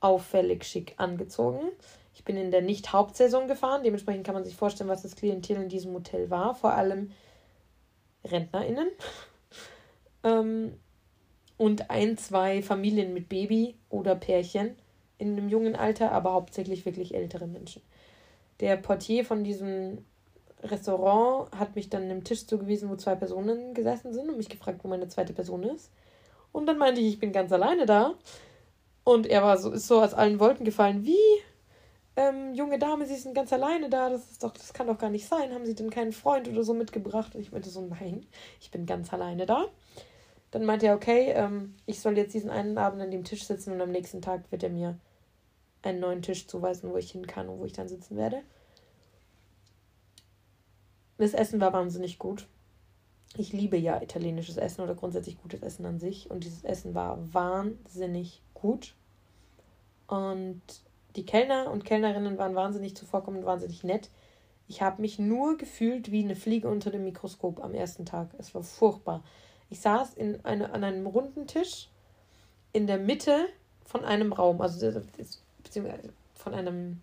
[0.00, 1.60] auffällig schick angezogen.
[2.12, 5.68] Ich bin in der Nicht-Hauptsaison gefahren, dementsprechend kann man sich vorstellen, was das Klientel in
[5.68, 6.54] diesem Hotel war.
[6.54, 7.12] Vor allem
[8.24, 8.88] RentnerInnen.
[10.24, 10.74] ähm,
[11.58, 14.76] und ein, zwei Familien mit Baby oder Pärchen
[15.18, 17.82] in einem jungen Alter, aber hauptsächlich wirklich ältere Menschen.
[18.60, 19.98] Der Portier von diesem
[20.62, 24.80] Restaurant hat mich dann einem Tisch zugewiesen, wo zwei Personen gesessen sind und mich gefragt,
[24.82, 25.90] wo meine zweite Person ist.
[26.52, 28.14] Und dann meinte ich, ich bin ganz alleine da.
[29.04, 31.04] Und er war so, ist so aus allen Wolken gefallen.
[31.04, 31.16] Wie?
[32.16, 34.10] Ähm, junge Dame, Sie sind ganz alleine da.
[34.10, 35.52] Das ist doch, das kann doch gar nicht sein.
[35.54, 37.34] Haben Sie denn keinen Freund oder so mitgebracht?
[37.34, 38.26] Und ich meinte so, nein,
[38.60, 39.66] ich bin ganz alleine da.
[40.50, 43.72] Dann meinte er, okay, ähm, ich soll jetzt diesen einen Abend an dem Tisch sitzen
[43.72, 44.98] und am nächsten Tag wird er mir
[45.82, 48.42] einen neuen Tisch zuweisen, wo ich hin kann und wo ich dann sitzen werde.
[51.18, 52.46] Das Essen war wahnsinnig gut.
[53.36, 56.30] Ich liebe ja italienisches Essen oder grundsätzlich gutes Essen an sich.
[56.30, 58.94] Und dieses Essen war wahnsinnig gut.
[60.06, 60.62] Und
[61.16, 64.10] die Kellner und Kellnerinnen waren wahnsinnig zuvorkommend, wahnsinnig nett.
[64.68, 68.28] Ich habe mich nur gefühlt wie eine Fliege unter dem Mikroskop am ersten Tag.
[68.38, 69.24] Es war furchtbar.
[69.70, 71.88] Ich saß in eine, an einem runden Tisch
[72.72, 73.46] in der Mitte
[73.84, 75.02] von einem Raum, also
[75.62, 77.02] beziehungsweise von einem,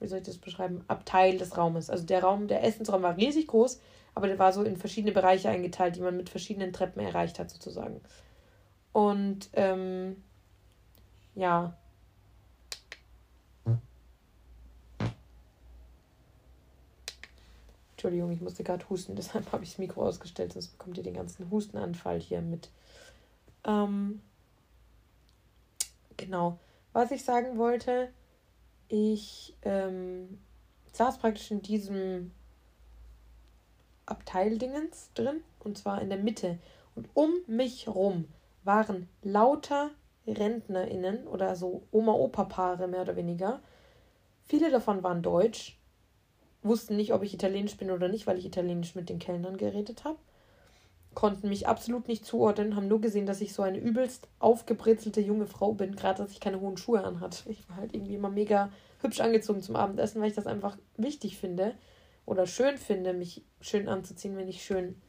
[0.00, 1.90] wie soll ich das beschreiben, Abteil des Raumes.
[1.90, 3.80] Also der Raum, der Essensraum war riesig groß,
[4.14, 7.50] aber der war so in verschiedene Bereiche eingeteilt, die man mit verschiedenen Treppen erreicht hat,
[7.50, 8.00] sozusagen.
[8.92, 10.22] Und ähm,
[11.34, 11.76] ja,
[18.00, 21.12] Entschuldigung, ich musste gerade husten, deshalb habe ich das Mikro ausgestellt, sonst bekommt ihr den
[21.12, 22.70] ganzen Hustenanfall hier mit.
[23.64, 24.22] Ähm,
[26.16, 26.58] genau.
[26.94, 28.08] Was ich sagen wollte,
[28.88, 30.38] ich ähm,
[30.94, 32.30] saß praktisch in diesem
[34.06, 36.58] Abteildingens drin, und zwar in der Mitte.
[36.94, 38.28] Und um mich rum
[38.64, 39.90] waren lauter
[40.26, 43.60] RentnerInnen oder so Oma-Opa-Paare mehr oder weniger.
[44.46, 45.78] Viele davon waren deutsch,
[46.62, 50.04] wussten nicht, ob ich Italienisch bin oder nicht, weil ich Italienisch mit den Kellnern geredet
[50.04, 50.18] habe.
[51.14, 55.46] Konnten mich absolut nicht zuordnen, haben nur gesehen, dass ich so eine übelst aufgebrezelte junge
[55.46, 57.50] Frau bin, gerade dass ich keine hohen Schuhe anhatte.
[57.50, 58.70] Ich war halt irgendwie immer mega
[59.02, 61.74] hübsch angezogen zum Abendessen, weil ich das einfach wichtig finde
[62.26, 65.00] oder schön finde, mich schön anzuziehen, wenn ich schön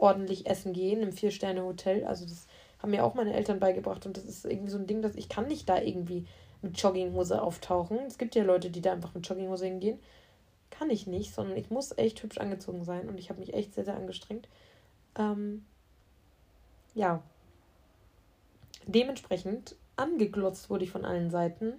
[0.00, 2.04] ordentlich essen gehe in einem Vier-Sterne-Hotel.
[2.04, 2.46] Also das
[2.78, 5.28] haben mir auch meine Eltern beigebracht und das ist irgendwie so ein Ding, dass ich
[5.28, 6.26] kann nicht da irgendwie
[6.60, 8.00] mit Jogginghose auftauchen.
[8.06, 9.98] Es gibt ja Leute, die da einfach mit Jogginghose hingehen
[10.80, 13.74] kann ich nicht, sondern ich muss echt hübsch angezogen sein und ich habe mich echt
[13.74, 14.48] sehr, sehr angestrengt.
[15.14, 15.66] Ähm,
[16.94, 17.22] ja.
[18.86, 21.74] Dementsprechend angeglotzt wurde ich von allen Seiten,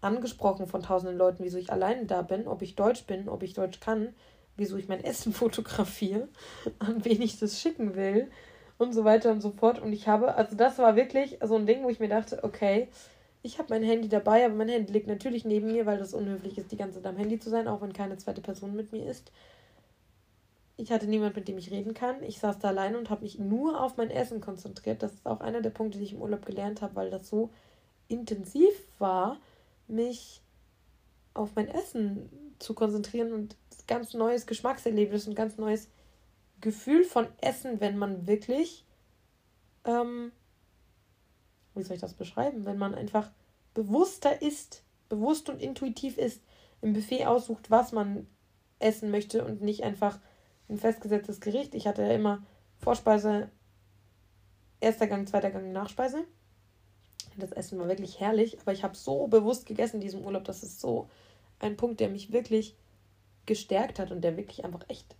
[0.00, 3.54] angesprochen von tausenden Leuten, wieso ich alleine da bin, ob ich Deutsch bin, ob ich
[3.54, 4.14] Deutsch kann,
[4.56, 6.28] wieso ich mein Essen fotografiere,
[6.78, 8.30] an wen ich das schicken will
[8.78, 9.80] und so weiter und so fort.
[9.80, 12.86] Und ich habe, also das war wirklich so ein Ding, wo ich mir dachte, okay,
[13.42, 16.58] ich habe mein Handy dabei, aber mein Handy liegt natürlich neben mir, weil das unhöflich
[16.58, 19.06] ist, die ganze Zeit am Handy zu sein, auch wenn keine zweite Person mit mir
[19.06, 19.32] ist.
[20.76, 22.22] Ich hatte niemand, mit dem ich reden kann.
[22.22, 25.02] Ich saß da alleine und habe mich nur auf mein Essen konzentriert.
[25.02, 27.50] Das ist auch einer der Punkte, die ich im Urlaub gelernt habe, weil das so
[28.08, 29.38] intensiv war,
[29.88, 30.42] mich
[31.34, 33.56] auf mein Essen zu konzentrieren und
[33.86, 35.88] ganz neues Geschmackserlebnis und ganz neues
[36.60, 38.84] Gefühl von Essen, wenn man wirklich
[39.84, 40.32] ähm,
[41.74, 43.30] wie soll ich das beschreiben, wenn man einfach
[43.74, 46.42] bewusster ist, bewusst und intuitiv ist,
[46.82, 48.26] im Buffet aussucht, was man
[48.78, 50.18] essen möchte und nicht einfach
[50.68, 51.74] ein festgesetztes Gericht.
[51.74, 52.42] Ich hatte ja immer
[52.78, 53.50] Vorspeise,
[54.80, 56.24] erster Gang, zweiter Gang, Nachspeise.
[57.36, 60.62] Das Essen war wirklich herrlich, aber ich habe so bewusst gegessen in diesem Urlaub, das
[60.62, 61.08] ist so
[61.58, 62.76] ein Punkt, der mich wirklich
[63.46, 65.16] gestärkt hat und der wirklich einfach echt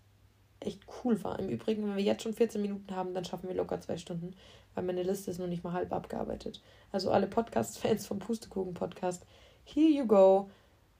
[0.60, 1.38] echt cool war.
[1.38, 4.34] Im Übrigen, wenn wir jetzt schon 14 Minuten haben, dann schaffen wir locker zwei Stunden,
[4.74, 6.62] weil meine Liste ist noch nicht mal halb abgearbeitet.
[6.92, 9.24] Also alle Podcast-Fans vom Pustekuchen-Podcast,
[9.64, 10.50] here you go.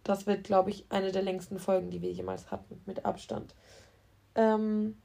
[0.03, 3.55] Das wird, glaube ich, eine der längsten Folgen, die wir jemals hatten, mit Abstand.
[4.35, 4.97] Ähm,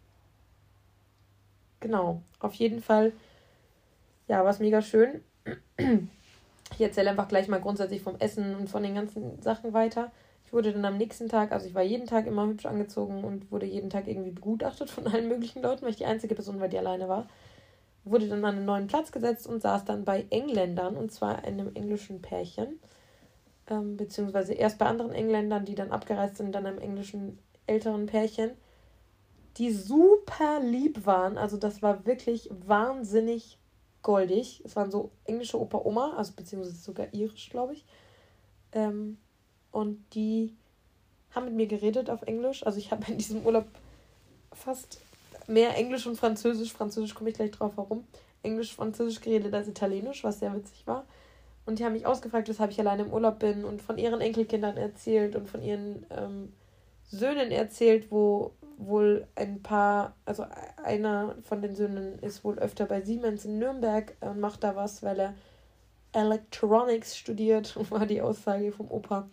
[1.81, 3.11] genau, auf jeden Fall,
[4.27, 5.21] ja, war es mega schön.
[6.73, 10.11] Ich erzähle einfach gleich mal grundsätzlich vom Essen und von den ganzen Sachen weiter.
[10.55, 13.65] Wurde dann am nächsten Tag, also ich war jeden Tag immer hübsch angezogen und wurde
[13.65, 16.77] jeden Tag irgendwie begutachtet von allen möglichen Leuten, weil ich die einzige Person war, die
[16.77, 17.27] alleine war.
[18.05, 21.75] Wurde dann an einen neuen Platz gesetzt und saß dann bei Engländern, und zwar einem
[21.75, 22.79] englischen Pärchen.
[23.67, 27.37] Ähm, beziehungsweise erst bei anderen Engländern, die dann abgereist sind, dann einem englischen
[27.67, 28.51] älteren Pärchen.
[29.57, 31.37] die super lieb waren.
[31.37, 33.57] Also das war wirklich wahnsinnig
[34.01, 34.61] goldig.
[34.65, 37.85] Es waren so englische Opa-Oma, also beziehungsweise sogar irisch, glaube ich.
[38.73, 39.17] Ähm,
[39.75, 40.55] und die
[41.31, 42.65] haben mit mir geredet auf Englisch.
[42.65, 43.65] Also ich habe in diesem Urlaub
[44.53, 45.01] fast
[45.47, 46.71] mehr Englisch und Französisch.
[46.71, 48.05] Französisch komme ich gleich drauf, warum.
[48.41, 51.05] Englisch, Französisch geredet als Italienisch, was sehr witzig war.
[51.65, 54.77] Und die haben mich ausgefragt, weshalb ich alleine im Urlaub bin und von ihren Enkelkindern
[54.77, 56.53] erzählt und von ihren ähm,
[57.09, 60.45] Söhnen erzählt, wo wohl ein paar, also
[60.83, 65.03] einer von den Söhnen ist wohl öfter bei Siemens in Nürnberg und macht da was,
[65.03, 65.33] weil er
[66.13, 69.27] Electronics studiert, war die Aussage vom Opa.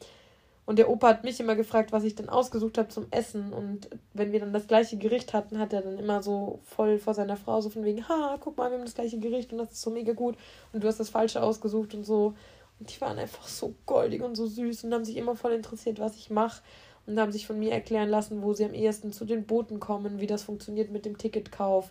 [0.73, 3.53] Und der Opa hat mich immer gefragt, was ich denn ausgesucht habe zum Essen.
[3.53, 7.13] Und wenn wir dann das gleiche Gericht hatten, hat er dann immer so voll vor
[7.13, 9.73] seiner Frau so von wegen, ha, guck mal, wir haben das gleiche Gericht und das
[9.73, 10.35] ist so mega gut
[10.73, 12.33] und du hast das falsche ausgesucht und so.
[12.81, 16.01] Und die waren einfach so goldig und so süß und haben sich immer voll interessiert,
[16.01, 16.63] was ich mache
[17.07, 20.21] und haben sich von mir erklären lassen, wo sie am ehesten zu den Booten kommen,
[20.21, 21.91] wie das funktioniert mit dem Ticketkauf,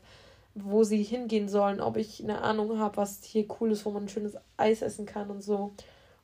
[0.56, 4.10] wo sie hingehen sollen, ob ich eine Ahnung habe, was hier cool ist, wo man
[4.10, 5.70] schönes Eis essen kann und so.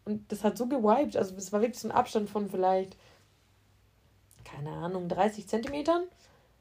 [0.07, 2.95] Und das hat so gewiped, also es war wirklich so ein Abstand von vielleicht,
[4.45, 6.03] keine Ahnung, 30 Zentimetern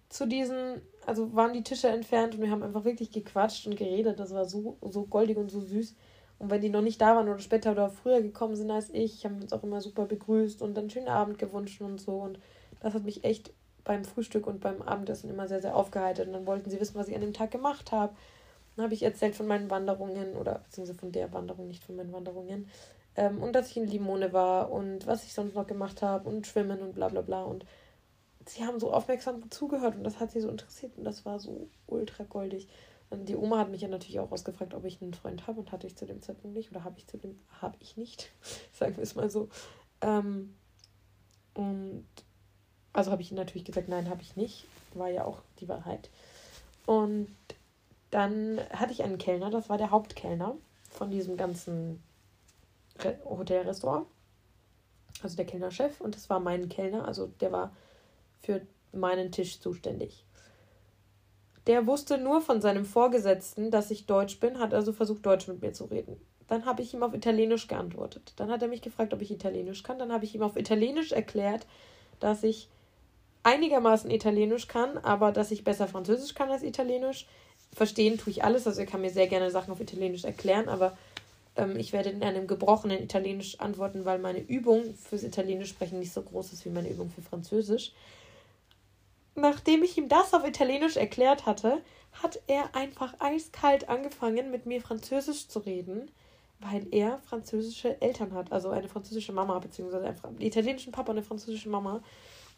[0.08, 4.18] zu diesen, also waren die Tische entfernt und wir haben einfach wirklich gequatscht und geredet.
[4.18, 5.94] Das war so, so goldig und so süß.
[6.40, 9.24] Und wenn die noch nicht da waren oder später oder früher gekommen sind als ich,
[9.24, 12.16] haben wir uns auch immer super begrüßt und dann schönen Abend gewünscht und so.
[12.16, 12.40] Und
[12.80, 13.52] das hat mich echt
[13.84, 16.26] beim Frühstück und beim Abendessen immer sehr, sehr aufgeheitert.
[16.26, 18.12] Und dann wollten sie wissen, was ich an dem Tag gemacht habe.
[18.74, 22.12] Dann habe ich erzählt von meinen Wanderungen oder beziehungsweise von der Wanderung, nicht von meinen
[22.12, 22.68] Wanderungen.
[23.16, 26.46] Ähm, und dass ich in Limone war und was ich sonst noch gemacht habe und
[26.46, 27.44] schwimmen und bla bla bla.
[27.44, 27.64] Und
[28.44, 31.68] sie haben so aufmerksam zugehört und das hat sie so interessiert und das war so
[31.86, 32.68] ultra goldig.
[33.10, 35.86] Die Oma hat mich ja natürlich auch ausgefragt, ob ich einen Freund habe und hatte
[35.86, 38.32] ich zu dem Zeitpunkt nicht oder habe ich zu dem habe ich nicht,
[38.72, 39.48] sagen wir es mal so.
[40.00, 40.54] Ähm,
[41.54, 42.06] und
[42.92, 44.66] also habe ich natürlich gesagt, nein, habe ich nicht.
[44.94, 46.10] War ja auch die Wahrheit.
[46.86, 47.28] Und
[48.10, 50.56] dann hatte ich einen Kellner, das war der Hauptkellner
[50.90, 52.02] von diesem ganzen
[53.00, 54.06] Re Hotelrestaurant.
[55.22, 57.74] Also der Kellnerchef und das war mein Kellner, also der war
[58.42, 58.60] für
[58.92, 60.24] meinen Tisch zuständig.
[61.66, 65.62] Der wusste nur von seinem Vorgesetzten, dass ich Deutsch bin, hat also versucht, Deutsch mit
[65.62, 66.20] mir zu reden.
[66.46, 68.32] Dann habe ich ihm auf Italienisch geantwortet.
[68.36, 69.98] Dann hat er mich gefragt, ob ich Italienisch kann.
[69.98, 71.66] Dann habe ich ihm auf Italienisch erklärt,
[72.20, 72.68] dass ich
[73.42, 77.26] einigermaßen Italienisch kann, aber dass ich besser Französisch kann als Italienisch.
[77.72, 80.96] Verstehen tue ich alles, also er kann mir sehr gerne Sachen auf Italienisch erklären, aber
[81.56, 86.12] ähm, ich werde in einem gebrochenen Italienisch antworten, weil meine Übung fürs Italienisch sprechen nicht
[86.12, 87.92] so groß ist wie meine Übung für Französisch
[89.36, 91.80] nachdem ich ihm das auf Italienisch erklärt hatte,
[92.22, 96.10] hat er einfach eiskalt angefangen, mit mir Französisch zu reden,
[96.58, 98.50] weil er französische Eltern hat.
[98.50, 102.02] Also eine französische Mama, beziehungsweise einen italienischen Papa und eine französische Mama.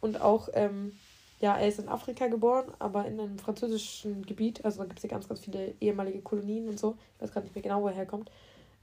[0.01, 0.97] Und auch, ähm,
[1.41, 4.65] ja, er ist in Afrika geboren, aber in einem französischen Gebiet.
[4.65, 6.97] Also da gibt es ja ganz, ganz viele ehemalige Kolonien und so.
[7.17, 8.31] Ich weiß gar nicht mehr genau, wo er herkommt.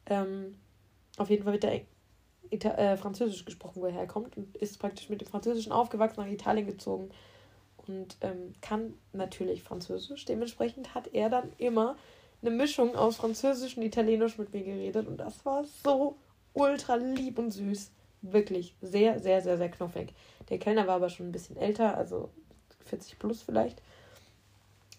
[0.07, 0.57] Ähm,
[1.17, 1.81] auf jeden Fall wird er
[2.51, 6.27] Ita äh, Französisch gesprochen, wo er herkommt und ist praktisch mit dem Französischen aufgewachsen, nach
[6.27, 7.09] Italien gezogen
[7.87, 10.25] und ähm, kann natürlich Französisch.
[10.25, 11.95] Dementsprechend hat er dann immer
[12.41, 16.17] eine Mischung aus Französisch und Italienisch mit mir geredet und das war so
[16.53, 17.91] ultra lieb und süß.
[18.21, 20.13] Wirklich sehr, sehr, sehr, sehr knuffig.
[20.49, 22.29] Der Kellner war aber schon ein bisschen älter, also
[22.85, 23.81] 40 plus vielleicht.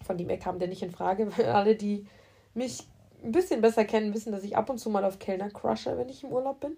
[0.05, 2.07] Von dem her kam der nicht in Frage, weil alle, die
[2.53, 2.85] mich
[3.23, 6.09] ein bisschen besser kennen, wissen, dass ich ab und zu mal auf Kellner crushe, wenn
[6.09, 6.77] ich im Urlaub bin.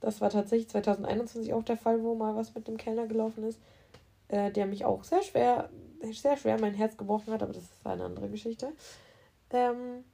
[0.00, 3.58] Das war tatsächlich 2021 auch der Fall, wo mal was mit dem Kellner gelaufen ist
[4.32, 5.68] äh, der mich auch sehr schwer,
[6.00, 8.72] sehr schwer mein Herz gebrochen hat, aber das ist eine andere Geschichte.
[9.50, 10.04] Ähm,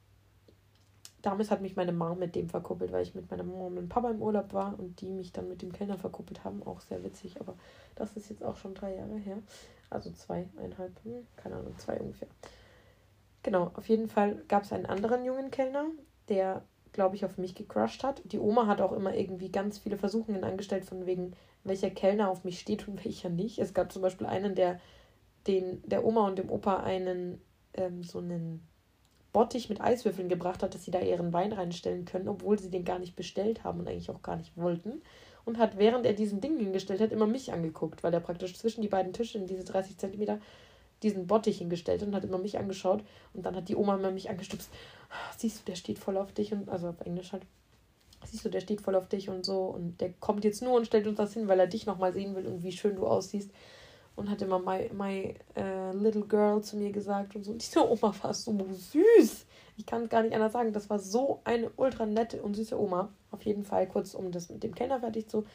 [1.21, 4.11] damals hat mich meine Mom mit dem verkuppelt, weil ich mit meiner Mom und Papa
[4.11, 6.61] im Urlaub war und die mich dann mit dem Kellner verkuppelt haben.
[6.63, 7.55] Auch sehr witzig, aber
[7.95, 9.37] das ist jetzt auch schon drei Jahre her.
[9.89, 12.27] Also zweieinhalb, hm, keine Ahnung, zwei ungefähr.
[13.43, 15.85] Genau, auf jeden Fall gab es einen anderen jungen Kellner,
[16.27, 18.21] der, glaube ich, auf mich gecrushed hat.
[18.25, 21.33] Die Oma hat auch immer irgendwie ganz viele Versuchungen angestellt, von wegen,
[21.63, 23.59] welcher Kellner auf mich steht und welcher nicht.
[23.59, 24.79] Es gab zum Beispiel einen, der
[25.47, 27.41] den, der Oma und dem Opa einen
[27.73, 28.67] ähm, so einen
[29.31, 32.83] Bottich mit Eiswürfeln gebracht hat, dass sie da ihren Wein reinstellen können, obwohl sie den
[32.83, 35.01] gar nicht bestellt haben und eigentlich auch gar nicht wollten.
[35.45, 38.81] Und hat, während er diesen Ding hingestellt hat, immer mich angeguckt, weil er praktisch zwischen
[38.81, 40.39] die beiden Tische in diese 30 Zentimeter
[41.03, 43.03] diesen Bottich hingestellt und hat immer mich angeschaut.
[43.33, 44.69] Und dann hat die Oma immer mich angestupst.
[45.37, 46.53] Siehst du, der steht voll auf dich.
[46.53, 47.43] Und, also auf Englisch halt
[48.25, 50.85] siehst du, der steht voll auf dich und so und der kommt jetzt nur und
[50.85, 53.51] stellt uns das hin, weil er dich nochmal sehen will und wie schön du aussiehst.
[54.15, 57.51] Und hat immer my, my uh, little girl zu mir gesagt und so.
[57.51, 59.45] Und diese Oma war so süß.
[59.77, 60.73] Ich kann gar nicht anders sagen.
[60.73, 63.13] Das war so eine ultra nette und süße Oma.
[63.31, 65.45] Auf jeden Fall, kurz um das mit dem Kellner fertig zu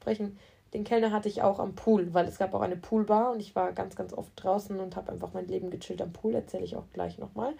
[0.00, 0.36] sprechen.
[0.72, 3.56] Den Kellner hatte ich auch am Pool, weil es gab auch eine Poolbar und ich
[3.56, 6.34] war ganz, ganz oft draußen und habe einfach mein Leben gechillt am Pool.
[6.34, 7.54] Erzähle ich auch gleich nochmal.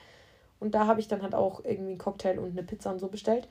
[0.60, 3.08] Und da habe ich dann halt auch irgendwie einen Cocktail und eine Pizza und so
[3.08, 3.48] bestellt.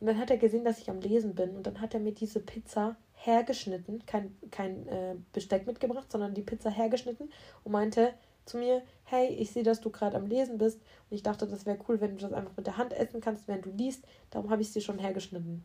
[0.00, 1.56] Und dann hat er gesehen, dass ich am Lesen bin.
[1.56, 6.42] Und dann hat er mir diese Pizza hergeschnitten, kein, kein äh, Besteck mitgebracht, sondern die
[6.42, 7.30] Pizza hergeschnitten
[7.62, 8.12] und meinte
[8.44, 10.80] zu mir, hey, ich sehe, dass du gerade am Lesen bist.
[11.10, 13.46] Und ich dachte, das wäre cool, wenn du das einfach mit der Hand essen kannst,
[13.46, 14.04] während du liest.
[14.30, 15.64] Darum habe ich dir schon hergeschnitten.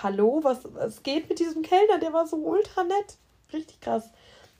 [0.00, 1.98] Hallo, was, was geht mit diesem Kellner?
[1.98, 3.18] Der war so ultra nett.
[3.52, 4.10] Richtig krass.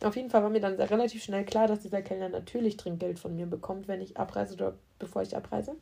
[0.02, 3.34] Auf jeden Fall war mir dann relativ schnell klar, dass dieser Kellner natürlich Trinkgeld von
[3.34, 5.76] mir bekommt, wenn ich abreise oder bevor ich abreise.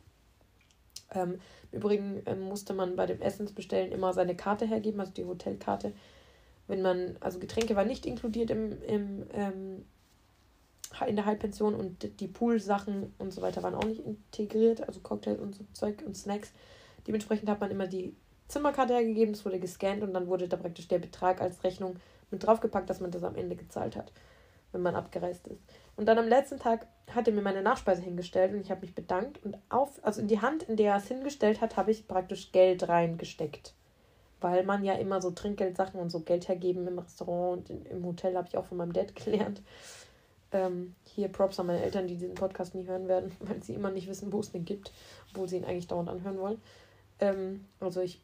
[1.13, 1.39] Ähm,
[1.71, 5.93] Im Übrigen ähm, musste man bei dem Essensbestellen immer seine Karte hergeben, also die Hotelkarte.
[6.67, 9.85] Wenn man, also Getränke war nicht inkludiert im, im, ähm,
[11.07, 15.37] in der Halbpension und die Poolsachen und so weiter waren auch nicht integriert, also Cocktail
[15.37, 16.51] und so Zeug und Snacks.
[17.07, 18.15] Dementsprechend hat man immer die
[18.51, 21.95] Zimmerkarte hergegeben, es wurde gescannt und dann wurde da praktisch der Betrag als Rechnung
[22.29, 24.11] mit draufgepackt, dass man das am Ende gezahlt hat,
[24.71, 25.61] wenn man abgereist ist.
[25.95, 28.95] Und dann am letzten Tag hat er mir meine Nachspeise hingestellt und ich habe mich
[28.95, 32.07] bedankt und auf, also in die Hand, in der er es hingestellt hat, habe ich
[32.07, 33.73] praktisch Geld reingesteckt.
[34.39, 38.35] Weil man ja immer so Trinkgeldsachen und so Geld hergeben im Restaurant und im Hotel
[38.35, 39.61] habe ich auch von meinem Dad gelernt.
[40.53, 43.91] Ähm, hier Props an meine Eltern, die diesen Podcast nie hören werden, weil sie immer
[43.91, 44.91] nicht wissen, wo es den gibt,
[45.29, 46.61] obwohl sie ihn eigentlich dauernd anhören wollen.
[47.19, 48.21] Ähm, also ich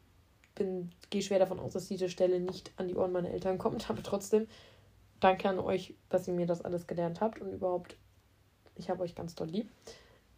[0.58, 3.88] bin, gehe schwer davon aus, dass diese Stelle nicht an die Ohren meiner Eltern kommt,
[3.90, 4.46] aber trotzdem
[5.20, 7.96] danke an euch, dass ihr mir das alles gelernt habt und überhaupt,
[8.76, 9.70] ich habe euch ganz doll lieb.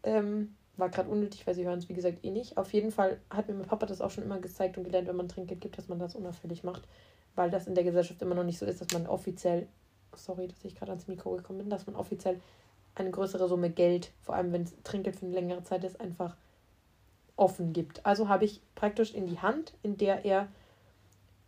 [0.02, 2.56] Ähm, war gerade unnötig, weil sie hören es, wie gesagt, eh nicht.
[2.56, 5.16] Auf jeden Fall hat mir mein Papa das auch schon immer gezeigt und gelernt, wenn
[5.16, 6.88] man Trinkgeld gibt, dass man das unauffällig macht,
[7.34, 9.68] weil das in der Gesellschaft immer noch nicht so ist, dass man offiziell,
[10.14, 12.40] sorry, dass ich gerade ans Mikro gekommen bin, dass man offiziell
[12.94, 16.36] eine größere Summe Geld, vor allem wenn es Trinkgeld für eine längere Zeit ist, einfach
[17.36, 18.04] offen gibt.
[18.04, 20.48] Also habe ich praktisch in die Hand, in der er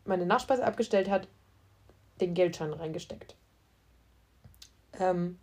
[0.04, 1.28] meine Nachspeise abgestellt hat,
[2.20, 3.36] den Geldschein reingesteckt.
[4.98, 5.38] Ähm,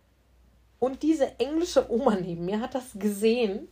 [0.78, 3.68] und diese englische Oma neben mir hat das gesehen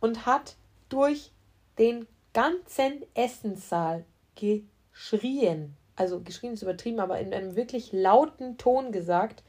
[0.00, 0.56] und hat
[0.88, 1.32] durch
[1.78, 4.04] den ganzen Essenssaal
[4.34, 5.76] geschrien.
[5.96, 9.42] Also geschrien ist übertrieben, aber in einem wirklich lauten Ton gesagt,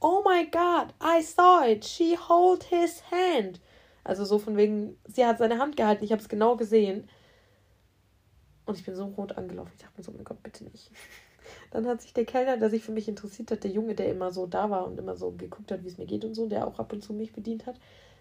[0.00, 1.84] Oh my God, I saw it.
[1.84, 3.60] She hold his hand.
[4.08, 7.06] Also so von wegen, sie hat seine Hand gehalten, ich habe es genau gesehen.
[8.64, 9.70] Und ich bin so rot angelaufen.
[9.76, 10.90] Ich dachte mir so, mein Gott, bitte nicht.
[11.72, 14.30] Dann hat sich der Kellner, der sich für mich interessiert hat, der Junge, der immer
[14.32, 16.66] so da war und immer so geguckt hat, wie es mir geht und so, der
[16.66, 17.78] auch ab und zu mich bedient hat,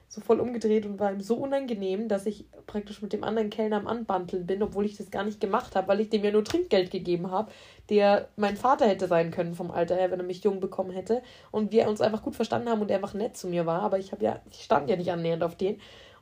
[0.10, 3.76] so voll umgedreht und war ihm so unangenehm, dass ich praktisch mit dem anderen Kellner
[3.76, 6.46] am Anbanteln bin, obwohl ich das gar nicht gemacht habe, weil ich dem ja nur
[6.46, 7.52] Trinkgeld gegeben habe,
[7.90, 11.22] der mein Vater hätte sein können vom Alter her, wenn er mich jung bekommen hätte
[11.52, 14.00] und wir uns einfach gut verstanden haben und er einfach nett zu mir war, aber
[14.00, 15.80] ich habe ja, ich stand ja nicht annähernd auf den.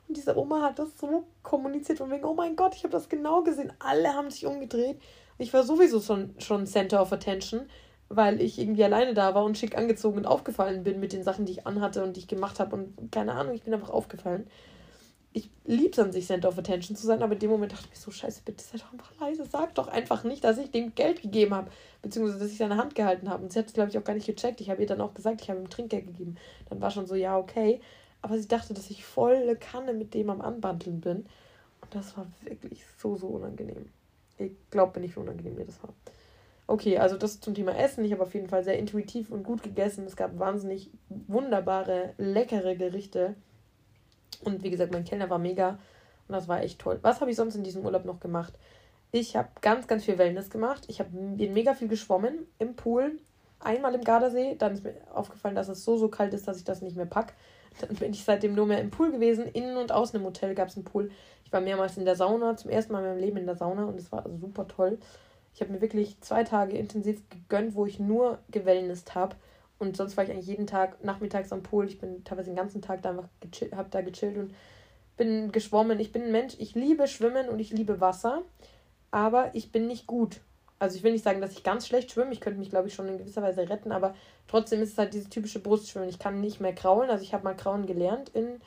[0.08, 3.08] Und diese Oma hat das so kommuniziert von wegen, oh mein Gott, ich habe das
[3.08, 3.72] genau gesehen.
[3.80, 5.00] Alle haben sich umgedreht.
[5.38, 7.68] Ich war sowieso schon, schon Center of Attention,
[8.08, 11.44] weil ich irgendwie alleine da war und schick angezogen und aufgefallen bin mit den Sachen,
[11.44, 12.76] die ich anhatte und die ich gemacht habe.
[12.76, 14.46] Und keine Ahnung, ich bin einfach aufgefallen.
[15.32, 17.84] Ich liebe es an sich, Center of Attention zu sein, aber in dem Moment dachte
[17.84, 19.44] ich mir so, scheiße, bitte sei doch einfach leise.
[19.44, 21.70] Sag doch einfach nicht, dass ich dem Geld gegeben habe,
[22.00, 23.42] beziehungsweise dass ich seine Hand gehalten habe.
[23.42, 24.60] Und sie hat es, glaube ich, auch gar nicht gecheckt.
[24.60, 26.36] Ich habe ihr dann auch gesagt, ich habe ihm Trinkgeld gegeben.
[26.70, 27.80] Dann war schon so, ja, okay.
[28.22, 31.26] Aber sie dachte, dass ich volle Kanne mit dem am Anbandeln bin.
[31.82, 33.90] Und das war wirklich so, so unangenehm.
[34.38, 35.92] Ich glaube nicht, wie unangenehm mir das war.
[36.68, 38.04] Okay, also das zum Thema Essen.
[38.04, 40.04] Ich habe auf jeden Fall sehr intuitiv und gut gegessen.
[40.04, 43.36] Es gab wahnsinnig wunderbare, leckere Gerichte.
[44.42, 45.78] Und wie gesagt, mein Kellner war mega.
[46.28, 46.98] Und das war echt toll.
[47.02, 48.54] Was habe ich sonst in diesem Urlaub noch gemacht?
[49.12, 50.84] Ich habe ganz, ganz viel Wellness gemacht.
[50.88, 53.12] Ich habe bin mega viel geschwommen im Pool.
[53.60, 54.56] Einmal im Gardasee.
[54.58, 57.06] Dann ist mir aufgefallen, dass es so, so kalt ist, dass ich das nicht mehr
[57.06, 57.32] packe.
[57.80, 59.46] Dann bin ich seitdem nur mehr im Pool gewesen.
[59.46, 61.12] Innen und außen im Hotel gab es einen Pool.
[61.44, 63.84] Ich war mehrmals in der Sauna, zum ersten Mal in meinem Leben in der Sauna
[63.84, 64.98] und es war super toll.
[65.56, 69.36] Ich habe mir wirklich zwei Tage intensiv gegönnt, wo ich nur gewellnest habe.
[69.78, 71.86] Und sonst war ich eigentlich jeden Tag nachmittags am Pool.
[71.86, 74.54] Ich bin teilweise den ganzen Tag da einfach gechillt, habe da gechillt und
[75.16, 75.98] bin geschwommen.
[75.98, 78.42] Ich bin ein Mensch, ich liebe Schwimmen und ich liebe Wasser,
[79.10, 80.42] aber ich bin nicht gut.
[80.78, 82.32] Also ich will nicht sagen, dass ich ganz schlecht schwimme.
[82.32, 84.14] Ich könnte mich, glaube ich, schon in gewisser Weise retten, aber
[84.48, 86.10] trotzdem ist es halt dieses typische Brustschwimmen.
[86.10, 87.08] Ich kann nicht mehr kraulen.
[87.08, 88.60] Also ich habe mal Krauen gelernt in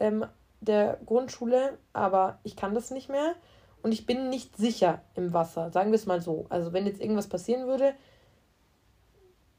[0.00, 0.26] ähm,
[0.60, 3.36] der Grundschule, aber ich kann das nicht mehr.
[3.82, 6.46] Und ich bin nicht sicher im Wasser, sagen wir es mal so.
[6.48, 7.94] Also wenn jetzt irgendwas passieren würde,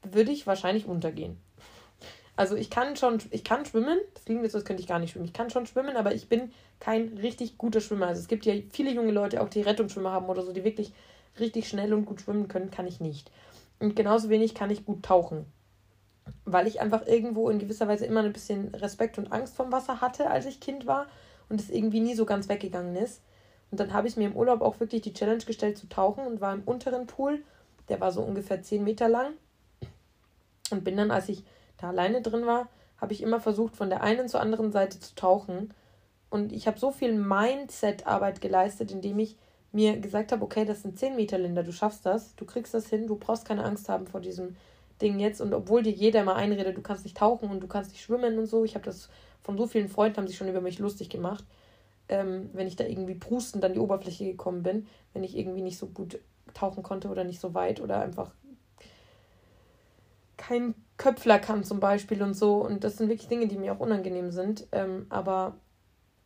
[0.02, 1.38] würde ich wahrscheinlich untergehen.
[2.36, 4.98] Also ich kann schon, ich kann schwimmen, das klingt jetzt so, als könnte ich gar
[4.98, 5.26] nicht schwimmen.
[5.26, 8.08] Ich kann schon schwimmen, aber ich bin kein richtig guter Schwimmer.
[8.08, 10.92] Also es gibt ja viele junge Leute, auch die Rettungsschwimmer haben oder so, die wirklich
[11.38, 13.30] richtig schnell und gut schwimmen können, kann ich nicht.
[13.78, 15.46] Und genauso wenig kann ich gut tauchen.
[16.44, 20.00] Weil ich einfach irgendwo in gewisser Weise immer ein bisschen Respekt und Angst vom Wasser
[20.00, 21.06] hatte, als ich Kind war
[21.48, 23.22] und es irgendwie nie so ganz weggegangen ist.
[23.70, 26.40] Und dann habe ich mir im Urlaub auch wirklich die Challenge gestellt zu tauchen und
[26.40, 27.42] war im unteren Pool
[27.88, 29.34] Der war so ungefähr 10 Meter lang.
[30.70, 31.44] Und bin dann, als ich
[31.76, 32.68] da alleine drin war,
[32.98, 35.74] habe ich immer versucht, von der einen zur anderen Seite zu tauchen.
[36.30, 39.36] Und ich habe so viel Mindset-Arbeit geleistet, indem ich
[39.72, 42.86] mir gesagt habe, okay, das sind 10 Meter, Linda, du schaffst das, du kriegst das
[42.86, 44.56] hin, du brauchst keine Angst haben vor diesem
[45.02, 45.40] Ding jetzt.
[45.40, 48.38] Und obwohl dir jeder immer einredet, du kannst nicht tauchen und du kannst nicht schwimmen
[48.38, 49.08] und so, ich habe das
[49.42, 51.44] von so vielen Freunden, haben sich schon über mich lustig gemacht,
[52.08, 55.78] ähm, wenn ich da irgendwie prustend an die Oberfläche gekommen bin, wenn ich irgendwie nicht
[55.78, 56.18] so gut
[56.52, 58.32] tauchen konnte oder nicht so weit oder einfach
[60.36, 62.56] kein Köpfler kann zum Beispiel und so.
[62.56, 64.66] Und das sind wirklich Dinge, die mir auch unangenehm sind.
[64.72, 65.56] Ähm, aber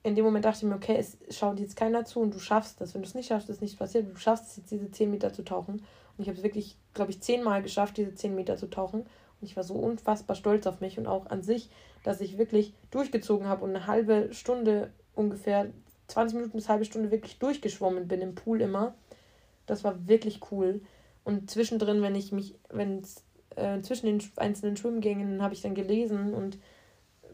[0.02, 2.80] in dem Moment dachte ich mir, okay, es schaut jetzt keiner zu und du schaffst
[2.80, 2.94] das.
[2.94, 4.10] Wenn du es nicht schaffst, ist nichts passiert.
[4.10, 5.74] Du schaffst es jetzt, diese 10 Meter zu tauchen.
[5.74, 9.00] Und ich habe es wirklich, glaube ich, zehnmal geschafft, diese 10 Meter zu tauchen.
[9.02, 11.70] Und ich war so unfassbar stolz auf mich und auch an sich,
[12.02, 15.70] dass ich wirklich durchgezogen habe und eine halbe Stunde ungefähr,
[16.08, 18.94] 20 Minuten bis halbe Stunde wirklich durchgeschwommen bin im Pool immer.
[19.66, 20.80] Das war wirklich cool.
[21.24, 23.02] Und zwischendrin, wenn ich mich, wenn
[23.56, 26.58] äh, zwischen den einzelnen Schwimmgängen habe ich dann gelesen und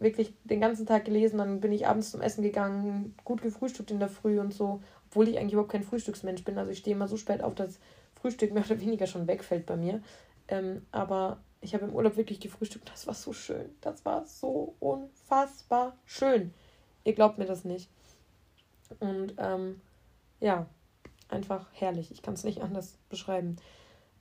[0.01, 1.39] wirklich den ganzen Tag gelesen.
[1.39, 5.29] Dann bin ich abends zum Essen gegangen, gut gefrühstückt in der Früh und so, obwohl
[5.29, 6.59] ich eigentlich überhaupt kein Frühstücksmensch bin.
[6.59, 7.79] Also ich stehe immer so spät auf, dass
[8.21, 10.03] Frühstück mehr oder weniger schon wegfällt bei mir.
[10.49, 12.91] Ähm, aber ich habe im Urlaub wirklich gefrühstückt.
[12.91, 13.71] Das war so schön.
[13.81, 16.53] Das war so unfassbar schön.
[17.05, 17.91] Ihr glaubt mir das nicht.
[19.01, 19.81] Und ähm,
[20.41, 20.67] ja,
[21.29, 22.11] einfach herrlich.
[22.11, 23.57] Ich kann es nicht anders beschreiben.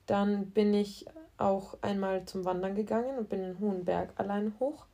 [0.06, 1.06] Dann bin ich
[1.38, 4.86] auch einmal zum Wandern gegangen und bin einen hohen Berg allein hoch.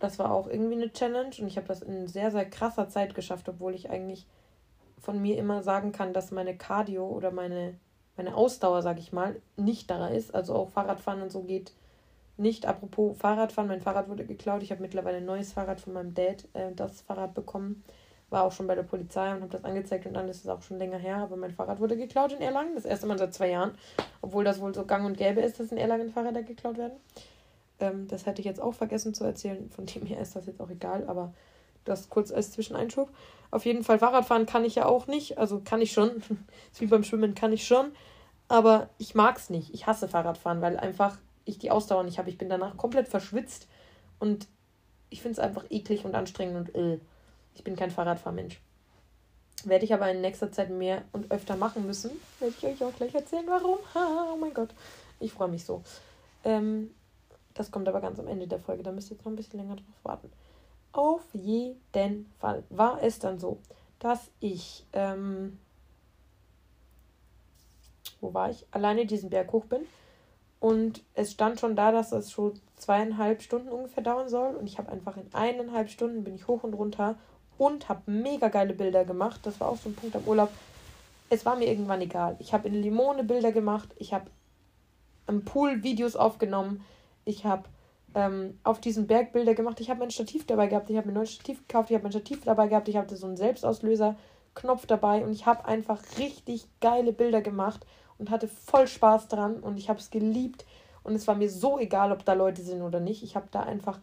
[0.00, 3.14] Das war auch irgendwie eine Challenge und ich habe das in sehr, sehr krasser Zeit
[3.14, 4.26] geschafft, obwohl ich eigentlich
[5.00, 7.74] von mir immer sagen kann, dass meine Cardio oder meine,
[8.16, 10.34] meine Ausdauer, sag ich mal, nicht da ist.
[10.34, 11.72] Also auch Fahrradfahren und so geht
[12.38, 12.66] nicht.
[12.66, 14.62] Apropos Fahrradfahren, mein Fahrrad wurde geklaut.
[14.62, 17.84] Ich habe mittlerweile ein neues Fahrrad von meinem Dad, äh, das Fahrrad bekommen
[18.30, 20.78] war auch schon bei der Polizei und habe das angezeigt und alles ist auch schon
[20.78, 21.16] länger her.
[21.16, 22.74] Aber mein Fahrrad wurde geklaut in Erlangen.
[22.74, 23.72] Das erste Mal seit zwei Jahren.
[24.20, 26.98] Obwohl das wohl so gang und gäbe ist, dass in Erlangen Fahrräder geklaut werden.
[27.80, 29.70] Ähm, das hätte ich jetzt auch vergessen zu erzählen.
[29.70, 31.04] Von dem her ist das jetzt auch egal.
[31.08, 31.32] Aber
[31.84, 33.10] das kurz als Zwischeneinschub.
[33.50, 35.38] Auf jeden Fall Fahrradfahren kann ich ja auch nicht.
[35.38, 36.22] Also kann ich schon.
[36.78, 37.92] wie beim Schwimmen kann ich schon.
[38.48, 39.72] Aber ich mag es nicht.
[39.72, 42.30] Ich hasse Fahrradfahren, weil einfach ich die Ausdauer nicht habe.
[42.30, 43.66] Ich bin danach komplett verschwitzt
[44.18, 44.46] und
[45.10, 47.00] ich finde es einfach eklig und anstrengend und ill.
[47.54, 48.60] Ich bin kein Fahrradfahrmensch.
[49.64, 52.10] Werde ich aber in nächster Zeit mehr und öfter machen müssen.
[52.38, 53.78] Werde ich euch auch gleich erzählen, warum.
[53.94, 54.74] Ha, oh mein Gott.
[55.18, 55.82] Ich freue mich so.
[56.44, 56.90] Ähm,
[57.54, 58.82] das kommt aber ganz am Ende der Folge.
[58.82, 60.30] Da müsst ihr jetzt noch ein bisschen länger drauf warten.
[60.92, 63.58] Auf jeden Fall war es dann so,
[63.98, 65.58] dass ich, ähm,
[68.20, 68.64] wo war ich?
[68.70, 69.80] Alleine diesen Berg hoch bin.
[70.60, 74.56] Und es stand schon da, dass es schon zweieinhalb Stunden ungefähr dauern soll.
[74.56, 77.16] Und ich habe einfach in eineinhalb Stunden bin ich hoch und runter
[77.58, 79.40] und habe mega geile Bilder gemacht.
[79.44, 80.50] Das war auch so ein Punkt am Urlaub.
[81.30, 82.36] Es war mir irgendwann egal.
[82.38, 83.88] Ich habe in Limone Bilder gemacht.
[83.98, 84.30] Ich habe
[85.28, 86.84] im Pool Videos aufgenommen.
[87.24, 87.64] Ich habe
[88.14, 89.80] ähm, auf diesem Berg Bilder gemacht.
[89.80, 90.90] Ich habe mein Stativ dabei gehabt.
[90.90, 91.90] Ich habe mir ein neues Stativ gekauft.
[91.90, 92.88] Ich habe mein Stativ dabei gehabt.
[92.88, 95.24] Ich hatte so einen Selbstauslöser-Knopf dabei.
[95.24, 97.86] Und ich habe einfach richtig geile Bilder gemacht
[98.18, 99.60] und hatte voll Spaß dran.
[99.60, 100.66] Und ich habe es geliebt.
[101.02, 103.22] Und es war mir so egal, ob da Leute sind oder nicht.
[103.22, 103.98] Ich habe da einfach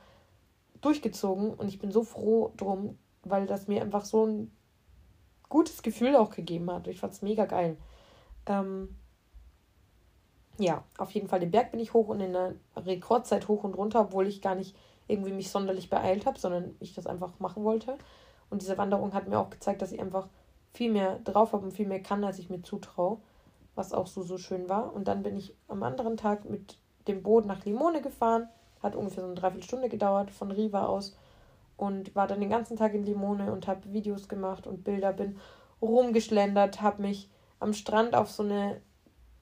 [0.82, 4.52] durchgezogen und ich bin so froh drum, weil das mir einfach so ein
[5.50, 6.88] gutes Gefühl auch gegeben hat.
[6.88, 7.78] Ich fand es mega geil.
[8.46, 8.96] Ähm,
[10.58, 13.76] ja, auf jeden Fall den Berg bin ich hoch und in der Rekordzeit hoch und
[13.76, 14.76] runter, obwohl ich gar nicht
[15.08, 17.98] irgendwie mich sonderlich beeilt habe, sondern ich das einfach machen wollte.
[18.50, 20.28] Und diese Wanderung hat mir auch gezeigt, dass ich einfach
[20.74, 23.18] viel mehr drauf habe und viel mehr kann, als ich mir zutraue,
[23.76, 24.94] was auch so, so schön war.
[24.94, 26.78] Und dann bin ich am anderen Tag mit
[27.08, 28.50] dem Boot nach Limone gefahren.
[28.82, 31.18] Hat ungefähr so eine Dreiviertelstunde gedauert von Riva aus
[31.78, 35.38] und war dann den ganzen Tag in Limone und habe Videos gemacht und Bilder, bin
[35.82, 37.30] rumgeschlendert, habe mich
[37.60, 38.82] am Strand auf so eine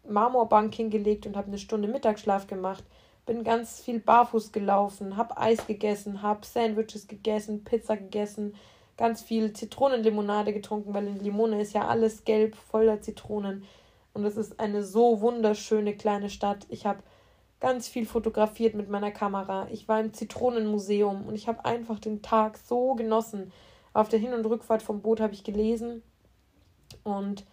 [0.07, 2.83] Marmorbank hingelegt und habe eine Stunde Mittagsschlaf gemacht,
[3.25, 8.55] bin ganz viel barfuß gelaufen, habe Eis gegessen, habe Sandwiches gegessen, Pizza gegessen,
[8.97, 13.63] ganz viel Zitronenlimonade getrunken, weil in Limone ist ja alles gelb, voller Zitronen
[14.13, 16.65] und es ist eine so wunderschöne kleine Stadt.
[16.69, 17.03] Ich habe
[17.59, 19.67] ganz viel fotografiert mit meiner Kamera.
[19.71, 23.51] Ich war im Zitronenmuseum und ich habe einfach den Tag so genossen.
[23.93, 26.03] Auf der Hin- und Rückfahrt vom Boot habe ich gelesen
[27.03, 27.45] und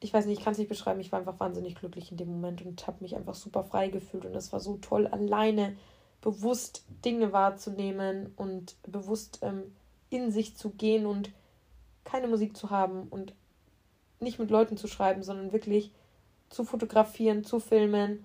[0.00, 1.00] ich weiß nicht, ich kann es nicht beschreiben.
[1.00, 4.26] Ich war einfach wahnsinnig glücklich in dem Moment und habe mich einfach super frei gefühlt
[4.26, 5.76] und es war so toll, alleine
[6.20, 9.74] bewusst Dinge wahrzunehmen und bewusst ähm,
[10.08, 11.32] in sich zu gehen und
[12.04, 13.34] keine Musik zu haben und
[14.20, 15.92] nicht mit Leuten zu schreiben, sondern wirklich
[16.50, 18.24] zu fotografieren, zu filmen,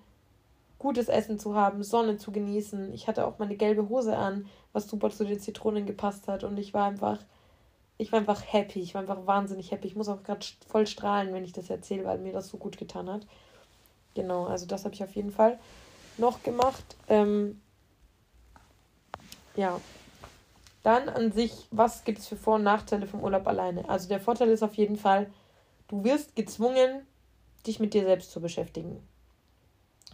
[0.78, 2.92] gutes Essen zu haben, Sonne zu genießen.
[2.94, 6.42] Ich hatte auch meine gelbe Hose an, was super zu den Zitronen gepasst hat.
[6.42, 7.18] Und ich war einfach,
[7.98, 8.80] ich war einfach happy.
[8.80, 9.88] Ich war einfach wahnsinnig happy.
[9.88, 12.78] Ich muss auch gerade voll strahlen, wenn ich das erzähle, weil mir das so gut
[12.78, 13.26] getan hat.
[14.14, 15.58] Genau, also das habe ich auf jeden Fall
[16.16, 16.96] noch gemacht.
[17.08, 17.60] Ähm,
[19.54, 19.80] ja.
[20.82, 23.86] Dann an sich, was gibt es für Vor- und Nachteile vom Urlaub alleine?
[23.88, 25.30] Also der Vorteil ist auf jeden Fall,
[25.90, 27.04] du wirst gezwungen,
[27.66, 29.02] dich mit dir selbst zu beschäftigen.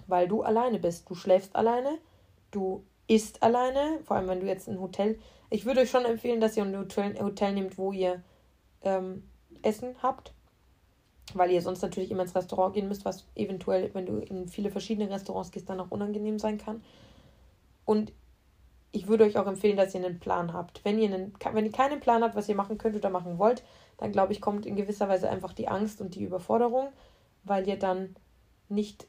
[0.07, 1.09] Weil du alleine bist.
[1.09, 1.99] Du schläfst alleine,
[2.51, 5.19] du isst alleine, vor allem wenn du jetzt ein Hotel.
[5.51, 8.23] Ich würde euch schon empfehlen, dass ihr ein Hotel, Hotel nehmt, wo ihr
[8.83, 9.29] ähm,
[9.63, 10.33] Essen habt.
[11.35, 14.71] Weil ihr sonst natürlich immer ins Restaurant gehen müsst, was eventuell, wenn du in viele
[14.71, 16.83] verschiedene Restaurants gehst, dann auch unangenehm sein kann.
[17.85, 18.13] Und
[18.93, 20.85] ich würde euch auch empfehlen, dass ihr einen Plan habt.
[20.85, 23.63] Wenn ihr, einen, wenn ihr keinen Plan habt, was ihr machen könnt oder machen wollt,
[23.99, 26.89] dann glaube ich, kommt in gewisser Weise einfach die Angst und die Überforderung,
[27.45, 28.17] weil ihr dann
[28.69, 29.07] nicht,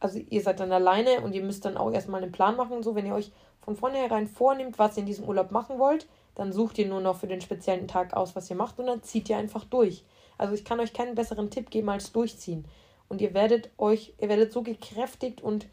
[0.00, 2.82] also ihr seid dann alleine und ihr müsst dann auch erstmal einen Plan machen.
[2.82, 6.52] So, wenn ihr euch von vornherein vornehmt, was ihr in diesem Urlaub machen wollt, dann
[6.52, 9.28] sucht ihr nur noch für den speziellen Tag aus, was ihr macht und dann zieht
[9.28, 10.04] ihr einfach durch.
[10.36, 12.64] Also ich kann euch keinen besseren Tipp geben als durchziehen.
[13.08, 15.66] Und ihr werdet euch, ihr werdet so gekräftigt und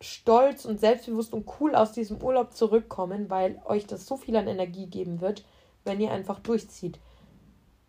[0.00, 4.48] stolz und selbstbewusst und cool aus diesem Urlaub zurückkommen, weil euch das so viel an
[4.48, 5.44] Energie geben wird,
[5.84, 6.98] wenn ihr einfach durchzieht.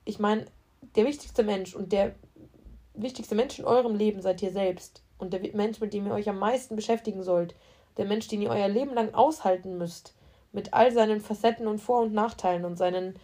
[0.06, 0.46] Ich meine,
[0.96, 2.16] der wichtigste Mensch und der
[2.94, 5.04] wichtigste Mensch in eurem Leben seid ihr selbst.
[5.18, 7.56] Und der Mensch, mit dem ihr euch am meisten beschäftigen sollt,
[7.98, 10.16] der Mensch, den ihr euer Leben lang aushalten müsst,
[10.52, 13.16] mit all seinen Facetten und Vor- und Nachteilen und seinen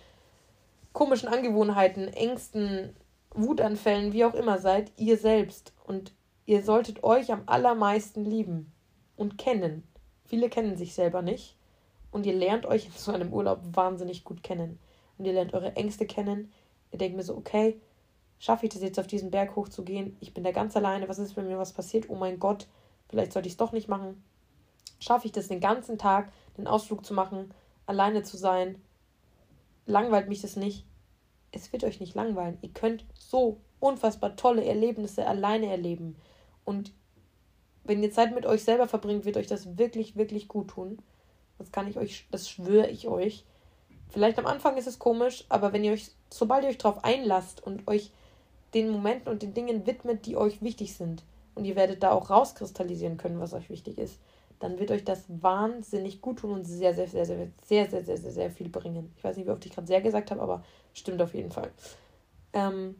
[0.94, 2.96] komischen Angewohnheiten, Ängsten,
[3.32, 5.74] Wutanfällen, wie auch immer seid, ihr selbst.
[5.86, 6.14] Und
[6.46, 8.72] ihr solltet euch am allermeisten lieben
[9.16, 9.84] und kennen.
[10.26, 11.59] Viele kennen sich selber nicht.
[12.12, 14.80] Und ihr lernt euch in so einem Urlaub wahnsinnig gut kennen.
[15.18, 16.52] Und ihr lernt eure Ängste kennen.
[16.92, 17.80] Ihr denkt mir so, okay,
[18.40, 20.18] schaffe ich das jetzt auf diesen Berg hochzugehen?
[20.20, 21.08] Ich bin da ganz alleine.
[21.08, 22.10] Was ist, wenn mir was passiert?
[22.10, 22.68] Oh mein Gott,
[23.10, 24.24] vielleicht sollte ich es doch nicht machen.
[25.00, 27.54] Schaffe ich das den ganzen Tag, den Ausflug zu machen,
[27.86, 28.82] alleine zu sein?
[29.86, 30.86] Langweilt mich das nicht?
[31.52, 32.58] Es wird euch nicht langweilen.
[32.62, 36.16] Ihr könnt so unfassbar tolle Erlebnisse alleine erleben.
[36.66, 36.94] Und
[37.84, 41.00] wenn ihr Zeit mit euch selber verbringt, wird euch das wirklich, wirklich gut tun.
[41.60, 43.46] Das kann ich euch, das schwöre ich euch.
[44.10, 47.62] Vielleicht am Anfang ist es komisch, aber wenn ihr euch, sobald ihr euch darauf einlasst
[47.62, 48.12] und euch
[48.74, 51.24] den Momenten und den Dingen widmet, die euch wichtig sind,
[51.56, 54.20] und ihr werdet da auch rauskristallisieren können, was euch wichtig ist,
[54.60, 58.18] dann wird euch das wahnsinnig gut tun und sehr, sehr, sehr, sehr, sehr, sehr, sehr,
[58.18, 59.14] sehr, sehr viel bringen.
[59.18, 60.64] Ich weiß nicht, wie oft ich gerade sehr gesagt habe, aber
[60.94, 61.72] stimmt auf jeden Fall.
[62.54, 62.96] Ähm,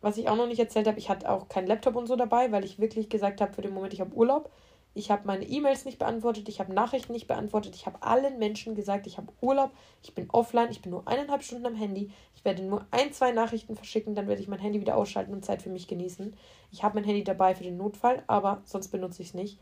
[0.00, 2.52] was ich auch noch nicht erzählt habe, ich hatte auch keinen Laptop und so dabei,
[2.52, 4.50] weil ich wirklich gesagt habe, für den Moment, ich habe Urlaub.
[4.98, 8.74] Ich habe meine E-Mails nicht beantwortet, ich habe Nachrichten nicht beantwortet, ich habe allen Menschen
[8.74, 9.70] gesagt, ich habe Urlaub,
[10.02, 13.30] ich bin offline, ich bin nur eineinhalb Stunden am Handy, ich werde nur ein, zwei
[13.30, 16.34] Nachrichten verschicken, dann werde ich mein Handy wieder ausschalten und Zeit für mich genießen.
[16.72, 19.60] Ich habe mein Handy dabei für den Notfall, aber sonst benutze ich es nicht.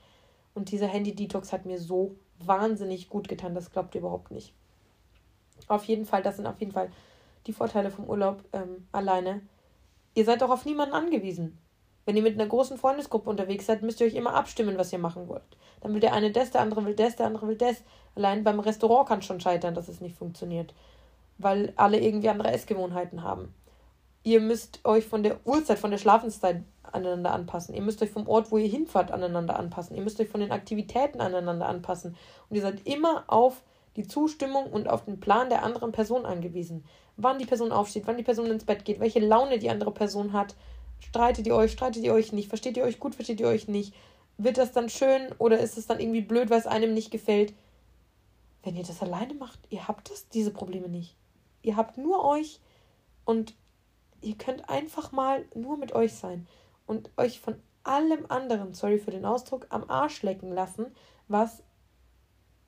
[0.55, 4.55] Und dieser Handy-Detox hat mir so wahnsinnig gut getan, das glaubt ihr überhaupt nicht.
[5.69, 6.91] Auf jeden Fall, das sind auf jeden Fall
[7.47, 9.43] die Vorteile vom Urlaub ähm, alleine.
[10.15, 11.59] Ihr seid auch auf niemanden angewiesen.
[12.07, 14.99] Wenn ihr mit einer großen Freundesgruppe unterwegs seid, müsst ihr euch immer abstimmen, was ihr
[14.99, 15.43] machen wollt.
[15.81, 17.83] Dann will der eine das, der andere will das, der andere will das.
[18.15, 20.73] Allein beim Restaurant kann es schon scheitern, dass es nicht funktioniert.
[21.37, 23.53] Weil alle irgendwie andere Essgewohnheiten haben.
[24.23, 27.75] Ihr müsst euch von der Uhrzeit, von der Schlafenszeit aneinander anpassen.
[27.75, 29.97] Ihr müsst euch vom Ort, wo ihr hinfahrt, aneinander anpassen.
[29.97, 32.17] Ihr müsst euch von den Aktivitäten aneinander anpassen.
[32.49, 33.63] Und ihr seid immer auf
[33.97, 36.85] die Zustimmung und auf den Plan der anderen Person angewiesen
[37.17, 40.33] wann die Person aufsteht, wann die Person ins Bett geht, welche Laune die andere Person
[40.33, 40.55] hat.
[41.01, 43.95] Streitet ihr euch, streitet ihr euch nicht, versteht ihr euch gut, versteht ihr euch nicht.
[44.39, 47.55] Wird das dann schön oder ist es dann irgendwie blöd, weil es einem nicht gefällt?
[48.63, 51.17] Wenn ihr das alleine macht, ihr habt das, diese Probleme nicht.
[51.63, 52.61] Ihr habt nur euch
[53.25, 53.55] und
[54.21, 56.47] ihr könnt einfach mal nur mit euch sein
[56.87, 60.87] und euch von allem anderen, sorry für den Ausdruck, am Arsch lecken lassen,
[61.29, 61.63] was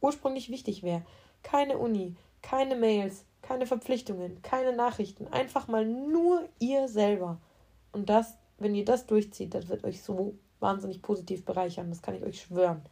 [0.01, 1.05] ursprünglich wichtig wäre.
[1.43, 7.41] Keine Uni, keine Mails, keine Verpflichtungen, keine Nachrichten, einfach mal nur ihr selber.
[7.93, 11.91] Und das, wenn ihr das durchzieht, das wird euch so wahnsinnig positiv bereichern.
[11.91, 12.83] Das kann ich euch schwören.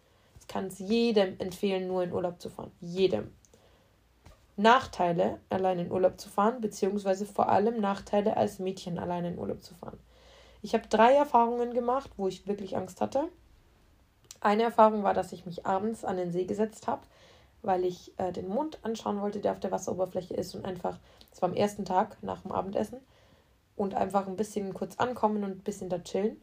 [0.40, 2.72] Ich kann es jedem empfehlen, nur in Urlaub zu fahren.
[2.80, 3.32] Jedem.
[4.56, 9.62] Nachteile, allein in Urlaub zu fahren, beziehungsweise vor allem Nachteile als Mädchen allein in Urlaub
[9.62, 9.98] zu fahren.
[10.62, 13.28] Ich habe drei Erfahrungen gemacht, wo ich wirklich Angst hatte.
[14.40, 17.02] Eine Erfahrung war, dass ich mich abends an den See gesetzt habe
[17.66, 20.98] weil ich äh, den Mond anschauen wollte, der auf der Wasseroberfläche ist und einfach,
[21.30, 23.00] das war am ersten Tag nach dem Abendessen
[23.76, 26.40] und einfach ein bisschen kurz ankommen und ein bisschen da chillen.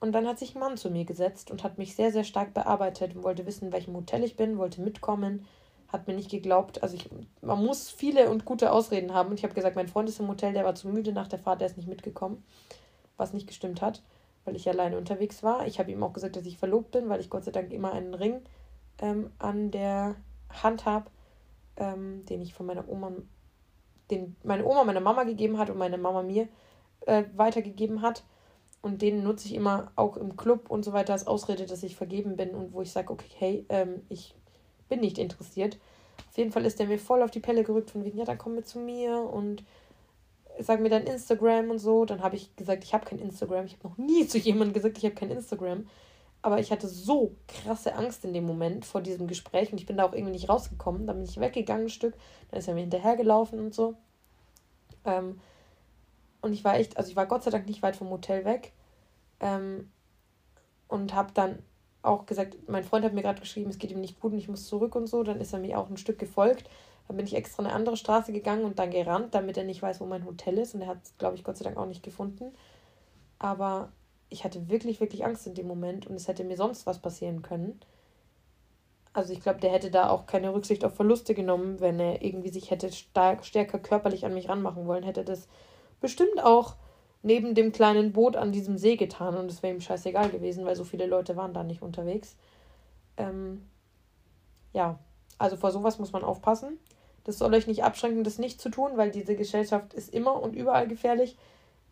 [0.00, 2.54] Und dann hat sich ein Mann zu mir gesetzt und hat mich sehr, sehr stark
[2.54, 5.46] bearbeitet und wollte wissen, in welchem Hotel ich bin, wollte mitkommen,
[5.88, 6.82] hat mir nicht geglaubt.
[6.82, 7.08] Also ich,
[7.40, 9.30] man muss viele und gute Ausreden haben.
[9.30, 11.38] Und ich habe gesagt, mein Freund ist im Hotel, der war zu müde nach der
[11.38, 12.42] Fahrt, der ist nicht mitgekommen,
[13.16, 14.02] was nicht gestimmt hat,
[14.44, 15.66] weil ich alleine unterwegs war.
[15.66, 17.92] Ich habe ihm auch gesagt, dass ich verlobt bin, weil ich Gott sei Dank immer
[17.92, 18.40] einen Ring
[19.00, 20.16] ähm, an der
[20.50, 21.10] Hand habe,
[21.76, 23.12] ähm, den ich von meiner Oma,
[24.12, 26.48] den meine Oma meiner Mama gegeben hat und meine Mama mir
[27.06, 28.24] äh, weitergegeben hat.
[28.82, 31.96] und den nutze ich immer auch im Club und so weiter als Ausrede, dass ich
[31.96, 34.34] vergeben bin und wo ich sage, okay, hey, ähm, ich
[34.88, 35.78] bin nicht interessiert.
[36.28, 38.38] Auf jeden Fall ist der mir voll auf die Pelle gerückt, von wegen, ja, dann
[38.38, 39.64] komm mit zu mir und
[40.58, 42.04] sag mir dein Instagram und so.
[42.04, 43.66] Dann habe ich gesagt, ich habe kein Instagram.
[43.66, 45.86] Ich habe noch nie zu jemandem gesagt, ich habe kein Instagram.
[46.42, 49.96] Aber ich hatte so krasse Angst in dem Moment vor diesem Gespräch und ich bin
[49.96, 51.06] da auch irgendwie nicht rausgekommen.
[51.06, 52.14] Dann bin ich weggegangen ein Stück,
[52.50, 53.94] dann ist er mir hinterhergelaufen und so.
[55.04, 55.40] Ähm,
[56.40, 58.72] und ich war echt, also ich war Gott sei Dank nicht weit vom Hotel weg.
[59.40, 59.90] Ähm,
[60.88, 61.60] und habe dann
[62.02, 64.48] auch gesagt, mein Freund hat mir gerade geschrieben, es geht ihm nicht gut und ich
[64.48, 65.22] muss zurück und so.
[65.22, 66.68] Dann ist er mir auch ein Stück gefolgt.
[67.06, 70.00] Dann bin ich extra eine andere Straße gegangen und dann gerannt, damit er nicht weiß,
[70.00, 70.74] wo mein Hotel ist.
[70.74, 72.52] Und er hat es, glaube ich, Gott sei Dank auch nicht gefunden.
[73.38, 73.92] Aber
[74.32, 77.42] ich hatte wirklich, wirklich Angst in dem Moment und es hätte mir sonst was passieren
[77.42, 77.80] können.
[79.12, 82.48] Also ich glaube, der hätte da auch keine Rücksicht auf Verluste genommen, wenn er irgendwie
[82.48, 85.48] sich hätte stark, stärker körperlich an mich ranmachen wollen, hätte das
[86.00, 86.76] bestimmt auch
[87.22, 90.76] neben dem kleinen Boot an diesem See getan und es wäre ihm scheißegal gewesen, weil
[90.76, 92.36] so viele Leute waren da nicht unterwegs.
[93.16, 93.68] Ähm,
[94.72, 94.98] ja,
[95.38, 96.78] also vor sowas muss man aufpassen.
[97.24, 100.56] Das soll euch nicht abschränken, das nicht zu tun, weil diese Gesellschaft ist immer und
[100.56, 101.36] überall gefährlich,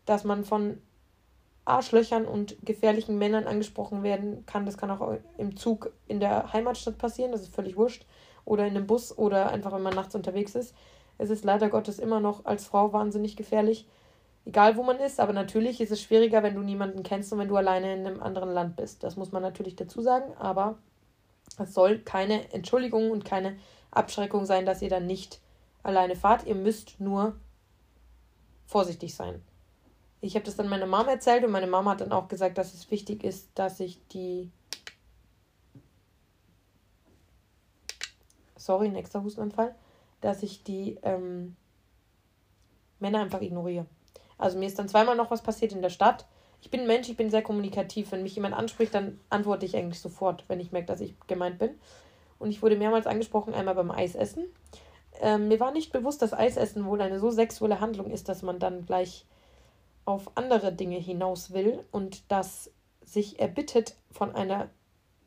[0.05, 0.81] dass man von
[1.65, 4.65] Arschlöchern und gefährlichen Männern angesprochen werden kann.
[4.65, 8.05] Das kann auch im Zug in der Heimatstadt passieren, das ist völlig wurscht.
[8.43, 10.75] Oder in einem Bus oder einfach, wenn man nachts unterwegs ist.
[11.19, 13.87] Es ist leider Gottes immer noch als Frau wahnsinnig gefährlich
[14.45, 17.47] egal wo man ist, aber natürlich ist es schwieriger, wenn du niemanden kennst und wenn
[17.47, 19.03] du alleine in einem anderen Land bist.
[19.03, 20.77] Das muss man natürlich dazu sagen, aber
[21.59, 23.57] es soll keine Entschuldigung und keine
[23.91, 25.39] Abschreckung sein, dass ihr dann nicht
[25.83, 26.45] alleine fahrt.
[26.45, 27.35] Ihr müsst nur
[28.65, 29.41] vorsichtig sein.
[30.21, 32.75] Ich habe das dann meiner Mama erzählt und meine Mama hat dann auch gesagt, dass
[32.75, 34.51] es wichtig ist, dass ich die.
[38.55, 39.73] Sorry, nächster Hustenanfall.
[40.21, 41.55] Dass ich die ähm,
[42.99, 43.87] Männer einfach ignoriere.
[44.37, 46.27] Also mir ist dann zweimal noch was passiert in der Stadt.
[46.61, 48.11] Ich bin ein Mensch, ich bin sehr kommunikativ.
[48.11, 51.57] Wenn mich jemand anspricht, dann antworte ich eigentlich sofort, wenn ich merke, dass ich gemeint
[51.57, 51.71] bin.
[52.37, 54.45] Und ich wurde mehrmals angesprochen, einmal beim Eisessen.
[55.19, 58.59] Ähm, mir war nicht bewusst, dass Eisessen wohl eine so sexuelle Handlung ist, dass man
[58.59, 59.25] dann gleich
[60.05, 62.71] auf andere Dinge hinaus will und das
[63.05, 64.69] sich erbittet von einer,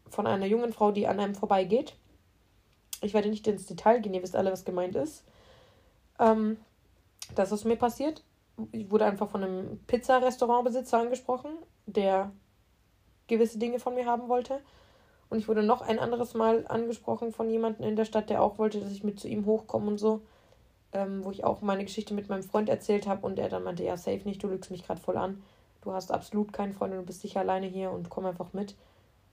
[0.08, 1.96] von einer jungen Frau, die an einem vorbeigeht.
[3.02, 5.24] Ich werde nicht ins Detail gehen, ihr wisst alle, was gemeint ist.
[6.18, 6.56] Ähm,
[7.34, 8.22] das ist mir passiert
[8.72, 11.50] ich wurde einfach von einem Pizzarestaurantbesitzer angesprochen,
[11.86, 12.32] der
[13.26, 14.60] gewisse Dinge von mir haben wollte.
[15.30, 18.58] Und ich wurde noch ein anderes Mal angesprochen von jemandem in der Stadt, der auch
[18.58, 20.22] wollte, dass ich mit zu ihm hochkomme und so.
[20.94, 23.82] Ähm, wo ich auch meine Geschichte mit meinem Freund erzählt habe und er dann meinte,
[23.82, 25.42] ja, safe nicht, du lügst mich gerade voll an.
[25.82, 28.76] Du hast absolut keinen Freund und du bist sicher alleine hier und komm einfach mit.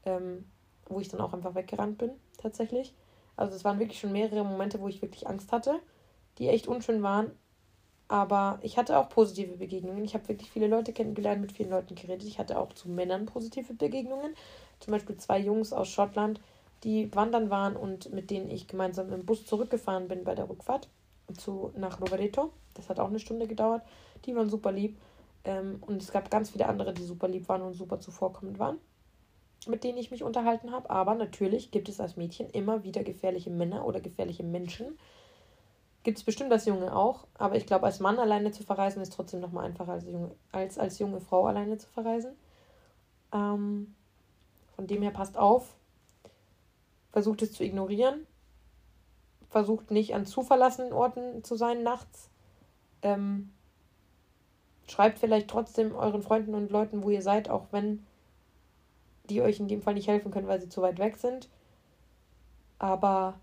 [0.05, 0.45] Ähm,
[0.87, 2.93] wo ich dann auch einfach weggerannt bin, tatsächlich.
[3.35, 5.79] Also es waren wirklich schon mehrere Momente, wo ich wirklich Angst hatte,
[6.37, 7.31] die echt unschön waren.
[8.07, 10.03] Aber ich hatte auch positive Begegnungen.
[10.03, 12.27] Ich habe wirklich viele Leute kennengelernt, mit vielen Leuten geredet.
[12.27, 14.35] Ich hatte auch zu Männern positive Begegnungen.
[14.79, 16.41] Zum Beispiel zwei Jungs aus Schottland,
[16.83, 20.89] die wandern waren und mit denen ich gemeinsam im Bus zurückgefahren bin bei der Rückfahrt
[21.35, 22.51] zu, nach Rovereto.
[22.73, 23.83] Das hat auch eine Stunde gedauert.
[24.25, 24.97] Die waren super lieb.
[25.43, 28.77] Ähm, und es gab ganz viele andere, die super lieb waren und super zuvorkommend waren,
[29.67, 30.89] mit denen ich mich unterhalten habe.
[30.89, 34.97] Aber natürlich gibt es als Mädchen immer wieder gefährliche Männer oder gefährliche Menschen
[36.03, 39.13] Gibt es bestimmt als Junge auch, aber ich glaube, als Mann alleine zu verreisen ist
[39.13, 42.31] trotzdem nochmal einfacher als, junge, als als junge Frau alleine zu verreisen.
[43.31, 43.93] Ähm,
[44.75, 45.75] von dem her passt auf,
[47.11, 48.25] versucht es zu ignorieren,
[49.51, 52.29] versucht nicht an zu verlassenen Orten zu sein nachts.
[53.01, 53.51] Ähm,
[54.87, 58.05] schreibt vielleicht trotzdem euren Freunden und Leuten, wo ihr seid, auch wenn
[59.29, 61.49] die euch in dem Fall nicht helfen können, weil sie zu weit weg sind.
[62.79, 63.39] Aber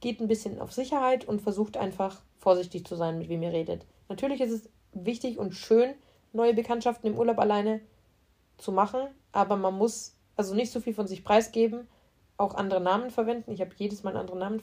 [0.00, 3.84] geht ein bisschen auf Sicherheit und versucht einfach vorsichtig zu sein, mit wem ihr redet.
[4.08, 5.94] Natürlich ist es wichtig und schön,
[6.32, 7.80] neue Bekanntschaften im Urlaub alleine
[8.56, 9.00] zu machen,
[9.32, 11.86] aber man muss also nicht so viel von sich preisgeben,
[12.42, 13.52] auch andere Namen verwenden.
[13.52, 14.60] Ich habe jedes Mal einen anderen Namen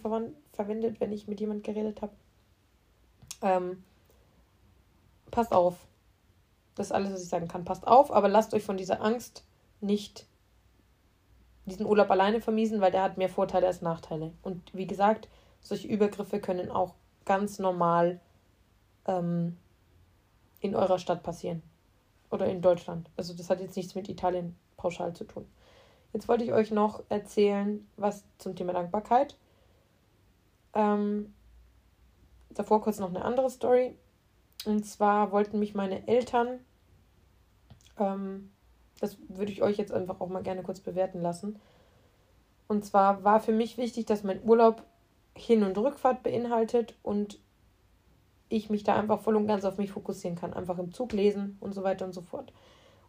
[0.53, 2.14] verwendet, wenn ich mit jemand geredet habe.
[3.41, 3.84] Ähm,
[5.31, 5.76] passt auf.
[6.76, 7.65] Das ist alles, was ich sagen kann.
[7.65, 9.45] Passt auf, aber lasst euch von dieser Angst
[9.81, 10.27] nicht
[11.65, 14.34] diesen Urlaub alleine vermiesen, weil der hat mehr Vorteile als Nachteile.
[14.41, 15.30] Und wie gesagt,
[15.61, 16.95] solche Übergriffe können auch
[17.26, 18.19] ganz normal
[19.06, 19.57] ähm,
[20.60, 21.64] in eurer Stadt passieren.
[22.31, 23.10] Oder in Deutschland.
[23.18, 25.47] Also das hat jetzt nichts mit Italien pauschal zu tun.
[26.14, 29.38] Jetzt wollte ich euch noch erzählen, was zum Thema Dankbarkeit.
[30.73, 31.34] Ähm,
[32.49, 33.95] davor kurz noch eine andere Story.
[34.65, 36.60] Und zwar wollten mich meine Eltern
[37.99, 38.52] ähm,
[38.99, 41.60] das würde ich euch jetzt einfach auch mal gerne kurz bewerten lassen.
[42.68, 44.84] Und zwar war für mich wichtig, dass mein Urlaub
[45.36, 47.40] Hin- und Rückfahrt beinhaltet und
[48.49, 50.53] ich mich da einfach voll und ganz auf mich fokussieren kann.
[50.53, 52.52] Einfach im Zug lesen und so weiter und so fort.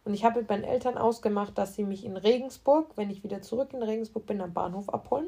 [0.03, 3.41] Und ich habe mit meinen Eltern ausgemacht, dass sie mich in Regensburg, wenn ich wieder
[3.41, 5.27] zurück in Regensburg bin, am Bahnhof abholen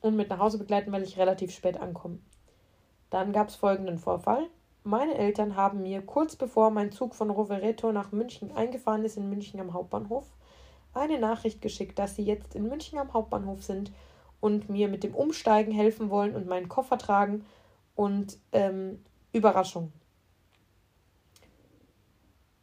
[0.00, 2.18] und mit nach Hause begleiten, weil ich relativ spät ankomme.
[3.10, 4.48] Dann gab es folgenden Vorfall.
[4.84, 9.28] Meine Eltern haben mir kurz bevor mein Zug von Rovereto nach München eingefahren ist, in
[9.28, 10.24] München am Hauptbahnhof,
[10.94, 13.92] eine Nachricht geschickt, dass sie jetzt in München am Hauptbahnhof sind
[14.40, 17.44] und mir mit dem Umsteigen helfen wollen und meinen Koffer tragen
[17.94, 19.02] und ähm,
[19.32, 19.92] Überraschung.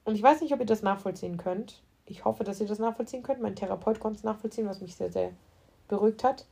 [0.05, 1.81] Und ich weiß nicht, ob ihr das nachvollziehen könnt.
[2.05, 3.41] Ich hoffe, dass ihr das nachvollziehen könnt.
[3.41, 5.31] Mein Therapeut konnte es nachvollziehen, was mich sehr, sehr
[5.87, 6.45] beruhigt hat.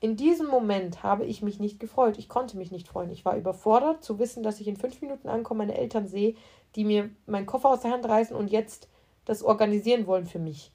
[0.00, 2.18] In diesem Moment habe ich mich nicht gefreut.
[2.18, 3.10] Ich konnte mich nicht freuen.
[3.10, 6.34] Ich war überfordert zu wissen, dass ich in fünf Minuten ankomme, meine Eltern sehe,
[6.74, 8.88] die mir meinen Koffer aus der Hand reißen und jetzt
[9.24, 10.70] das organisieren wollen für mich.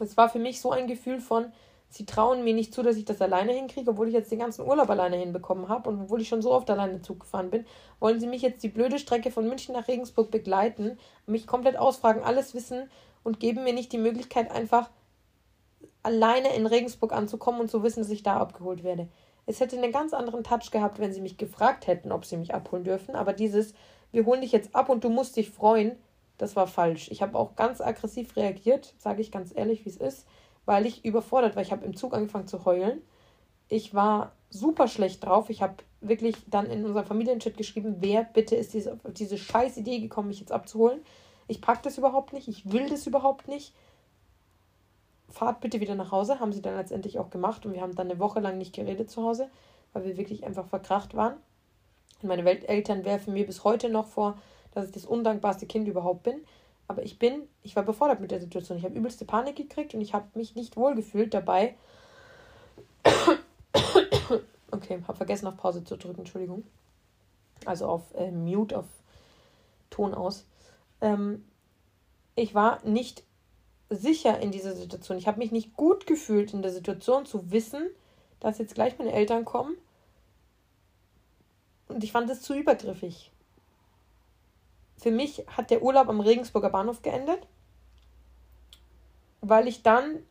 [0.00, 1.52] Es war für mich so ein Gefühl von,
[1.88, 4.66] sie trauen mir nicht zu, dass ich das alleine hinkriege, obwohl ich jetzt den ganzen
[4.66, 7.66] Urlaub alleine hinbekommen habe und obwohl ich schon so oft alleine Zug gefahren bin,
[7.98, 12.22] wollen sie mich jetzt die blöde Strecke von München nach Regensburg begleiten, mich komplett ausfragen,
[12.22, 12.90] alles wissen
[13.24, 14.90] und geben mir nicht die Möglichkeit, einfach
[16.02, 19.08] alleine in Regensburg anzukommen und zu wissen, dass ich da abgeholt werde.
[19.46, 22.54] Es hätte einen ganz anderen Touch gehabt, wenn sie mich gefragt hätten, ob sie mich
[22.54, 23.72] abholen dürfen, aber dieses,
[24.12, 25.96] wir holen dich jetzt ab und du musst dich freuen,
[26.36, 27.10] das war falsch.
[27.10, 30.26] Ich habe auch ganz aggressiv reagiert, sage ich ganz ehrlich, wie es ist
[30.68, 31.62] weil ich überfordert war.
[31.62, 33.00] Ich habe im Zug angefangen zu heulen.
[33.68, 35.48] Ich war super schlecht drauf.
[35.48, 39.98] Ich habe wirklich dann in unserem Familienchat geschrieben, wer bitte ist diese, diese scheiß Idee
[40.00, 41.00] gekommen, mich jetzt abzuholen.
[41.46, 42.48] Ich packe das überhaupt nicht.
[42.48, 43.72] Ich will das überhaupt nicht.
[45.30, 46.38] Fahrt bitte wieder nach Hause.
[46.38, 47.64] Haben sie dann letztendlich auch gemacht.
[47.64, 49.48] Und wir haben dann eine Woche lang nicht geredet zu Hause,
[49.94, 51.38] weil wir wirklich einfach verkracht waren.
[52.20, 54.36] Und meine Welteltern werfen mir bis heute noch vor,
[54.72, 56.44] dass ich das undankbarste Kind überhaupt bin.
[56.88, 58.78] Aber ich bin, ich war befordert mit der Situation.
[58.78, 61.76] Ich habe übelste Panik gekriegt und ich habe mich nicht wohl gefühlt dabei.
[64.70, 66.62] Okay, habe vergessen auf Pause zu drücken, Entschuldigung.
[67.64, 68.84] Also auf äh, Mute, auf
[69.88, 70.44] Ton aus.
[71.00, 71.42] Ähm,
[72.36, 73.24] ich war nicht
[73.88, 75.16] sicher in dieser Situation.
[75.16, 77.88] Ich habe mich nicht gut gefühlt in der Situation zu wissen,
[78.40, 79.74] dass jetzt gleich meine Eltern kommen.
[81.88, 83.32] Und ich fand es zu übergriffig
[84.98, 87.46] für mich hat der Urlaub am Regensburger Bahnhof geendet,
[89.40, 90.22] weil ich dann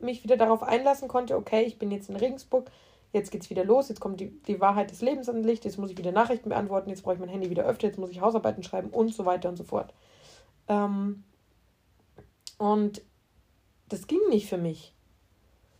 [0.00, 2.70] mich wieder darauf einlassen konnte, okay, ich bin jetzt in Regensburg,
[3.12, 5.90] jetzt geht's wieder los, jetzt kommt die, die Wahrheit des Lebens an Licht, jetzt muss
[5.90, 8.62] ich wieder Nachrichten beantworten, jetzt brauche ich mein Handy wieder öfter, jetzt muss ich Hausarbeiten
[8.62, 9.94] schreiben und so weiter und so fort.
[10.68, 11.24] Ähm,
[12.58, 13.02] und
[13.88, 14.92] das ging nicht für mich.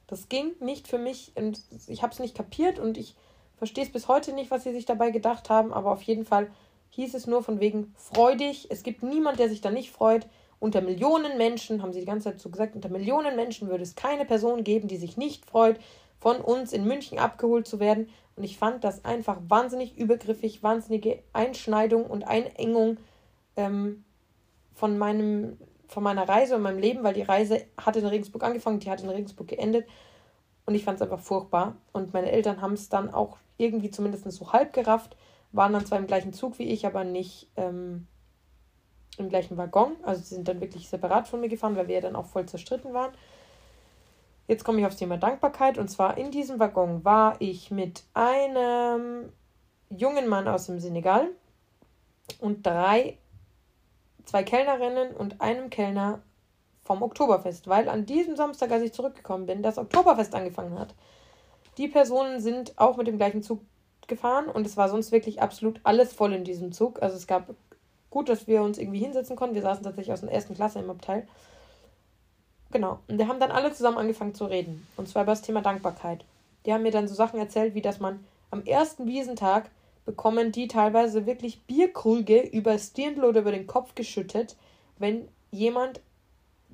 [0.07, 3.17] Das ging nicht für mich und ich habe es nicht kapiert und ich
[3.57, 6.51] verstehe es bis heute nicht, was sie sich dabei gedacht haben, aber auf jeden Fall
[6.97, 8.69] hieß es nur von wegen freudig.
[8.71, 10.27] Es gibt niemand, der sich da nicht freut.
[10.59, 13.95] Unter Millionen Menschen, haben sie die ganze Zeit so gesagt, unter Millionen Menschen würde es
[13.95, 15.79] keine Person geben, die sich nicht freut,
[16.19, 18.09] von uns in München abgeholt zu werden.
[18.35, 22.97] Und ich fand das einfach wahnsinnig übergriffig, wahnsinnige Einschneidung und Einengung
[23.57, 24.05] ähm,
[24.73, 25.59] von, meinem,
[25.89, 29.03] von meiner Reise und meinem Leben, weil die Reise hat in Regensburg angefangen, die hat
[29.03, 29.87] in Regensburg geendet.
[30.65, 31.77] Und ich fand es einfach furchtbar.
[31.93, 35.15] Und meine Eltern haben es dann auch irgendwie zumindest so halb gerafft
[35.57, 38.07] waren dann zwar im gleichen Zug wie ich, aber nicht ähm,
[39.19, 39.97] im gleichen Waggon.
[40.03, 42.47] Also sie sind dann wirklich separat von mir gefahren, weil wir ja dann auch voll
[42.47, 43.13] zerstritten waren.
[44.49, 45.79] Jetzt komme ich aufs Thema Dankbarkeit.
[45.79, 49.33] Und zwar in diesem Waggon war ich mit einem
[49.89, 51.29] jungen Mann aus dem Senegal
[52.41, 53.19] und drei,
[54.25, 56.23] zwei Kellnerinnen und einem Kellner
[56.85, 60.95] vom Oktoberfest, weil an diesem Samstag, als ich zurückgekommen bin, das Oktoberfest angefangen hat.
[61.79, 63.61] Die Personen sind auch mit dem gleichen Zug
[64.09, 67.03] gefahren und es war sonst wirklich absolut alles voll in diesem Zug.
[67.03, 67.55] Also es gab
[68.11, 69.55] gut, dass wir uns irgendwie hinsetzen konnten.
[69.55, 71.27] Wir saßen tatsächlich aus der ersten Klasse im Abteil.
[72.71, 73.01] Genau.
[73.09, 74.87] Und wir haben dann alle zusammen angefangen zu reden.
[74.97, 76.25] Und zwar über das Thema Dankbarkeit.
[76.65, 79.71] Die haben mir dann so Sachen erzählt, wie dass man am ersten Wiesentag
[80.05, 84.57] bekommen die teilweise wirklich Bierkrüge über Stirnl oder über den Kopf geschüttet,
[84.99, 86.01] wenn jemand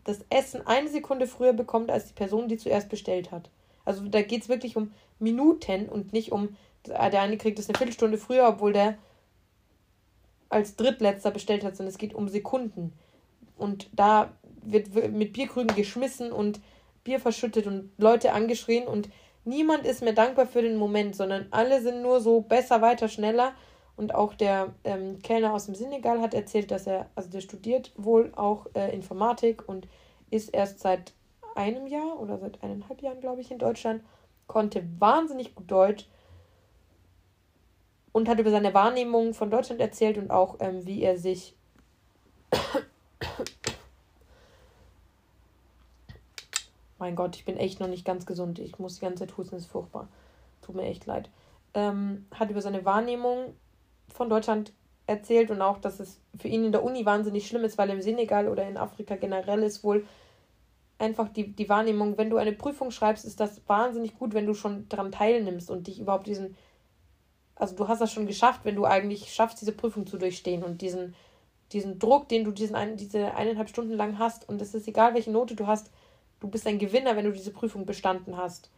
[0.04, 3.50] das Essen eine Sekunde früher bekommt als die Person, die zuerst bestellt hat.
[3.84, 6.56] Also da geht es wirklich um Minuten und nicht um
[6.86, 8.96] der eine kriegt es eine Viertelstunde früher, obwohl der
[10.48, 12.92] als Drittletzter bestellt hat, sondern es geht um Sekunden.
[13.56, 14.32] Und da
[14.62, 16.60] wird mit Bierkrügen geschmissen und
[17.04, 19.08] Bier verschüttet und Leute angeschrien und
[19.44, 23.54] niemand ist mehr dankbar für den Moment, sondern alle sind nur so besser, weiter, schneller.
[23.96, 27.92] Und auch der ähm, Kellner aus dem Senegal hat erzählt, dass er, also der studiert
[27.96, 29.86] wohl auch äh, Informatik und
[30.30, 31.12] ist erst seit
[31.54, 34.02] einem Jahr oder seit eineinhalb Jahren, glaube ich, in Deutschland,
[34.46, 36.06] konnte wahnsinnig gut Deutsch
[38.12, 41.56] und hat über seine Wahrnehmung von Deutschland erzählt und auch, ähm, wie er sich
[46.98, 48.58] mein Gott, ich bin echt noch nicht ganz gesund.
[48.58, 50.08] Ich muss die ganze Zeit husten, das ist furchtbar.
[50.60, 51.30] Tut mir echt leid.
[51.74, 53.54] Ähm, hat über seine Wahrnehmung
[54.08, 54.72] von Deutschland
[55.06, 58.02] erzählt und auch, dass es für ihn in der Uni wahnsinnig schlimm ist, weil im
[58.02, 60.06] Senegal oder in Afrika generell ist wohl
[60.98, 64.54] einfach die, die Wahrnehmung, wenn du eine Prüfung schreibst, ist das wahnsinnig gut, wenn du
[64.54, 66.56] schon daran teilnimmst und dich überhaupt diesen,
[67.56, 70.80] also du hast das schon geschafft, wenn du eigentlich schaffst, diese Prüfung zu durchstehen und
[70.82, 71.14] diesen,
[71.72, 75.14] diesen Druck, den du diesen ein, diese eineinhalb Stunden lang hast und es ist egal,
[75.14, 75.90] welche Note du hast,
[76.40, 78.70] du bist ein Gewinner, wenn du diese Prüfung bestanden hast.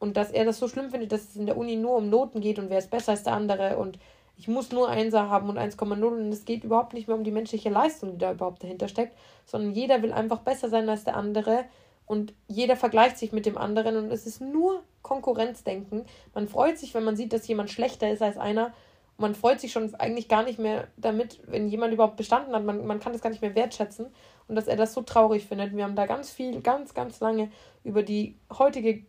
[0.00, 2.40] Und dass er das so schlimm findet, dass es in der Uni nur um Noten
[2.40, 3.98] geht und wer ist besser als der andere und
[4.36, 7.30] ich muss nur Einser haben und 1,0 und es geht überhaupt nicht mehr um die
[7.30, 11.16] menschliche Leistung, die da überhaupt dahinter steckt, sondern jeder will einfach besser sein als der
[11.16, 11.64] andere
[12.06, 16.04] und jeder vergleicht sich mit dem anderen und es ist nur Konkurrenzdenken.
[16.34, 18.72] Man freut sich, wenn man sieht, dass jemand schlechter ist als einer.
[19.16, 22.64] Und man freut sich schon eigentlich gar nicht mehr damit, wenn jemand überhaupt bestanden hat.
[22.64, 24.06] Man, man kann das gar nicht mehr wertschätzen.
[24.48, 25.76] Und dass er das so traurig findet.
[25.76, 27.52] Wir haben da ganz viel, ganz, ganz lange
[27.84, 29.04] über die heutige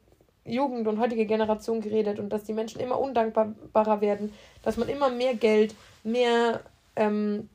[0.45, 4.31] Jugend und heutige Generation geredet und dass die Menschen immer undankbarer werden,
[4.61, 5.73] dass man immer mehr Geld,
[6.03, 6.61] mehr
[6.95, 7.49] ähm,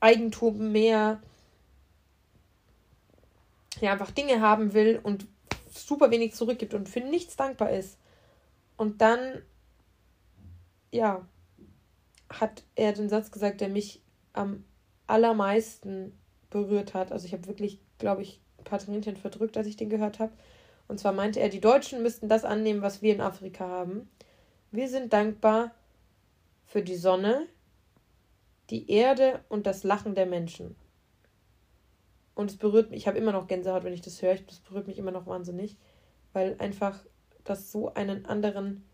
[0.00, 1.20] Eigentum, mehr
[3.80, 5.26] ja, einfach Dinge haben will und
[5.76, 7.98] super wenig zurückgibt und für nichts dankbar ist.
[8.76, 9.42] Und dann,
[10.90, 11.26] ja,
[12.28, 14.64] hat er den Satz gesagt, der mich am
[15.06, 16.18] allermeisten
[16.50, 17.12] berührt hat.
[17.12, 20.32] Also ich habe wirklich, glaube ich, ein paar Tränchen verdrückt, als ich den gehört habe.
[20.88, 24.08] Und zwar meinte er, die Deutschen müssten das annehmen, was wir in Afrika haben.
[24.70, 25.72] Wir sind dankbar
[26.64, 27.46] für die Sonne,
[28.70, 30.76] die Erde und das Lachen der Menschen.
[32.36, 34.86] Und es berührt mich, ich habe immer noch Gänsehaut, wenn ich das höre, das berührt
[34.86, 35.76] mich immer noch wahnsinnig,
[36.32, 37.02] weil einfach
[37.42, 38.84] das so einen anderen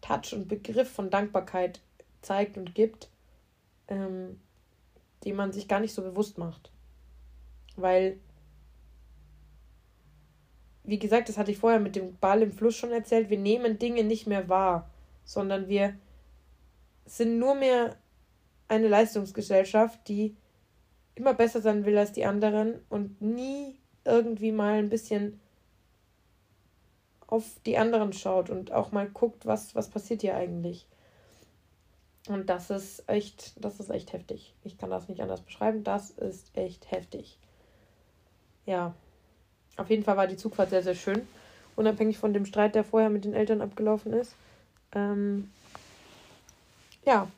[0.00, 1.80] Touch und Begriff von Dankbarkeit
[2.20, 3.08] zeigt und gibt,
[3.88, 4.38] ähm,
[5.24, 6.70] den man sich gar nicht so bewusst macht.
[7.74, 8.20] Weil
[10.84, 13.78] wie gesagt, das hatte ich vorher mit dem Ball im Fluss schon erzählt, wir nehmen
[13.78, 14.90] Dinge nicht mehr wahr,
[15.24, 15.94] sondern wir
[17.04, 17.96] sind nur mehr
[18.68, 20.36] eine Leistungsgesellschaft, die
[21.18, 25.40] immer besser sein will als die anderen und nie irgendwie mal ein bisschen
[27.26, 30.86] auf die anderen schaut und auch mal guckt, was, was passiert hier eigentlich.
[32.26, 34.54] Und das ist echt, das ist echt heftig.
[34.64, 35.84] Ich kann das nicht anders beschreiben.
[35.84, 37.38] Das ist echt heftig.
[38.66, 38.94] Ja,
[39.76, 41.26] auf jeden Fall war die Zugfahrt sehr, sehr schön.
[41.76, 44.34] Unabhängig von dem Streit, der vorher mit den Eltern abgelaufen ist.
[44.92, 45.50] Ähm,
[47.04, 47.28] ja,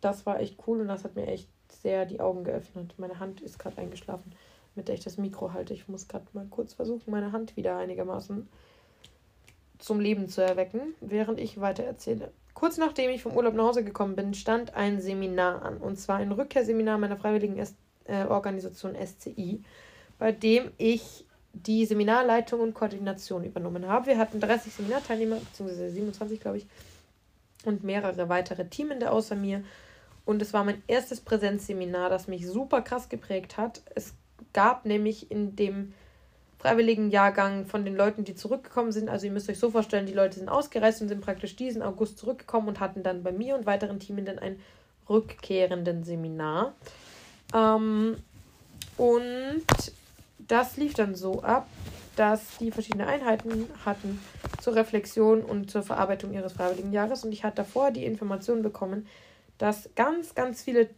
[0.00, 1.48] das war echt cool und das hat mir echt
[1.82, 2.94] sehr die Augen geöffnet.
[2.96, 4.32] Meine Hand ist gerade eingeschlafen,
[4.74, 5.74] mit der ich das Mikro halte.
[5.74, 8.48] Ich muss gerade mal kurz versuchen, meine Hand wieder einigermaßen
[9.78, 12.30] zum Leben zu erwecken, während ich weiter erzähle.
[12.54, 15.78] Kurz nachdem ich vom Urlaub nach Hause gekommen bin, stand ein Seminar an.
[15.78, 19.62] Und zwar ein Rückkehrseminar meiner freiwilligen S äh, Organisation SCI
[20.22, 24.06] bei dem ich die Seminarleitung und Koordination übernommen habe.
[24.06, 26.66] Wir hatten 30 Seminarteilnehmer, beziehungsweise 27, glaube ich,
[27.64, 29.64] und mehrere weitere Teamende außer mir.
[30.24, 33.82] Und es war mein erstes Präsenzseminar, das mich super krass geprägt hat.
[33.94, 34.14] Es
[34.52, 35.94] gab nämlich in dem
[36.58, 40.12] freiwilligen Jahrgang von den Leuten, die zurückgekommen sind, also ihr müsst euch so vorstellen, die
[40.12, 43.66] Leute sind ausgereist und sind praktisch diesen August zurückgekommen und hatten dann bei mir und
[43.66, 44.60] weiteren Teamenden ein
[45.08, 46.74] rückkehrenden Seminar.
[47.52, 48.16] Ähm,
[48.96, 49.64] und
[50.38, 51.66] das lief dann so ab,
[52.14, 54.20] dass die verschiedene Einheiten hatten
[54.60, 57.24] zur Reflexion und zur Verarbeitung ihres freiwilligen Jahres.
[57.24, 59.06] Und ich hatte davor die Information bekommen,
[59.62, 60.90] dass ganz, ganz viele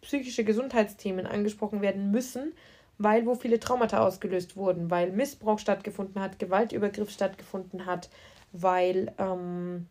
[0.00, 2.52] psychische Gesundheitsthemen angesprochen werden müssen,
[2.98, 8.10] weil wo viele Traumata ausgelöst wurden, weil Missbrauch stattgefunden hat, Gewaltübergriff stattgefunden hat,
[8.52, 9.88] weil, ähm,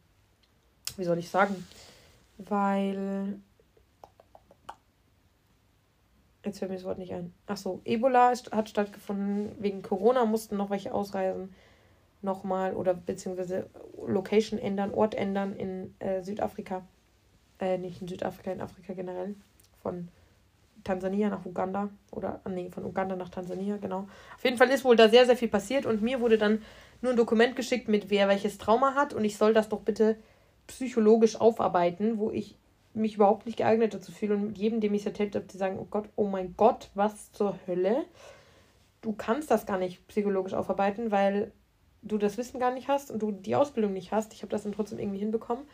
[0.95, 1.67] wie soll ich sagen,
[2.37, 3.37] weil
[6.45, 7.33] Jetzt fällt mir das Wort nicht ein.
[7.47, 9.51] Achso, Ebola ist, hat stattgefunden.
[9.59, 11.53] Wegen Corona mussten noch welche ausreisen.
[12.21, 13.69] Nochmal oder beziehungsweise
[14.05, 16.85] Location ändern, Ort ändern in äh, Südafrika.
[17.59, 19.35] Äh, nicht in Südafrika, in Afrika generell.
[19.81, 20.09] Von
[20.83, 21.89] Tansania nach Uganda.
[22.11, 24.07] Oder, ah, nee, von Uganda nach Tansania, genau.
[24.35, 26.61] Auf jeden Fall ist wohl da sehr, sehr viel passiert und mir wurde dann
[27.01, 30.17] nur ein Dokument geschickt mit wer welches Trauma hat und ich soll das doch bitte
[30.67, 32.57] psychologisch aufarbeiten, wo ich
[32.93, 35.77] mich überhaupt nicht geeignet dazu fühle und jedem, dem ich es erzählt habe, die sagen,
[35.79, 38.05] oh Gott, oh mein Gott, was zur Hölle.
[39.01, 41.51] Du kannst das gar nicht psychologisch aufarbeiten, weil
[42.01, 44.33] du das Wissen gar nicht hast und du die Ausbildung nicht hast.
[44.33, 45.65] Ich habe das dann trotzdem irgendwie hinbekommen.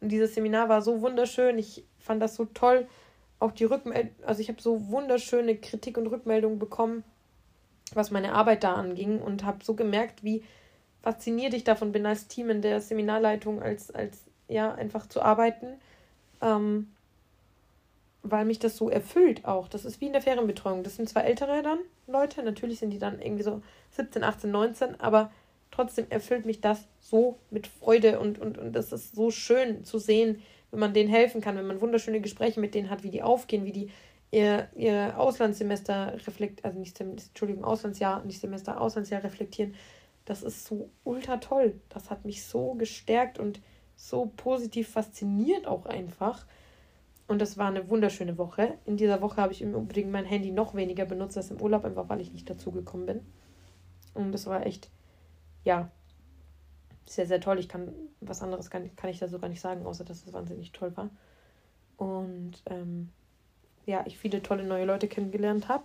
[0.00, 1.58] Und dieses Seminar war so wunderschön.
[1.58, 2.86] Ich fand das so toll.
[3.38, 7.04] Auch die Rückmeldung, also ich habe so wunderschöne Kritik und Rückmeldungen bekommen,
[7.94, 10.44] was meine Arbeit da anging und habe so gemerkt, wie
[11.02, 14.18] fasziniert ich davon bin, als Team in der Seminarleitung, als, als
[14.48, 15.78] ja, einfach zu arbeiten
[16.40, 16.88] ähm,
[18.22, 19.68] weil mich das so erfüllt auch.
[19.68, 20.82] Das ist wie in der Ferienbetreuung.
[20.82, 23.62] Das sind zwar ältere dann Leute, natürlich sind die dann irgendwie so
[23.92, 25.30] 17, 18, 19, aber
[25.70, 29.98] trotzdem erfüllt mich das so mit Freude und, und, und das ist so schön zu
[29.98, 33.22] sehen, wenn man denen helfen kann, wenn man wunderschöne Gespräche mit denen hat, wie die
[33.22, 33.90] aufgehen, wie die
[34.30, 39.74] ihr, ihr Auslandssemester reflektieren, also nicht, Entschuldigung, Auslandsjahr, nicht Semester, Auslandsjahr reflektieren.
[40.24, 41.80] Das ist so ultra toll.
[41.88, 43.60] Das hat mich so gestärkt und
[43.96, 46.46] so positiv fasziniert auch einfach.
[47.26, 48.74] Und das war eine wunderschöne Woche.
[48.86, 52.08] In dieser Woche habe ich Übrigen mein Handy noch weniger benutzt als im Urlaub, einfach
[52.08, 53.20] weil ich nicht dazugekommen bin.
[54.14, 54.90] Und das war echt,
[55.64, 55.90] ja,
[57.06, 57.58] sehr, sehr toll.
[57.58, 60.32] Ich kann was anderes kann, kann ich da so gar nicht sagen, außer dass es
[60.32, 61.10] wahnsinnig toll war.
[61.96, 63.10] Und ähm,
[63.86, 65.84] ja, ich viele tolle neue Leute kennengelernt habe.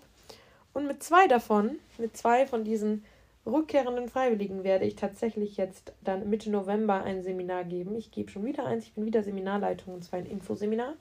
[0.73, 3.03] Und mit zwei davon, mit zwei von diesen
[3.45, 7.95] rückkehrenden Freiwilligen werde ich tatsächlich jetzt dann Mitte November ein Seminar geben.
[7.95, 10.93] Ich gebe schon wieder eins, ich bin wieder Seminarleitung und zwar ein Infoseminar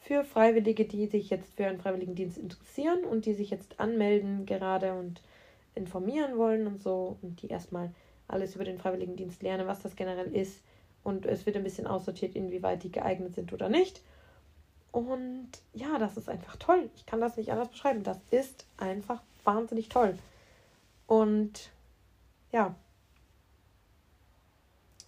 [0.00, 4.94] für Freiwillige, die sich jetzt für einen Freiwilligendienst interessieren und die sich jetzt anmelden gerade
[4.94, 5.22] und
[5.74, 7.90] informieren wollen und so und die erstmal
[8.28, 10.60] alles über den Freiwilligendienst lernen, was das generell ist
[11.02, 14.02] und es wird ein bisschen aussortiert, inwieweit die geeignet sind oder nicht.
[14.92, 16.90] Und ja, das ist einfach toll.
[16.96, 18.02] Ich kann das nicht anders beschreiben.
[18.02, 20.18] Das ist einfach wahnsinnig toll.
[21.06, 21.70] Und
[22.52, 22.74] ja,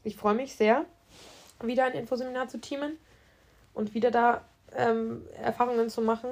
[0.03, 0.87] ich freue mich sehr,
[1.63, 2.97] wieder ein Infoseminar zu teamen
[3.75, 4.45] und wieder da
[4.75, 6.31] ähm, Erfahrungen zu machen.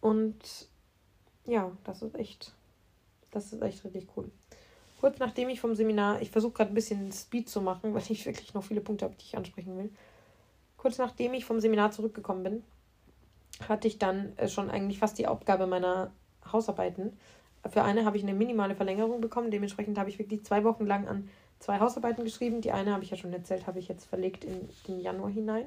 [0.00, 0.68] Und
[1.44, 2.52] ja, das ist echt,
[3.30, 4.30] das ist echt richtig cool.
[5.04, 8.24] Kurz nachdem ich vom Seminar, ich versuche gerade ein bisschen Speed zu machen, weil ich
[8.24, 9.90] wirklich noch viele Punkte habe, die ich ansprechen will.
[10.78, 12.64] Kurz nachdem ich vom Seminar zurückgekommen bin,
[13.68, 16.10] hatte ich dann äh, schon eigentlich fast die Aufgabe meiner
[16.50, 17.18] Hausarbeiten.
[17.68, 19.50] Für eine habe ich eine minimale Verlängerung bekommen.
[19.50, 21.28] Dementsprechend habe ich wirklich zwei Wochen lang an
[21.58, 22.62] zwei Hausarbeiten geschrieben.
[22.62, 25.66] Die eine habe ich ja schon erzählt, habe ich jetzt verlegt in den Januar hinein.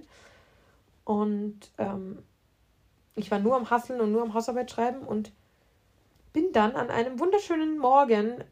[1.03, 2.23] Und ähm,
[3.13, 5.31] ich war nur am Hasseln und nur am Hausarbeit schreiben und
[6.33, 8.43] bin dann an einem wunderschönen Morgen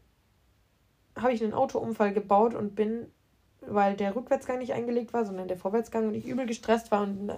[1.16, 3.06] habe ich einen Autounfall gebaut und bin,
[3.60, 7.32] weil der Rückwärtsgang nicht eingelegt war, sondern der Vorwärtsgang und ich übel gestresst war und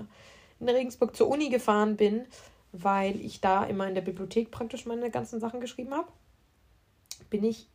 [0.60, 2.26] in Regensburg zur Uni gefahren bin,
[2.72, 6.09] weil ich da immer in der Bibliothek praktisch meine ganzen Sachen geschrieben habe,
[7.30, 7.68] bin ich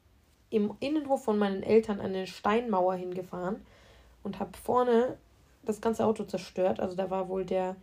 [0.49, 3.65] im Innenhof von meinen Eltern an eine Steinmauer hingefahren
[4.21, 5.17] und habe vorne
[5.63, 6.80] das ganze Auto zerstört.
[6.80, 7.75] Also da war wohl der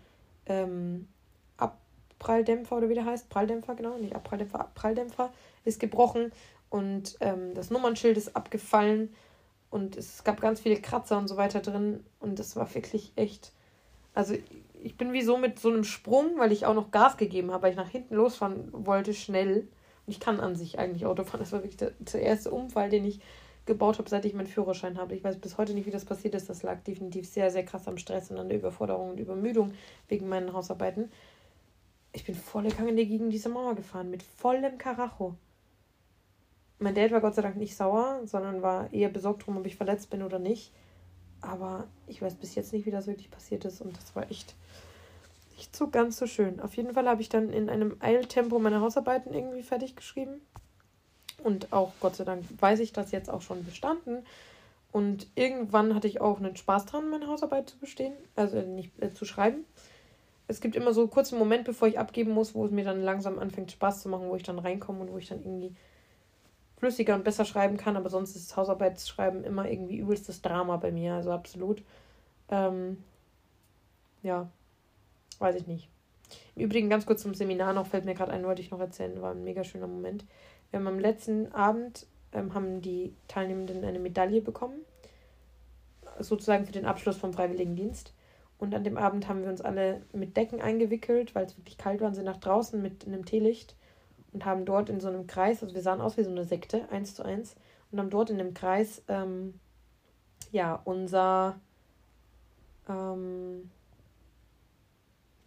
[0.47, 1.09] ähm,
[1.57, 5.33] Abpralldämpfer oder wie der heißt, Pralldämpfer, genau, nicht Abpralldämpfer, Abpralldämpfer
[5.65, 6.33] ist gebrochen
[6.71, 9.13] und ähm, das Nummernschild ist abgefallen
[9.69, 13.53] und es gab ganz viele Kratzer und so weiter drin und das war wirklich echt,
[14.15, 14.35] also
[14.83, 17.65] ich bin wie so mit so einem Sprung, weil ich auch noch Gas gegeben habe,
[17.65, 19.69] weil ich nach hinten losfahren wollte, schnell.
[20.07, 21.41] Und ich kann an sich eigentlich Auto fahren.
[21.41, 23.21] Das war wirklich der, der erste Unfall, den ich
[23.67, 25.15] gebaut habe, seit ich meinen Führerschein habe.
[25.15, 26.49] Ich weiß bis heute nicht, wie das passiert ist.
[26.49, 29.73] Das lag definitiv sehr, sehr krass am Stress und an der Überforderung und Übermüdung
[30.09, 31.11] wegen meinen Hausarbeiten.
[32.13, 35.37] Ich bin volle Kange gegen diese Mauer gefahren, mit vollem Karacho.
[36.83, 39.77] Mein Dad war Gott sei Dank nicht sauer, sondern war eher besorgt drum, ob ich
[39.77, 40.73] verletzt bin oder nicht.
[41.43, 43.83] Aber ich weiß bis jetzt nicht, wie das wirklich passiert ist.
[43.83, 44.55] Und das war echt
[45.57, 46.59] nicht so ganz so schön.
[46.59, 50.41] Auf jeden Fall habe ich dann in einem Eiltempo meine Hausarbeiten irgendwie fertig geschrieben.
[51.45, 54.25] Und auch Gott sei Dank weiß ich das jetzt auch schon bestanden.
[54.91, 59.13] Und irgendwann hatte ich auch einen Spaß dran, meine Hausarbeit zu bestehen, also nicht äh,
[59.13, 59.67] zu schreiben.
[60.49, 63.03] Es gibt immer so einen kurzen Moment, bevor ich abgeben muss, wo es mir dann
[63.03, 65.77] langsam anfängt Spaß zu machen, wo ich dann reinkomme und wo ich dann irgendwie
[66.81, 67.97] flüssiger und besser schreiben kann.
[67.97, 71.83] Aber sonst ist Hausarbeitsschreiben immer irgendwie übelstes Drama bei mir, also absolut.
[72.49, 73.05] Ähm,
[74.23, 74.49] ja,
[75.39, 75.89] weiß ich nicht.
[76.57, 79.21] Im Übrigen ganz kurz zum Seminar noch, fällt mir gerade ein, wollte ich noch erzählen,
[79.23, 80.25] war ein mega schöner Moment.
[80.71, 84.81] Wir haben am letzten Abend, ähm, haben die Teilnehmenden eine Medaille bekommen,
[86.19, 88.15] sozusagen für den Abschluss vom Freiwilligendienst.
[88.59, 92.01] Und an dem Abend haben wir uns alle mit Decken eingewickelt, weil es wirklich kalt
[92.01, 93.75] war und sind nach draußen mit einem Teelicht
[94.33, 96.89] und haben dort in so einem Kreis, also wir sahen aus wie so eine Sekte,
[96.91, 97.57] eins zu eins,
[97.91, 99.59] und haben dort in dem Kreis, ähm,
[100.53, 101.59] ja, unser,
[102.89, 103.71] ähm,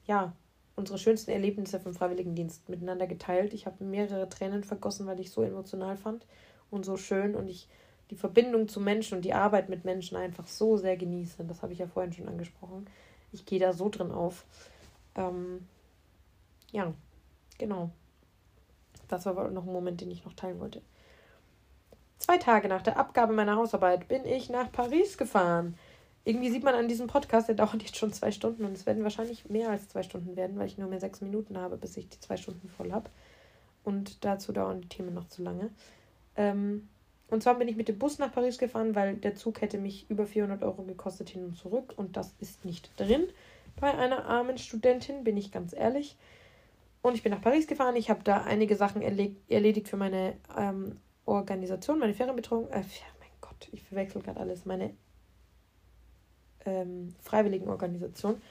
[0.06, 0.34] ja,
[0.76, 3.54] unsere schönsten Erlebnisse vom Freiwilligendienst miteinander geteilt.
[3.54, 6.26] Ich habe mehrere Tränen vergossen, weil ich so emotional fand
[6.72, 7.70] und so schön und ich
[8.10, 11.44] die Verbindung zu Menschen und die Arbeit mit Menschen einfach so sehr genieße.
[11.46, 12.88] Das habe ich ja vorhin schon angesprochen.
[13.32, 14.46] Ich gehe da so drin auf.
[15.16, 15.68] Ähm,
[16.72, 16.94] ja,
[17.58, 17.92] genau.
[19.14, 20.82] Das war noch ein Moment, den ich noch teilen wollte.
[22.18, 25.76] Zwei Tage nach der Abgabe meiner Hausarbeit bin ich nach Paris gefahren
[26.26, 29.04] irgendwie sieht man an diesem Podcast, der dauert jetzt schon zwei Stunden und es werden
[29.04, 32.08] wahrscheinlich mehr als zwei Stunden werden, weil ich nur mehr sechs Minuten habe, bis ich
[32.08, 33.10] die zwei Stunden voll habe.
[33.84, 35.70] Und dazu dauern die Themen noch zu lange.
[36.38, 36.88] Ähm,
[37.28, 40.10] und zwar bin ich mit dem Bus nach Paris gefahren, weil der Zug hätte mich
[40.10, 43.28] über 400 Euro gekostet hin und zurück und das ist nicht drin.
[43.82, 46.16] Bei einer armen Studentin, bin ich ganz ehrlich.
[47.04, 47.98] Und ich bin nach Paris gefahren.
[47.98, 52.82] Ich habe da einige Sachen erledigt für meine ähm, Organisation, meine Ferienbetreuung, äh,
[53.42, 54.66] Gott, ich verwechsel gerade alles.
[54.66, 54.96] Meine
[56.66, 58.42] ähm, freiwilligen Organisation.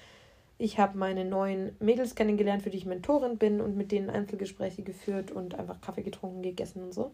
[0.59, 4.83] Ich habe meine neuen Mädels kennengelernt, für die ich Mentorin bin und mit denen Einzelgespräche
[4.83, 7.13] geführt und einfach Kaffee getrunken, gegessen und so.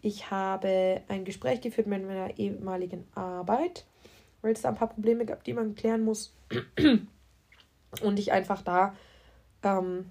[0.00, 3.84] Ich habe ein Gespräch geführt mit meiner ehemaligen Arbeit,
[4.40, 6.34] weil es da ein paar Probleme gab, die man klären muss.
[8.02, 8.96] Und ich einfach da,
[9.62, 10.10] ähm,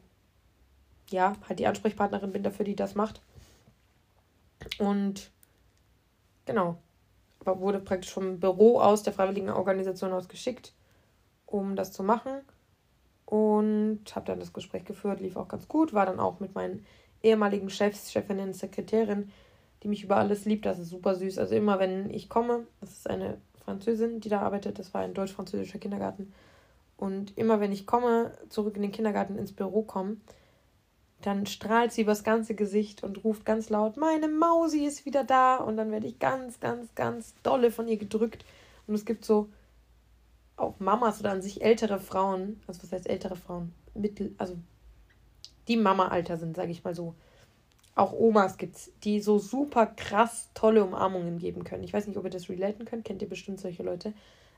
[1.12, 3.22] ja, halt die Ansprechpartnerin bin dafür, die das macht.
[4.78, 5.32] Und
[6.46, 6.78] genau,
[7.46, 10.74] wurde praktisch vom Büro aus der Freiwilligen Organisation aus geschickt,
[11.46, 12.42] um das zu machen.
[13.26, 16.86] Und habe dann das Gespräch geführt, lief auch ganz gut, war dann auch mit meinen
[17.24, 19.32] ehemaligen Chefs, Chefinnen, Sekretärin,
[19.84, 20.66] die mich über alles liebt.
[20.66, 21.38] Das ist super süß.
[21.38, 25.14] Also immer, wenn ich komme, das ist eine Französin, die da arbeitet, das war ein
[25.14, 26.34] deutsch-französischer Kindergarten.
[26.98, 30.18] Und immer, wenn ich komme, zurück in den Kindergarten, ins Büro komme,
[31.26, 35.58] dann strahlt sie übers ganze Gesicht und ruft ganz laut, meine Mausi ist wieder da.
[35.58, 38.46] Und dann werde ich ganz, ganz, ganz dolle von ihr gedrückt.
[38.88, 39.50] Und es gibt so
[40.58, 43.74] auch Mamas oder an sich ältere Frauen, also was heißt ältere Frauen?
[43.94, 44.56] Mittel, also
[45.68, 47.16] die Mama-Alter sind, sage ich mal so.
[47.96, 51.84] Auch Omas gibt's, die so super krass tolle Umarmungen geben können.
[51.84, 54.14] Ich weiß nicht, ob ihr das relaten könnt, kennt ihr bestimmt solche Leute.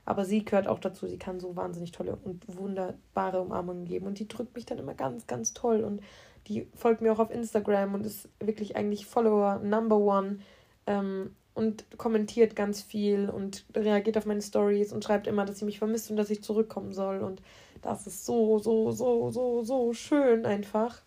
[0.06, 1.06] Aber sie gehört auch dazu.
[1.06, 4.06] Sie kann so wahnsinnig tolle und wunderbare Umarmungen geben.
[4.06, 5.82] Und die drückt mich dann immer ganz, ganz toll.
[5.82, 6.02] Und
[6.48, 10.38] die folgt mir auch auf Instagram und ist wirklich eigentlich Follower Number One.
[10.86, 15.64] Ähm, und kommentiert ganz viel und reagiert auf meine Stories und schreibt immer, dass sie
[15.64, 17.20] mich vermisst und dass ich zurückkommen soll.
[17.20, 17.40] Und
[17.80, 21.00] das ist so, so, so, so, so schön einfach.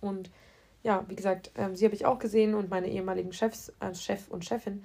[0.00, 0.30] Und
[0.82, 4.28] ja, wie gesagt, ähm, sie habe ich auch gesehen und meine ehemaligen Chefs, als Chef
[4.28, 4.84] und Chefin.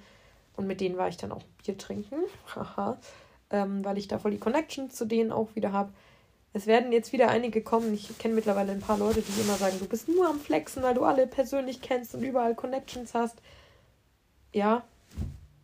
[0.56, 2.16] Und mit denen war ich dann auch Bier trinken.
[2.54, 2.98] Haha.
[3.50, 5.92] ähm, weil ich da voll die Connections zu denen auch wieder habe.
[6.54, 7.94] Es werden jetzt wieder einige kommen.
[7.94, 10.94] Ich kenne mittlerweile ein paar Leute, die immer sagen, du bist nur am Flexen, weil
[10.94, 13.38] du alle persönlich kennst und überall Connections hast.
[14.52, 14.84] Ja,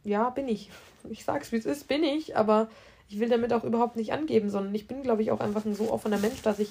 [0.03, 0.71] ja, bin ich.
[1.11, 2.69] Ich sag's, wie es ist, bin ich, aber
[3.09, 5.75] ich will damit auch überhaupt nicht angeben, sondern ich bin, glaube ich, auch einfach ein
[5.75, 6.71] so offener Mensch, dass ich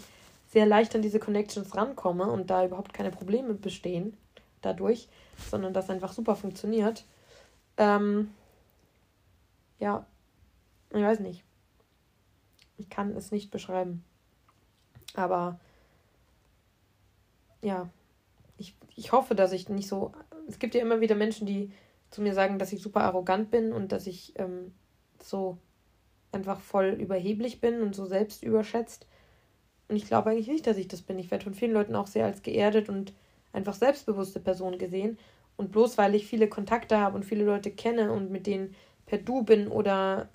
[0.50, 4.18] sehr leicht an diese Connections rankomme und da überhaupt keine Probleme bestehen
[4.62, 5.08] dadurch,
[5.52, 7.06] sondern das einfach super funktioniert.
[7.78, 8.32] Ähm,
[9.80, 10.06] ja,
[10.92, 11.44] ich weiß nicht.
[12.78, 14.04] Ich kann es nicht beschreiben.
[15.16, 15.60] Aber
[17.62, 17.90] ja,
[18.58, 20.14] ich, ich hoffe, dass ich nicht so.
[20.48, 21.72] Es gibt ja immer wieder Menschen, die
[22.10, 24.74] zu mir sagen, dass ich super arrogant bin und dass ich ähm,
[25.22, 25.58] so
[26.32, 29.08] einfach voll überheblich bin und so selbst überschätzt.
[29.88, 31.20] Und ich glaube eigentlich nicht, dass ich das bin.
[31.20, 33.14] Ich werde von vielen Leuten auch sehr als geerdet und
[33.54, 35.18] einfach selbstbewusste Person gesehen.
[35.56, 38.76] Und bloß weil ich viele Kontakte habe und viele Leute kenne und mit denen
[39.06, 40.30] per Du bin oder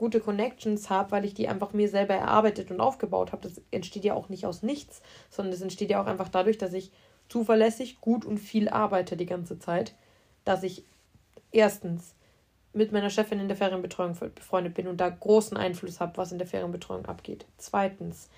[0.00, 4.02] gute Connections habe, weil ich die einfach mir selber erarbeitet und aufgebaut habe, das entsteht
[4.02, 6.90] ja auch nicht aus nichts, sondern das entsteht ja auch einfach dadurch, dass ich
[7.28, 9.94] zuverlässig, gut und viel arbeite die ganze Zeit,
[10.46, 10.84] dass ich
[11.52, 12.14] erstens
[12.72, 16.38] mit meiner Chefin in der Ferienbetreuung befreundet bin und da großen Einfluss habe, was in
[16.38, 17.44] der Ferienbetreuung abgeht.
[17.58, 18.30] Zweitens,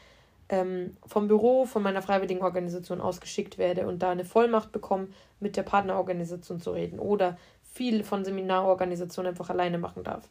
[0.48, 5.08] ähm, vom Büro, von meiner freiwilligen Organisation ausgeschickt werde und da eine Vollmacht bekomme,
[5.38, 7.38] mit der Partnerorganisation zu reden oder
[7.72, 10.28] viel von Seminarorganisationen einfach alleine machen darf.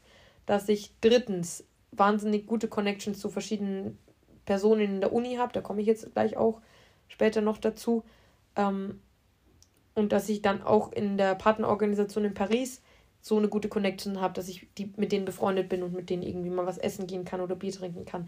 [0.51, 3.97] Dass ich drittens wahnsinnig gute Connections zu verschiedenen
[4.45, 6.61] Personen in der Uni habe, da komme ich jetzt gleich auch
[7.07, 8.03] später noch dazu.
[8.55, 8.99] Ähm,
[9.93, 12.81] und dass ich dann auch in der Partnerorganisation in Paris
[13.21, 16.23] so eine gute Connection habe, dass ich die, mit denen befreundet bin und mit denen
[16.23, 18.27] irgendwie mal was essen gehen kann oder Bier trinken kann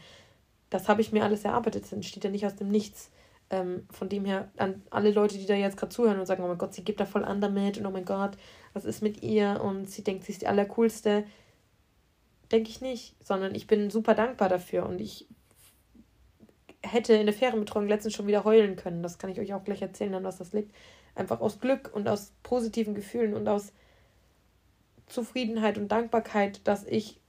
[0.73, 1.83] das habe ich mir alles erarbeitet.
[1.83, 3.11] Das entsteht ja nicht aus dem Nichts.
[3.49, 6.47] Ähm, von dem her, an alle Leute, die da jetzt gerade zuhören und sagen, oh
[6.47, 8.37] mein Gott, sie gibt da voll an damit und oh mein Gott,
[8.73, 11.25] was ist mit ihr und sie denkt, sie ist die Allercoolste.
[12.53, 15.27] Denke ich nicht, sondern ich bin super dankbar dafür und ich
[16.81, 19.01] hätte in der Ferienbetreuung letztens schon wieder heulen können.
[19.01, 20.71] Das kann ich euch auch gleich erzählen, an was das liegt.
[21.15, 23.73] Einfach aus Glück und aus positiven Gefühlen und aus
[25.07, 27.19] Zufriedenheit und Dankbarkeit, dass ich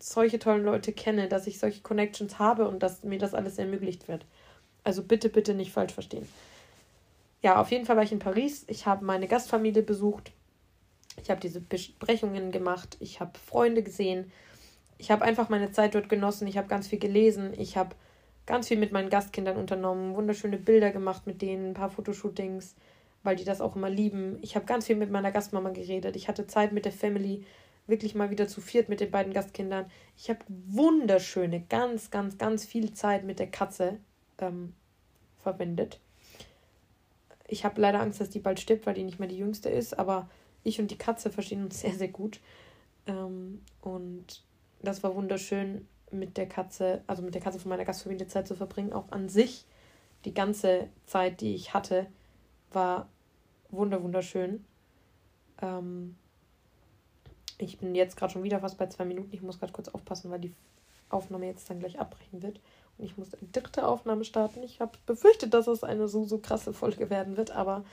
[0.00, 4.08] solche tollen Leute kenne, dass ich solche Connections habe und dass mir das alles ermöglicht
[4.08, 4.26] wird.
[4.82, 6.28] Also bitte, bitte nicht falsch verstehen.
[7.40, 8.64] Ja, auf jeden Fall war ich in Paris.
[8.66, 10.32] Ich habe meine Gastfamilie besucht.
[11.22, 12.96] Ich habe diese Besprechungen gemacht.
[12.98, 14.32] Ich habe Freunde gesehen.
[15.02, 16.46] Ich habe einfach meine Zeit dort genossen.
[16.46, 17.54] Ich habe ganz viel gelesen.
[17.58, 17.96] Ich habe
[18.46, 20.14] ganz viel mit meinen Gastkindern unternommen.
[20.14, 22.76] Wunderschöne Bilder gemacht mit denen, ein paar Fotoshootings,
[23.24, 24.38] weil die das auch immer lieben.
[24.42, 26.14] Ich habe ganz viel mit meiner Gastmama geredet.
[26.14, 27.44] Ich hatte Zeit mit der Family
[27.88, 29.86] wirklich mal wieder zu viert mit den beiden Gastkindern.
[30.16, 33.98] Ich habe wunderschöne, ganz, ganz, ganz viel Zeit mit der Katze
[34.38, 34.72] ähm,
[35.42, 35.98] verwendet.
[37.48, 39.98] Ich habe leider Angst, dass die bald stirbt, weil die nicht mehr die jüngste ist,
[39.98, 40.30] aber
[40.62, 42.38] ich und die Katze verstehen uns sehr, sehr gut.
[43.08, 44.44] Ähm, und
[44.82, 48.54] das war wunderschön, mit der Katze, also mit der Katze von meiner Gastfamilie Zeit zu
[48.54, 48.92] verbringen.
[48.92, 49.64] Auch an sich,
[50.24, 52.06] die ganze Zeit, die ich hatte,
[52.72, 53.08] war
[53.70, 54.64] wunder, wunderschön.
[55.60, 56.16] Ähm,
[57.58, 59.32] Ich bin jetzt gerade schon wieder fast bei zwei Minuten.
[59.32, 60.52] Ich muss gerade kurz aufpassen, weil die
[61.10, 62.60] Aufnahme jetzt dann gleich abbrechen wird.
[62.98, 64.62] Und ich muss eine dritte Aufnahme starten.
[64.62, 67.84] Ich habe befürchtet, dass es eine so, so krasse Folge werden wird, aber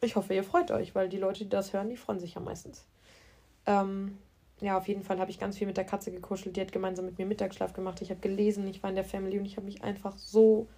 [0.00, 2.40] ich hoffe, ihr freut euch, weil die Leute, die das hören, die freuen sich ja
[2.40, 2.84] meistens.
[3.66, 4.18] Ähm,
[4.60, 6.56] ja, auf jeden Fall habe ich ganz viel mit der Katze gekuschelt.
[6.56, 8.00] Die hat gemeinsam mit mir Mittagsschlaf gemacht.
[8.02, 10.68] Ich habe gelesen, ich war in der Family und ich habe mich einfach so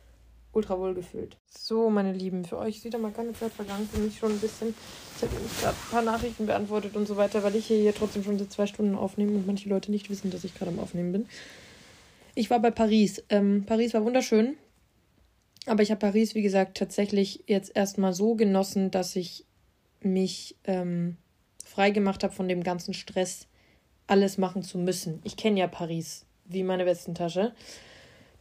[0.53, 1.37] ultra wohl gefühlt.
[1.51, 3.89] So, meine Lieben, für euch ist wieder mal keine Zeit vergangen.
[3.91, 4.75] Für mich schon ein bisschen.
[5.17, 8.23] Ich habe gerade ein paar Nachrichten beantwortet und so weiter, weil ich hier, hier trotzdem
[8.23, 11.13] schon seit zwei Stunden aufnehme und manche Leute nicht wissen, dass ich gerade am Aufnehmen
[11.13, 11.27] bin.
[12.35, 13.23] Ich war bei Paris.
[13.29, 14.57] Ähm, Paris war wunderschön.
[15.67, 19.47] Aber ich habe Paris, wie gesagt, tatsächlich jetzt erstmal so genossen, dass ich
[20.01, 21.17] mich ähm,
[21.65, 23.47] frei gemacht habe von dem ganzen Stress,
[24.07, 25.21] alles machen zu müssen.
[25.25, 27.53] Ich kenne ja Paris wie meine Westentasche.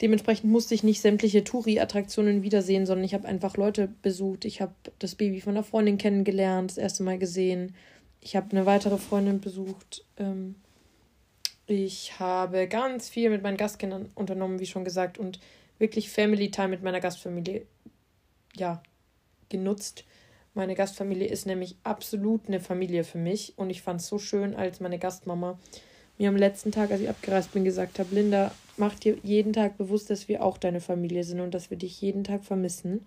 [0.02, 4.46] Dementsprechend musste ich nicht sämtliche Touri-Attraktionen wiedersehen, sondern ich habe einfach Leute besucht.
[4.46, 7.76] Ich habe das Baby von einer Freundin kennengelernt, das erste Mal gesehen.
[8.20, 10.04] Ich habe eine weitere Freundin besucht.
[10.18, 10.56] Ähm,
[11.68, 15.40] ich habe ganz viel mit meinen Gastkindern unternommen, wie schon gesagt, und
[15.78, 17.66] wirklich Family Time mit meiner Gastfamilie
[18.56, 18.82] ja,
[19.50, 20.04] genutzt.
[20.54, 24.54] Meine Gastfamilie ist nämlich absolut eine Familie für mich und ich fand es so schön,
[24.54, 25.58] als meine Gastmama
[26.18, 29.78] mir am letzten Tag, als ich abgereist bin, gesagt habe, Linda, mach dir jeden Tag
[29.78, 33.06] bewusst, dass wir auch deine Familie sind und dass wir dich jeden Tag vermissen.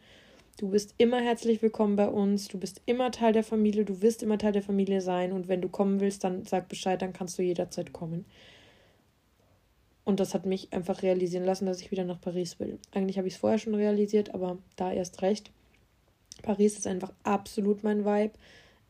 [0.57, 4.23] Du bist immer herzlich willkommen bei uns, du bist immer Teil der Familie, du wirst
[4.23, 7.39] immer Teil der Familie sein und wenn du kommen willst, dann sag Bescheid, dann kannst
[7.39, 8.25] du jederzeit kommen.
[10.05, 12.79] Und das hat mich einfach realisieren lassen, dass ich wieder nach Paris will.
[12.93, 15.51] Eigentlich habe ich es vorher schon realisiert, aber da erst recht.
[16.43, 18.35] Paris ist einfach absolut mein Vibe.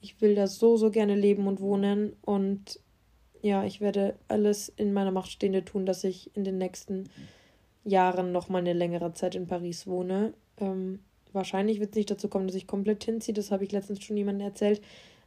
[0.01, 2.81] Ich will da so, so gerne leben und wohnen und
[3.43, 7.11] ja, ich werde alles in meiner Macht Stehende tun, dass ich in den nächsten
[7.85, 10.33] Jahren noch mal eine längere Zeit in Paris wohne.
[10.59, 11.01] Ähm,
[11.33, 13.35] wahrscheinlich wird es nicht dazu kommen, dass ich komplett hinziehe.
[13.35, 14.81] Das habe ich letztens schon jemandem erzählt,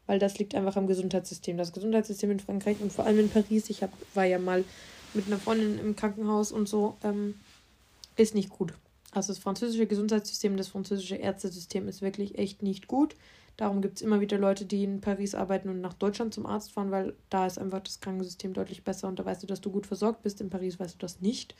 [0.07, 1.57] weil das liegt einfach am Gesundheitssystem.
[1.57, 4.63] Das Gesundheitssystem in Frankreich und vor allem in Paris, ich hab, war ja mal
[5.13, 7.35] mit einer Freundin im Krankenhaus und so, ähm,
[8.15, 8.73] ist nicht gut.
[9.11, 13.15] Also das französische Gesundheitssystem, das französische Ärztesystem ist wirklich echt nicht gut.
[13.55, 16.71] Darum gibt es immer wieder Leute, die in Paris arbeiten und nach Deutschland zum Arzt
[16.71, 19.71] fahren, weil da ist einfach das Krankensystem deutlich besser und da weißt du, dass du
[19.71, 20.41] gut versorgt bist.
[20.41, 21.55] In Paris weißt du das nicht.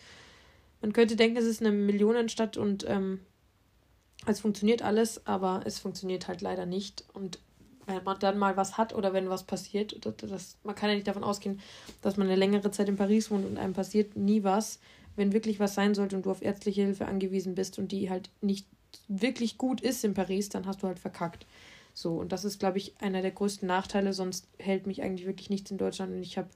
[0.81, 3.21] Man könnte denken, es ist eine Millionenstadt und ähm,
[4.27, 7.05] es funktioniert alles, aber es funktioniert halt leider nicht.
[7.13, 7.39] Und
[7.87, 10.95] wenn man dann mal was hat oder wenn was passiert, das, das, man kann ja
[10.95, 11.59] nicht davon ausgehen,
[12.01, 14.79] dass man eine längere Zeit in Paris wohnt und einem passiert nie was.
[15.18, 18.30] Wenn wirklich was sein sollte und du auf ärztliche Hilfe angewiesen bist und die halt
[18.39, 18.65] nicht
[19.10, 21.45] wirklich gut ist in Paris, dann hast du halt verkackt.
[21.94, 25.49] So, und das ist, glaube ich, einer der größten Nachteile, sonst hält mich eigentlich wirklich
[25.49, 26.48] nichts in Deutschland und ich habe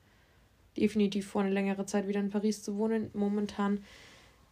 [0.78, 3.10] definitiv vor, eine längere Zeit wieder in Paris zu wohnen.
[3.14, 3.84] Momentan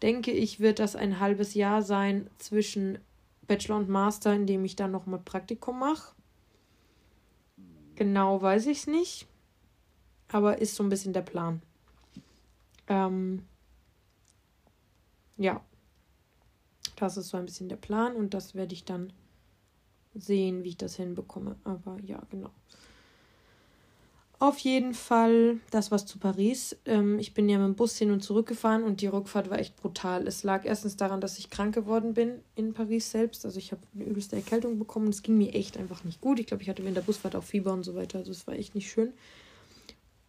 [0.02, 2.98] denke ich, wird das ein halbes Jahr sein zwischen
[3.48, 6.14] Bachelor und Master, in dem ich dann nochmal Praktikum mache.
[7.96, 9.28] Genau weiß ich es nicht,
[10.30, 11.62] aber ist so ein bisschen der Plan.
[12.88, 13.44] Ähm,
[15.40, 15.62] ja,
[16.98, 19.12] das ist so ein bisschen der Plan und das werde ich dann
[20.14, 21.56] sehen, wie ich das hinbekomme.
[21.64, 22.52] Aber ja, genau.
[24.38, 26.78] Auf jeden Fall das was zu Paris.
[26.86, 29.60] Ähm, ich bin ja mit dem Bus hin und zurück gefahren und die Rückfahrt war
[29.60, 30.28] echt brutal.
[30.28, 33.46] Es lag erstens daran, dass ich krank geworden bin in Paris selbst.
[33.46, 35.10] Also ich habe eine übelste Erkältung bekommen.
[35.10, 36.40] Es ging mir echt einfach nicht gut.
[36.40, 38.20] Ich glaube, ich hatte während der Busfahrt auch Fieber und so weiter.
[38.20, 39.14] Also es war echt nicht schön.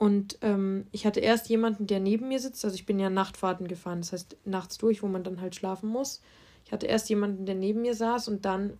[0.01, 2.64] Und ähm, ich hatte erst jemanden, der neben mir sitzt.
[2.64, 5.90] Also ich bin ja Nachtfahrten gefahren, das heißt nachts durch, wo man dann halt schlafen
[5.90, 6.22] muss.
[6.64, 8.78] Ich hatte erst jemanden, der neben mir saß und dann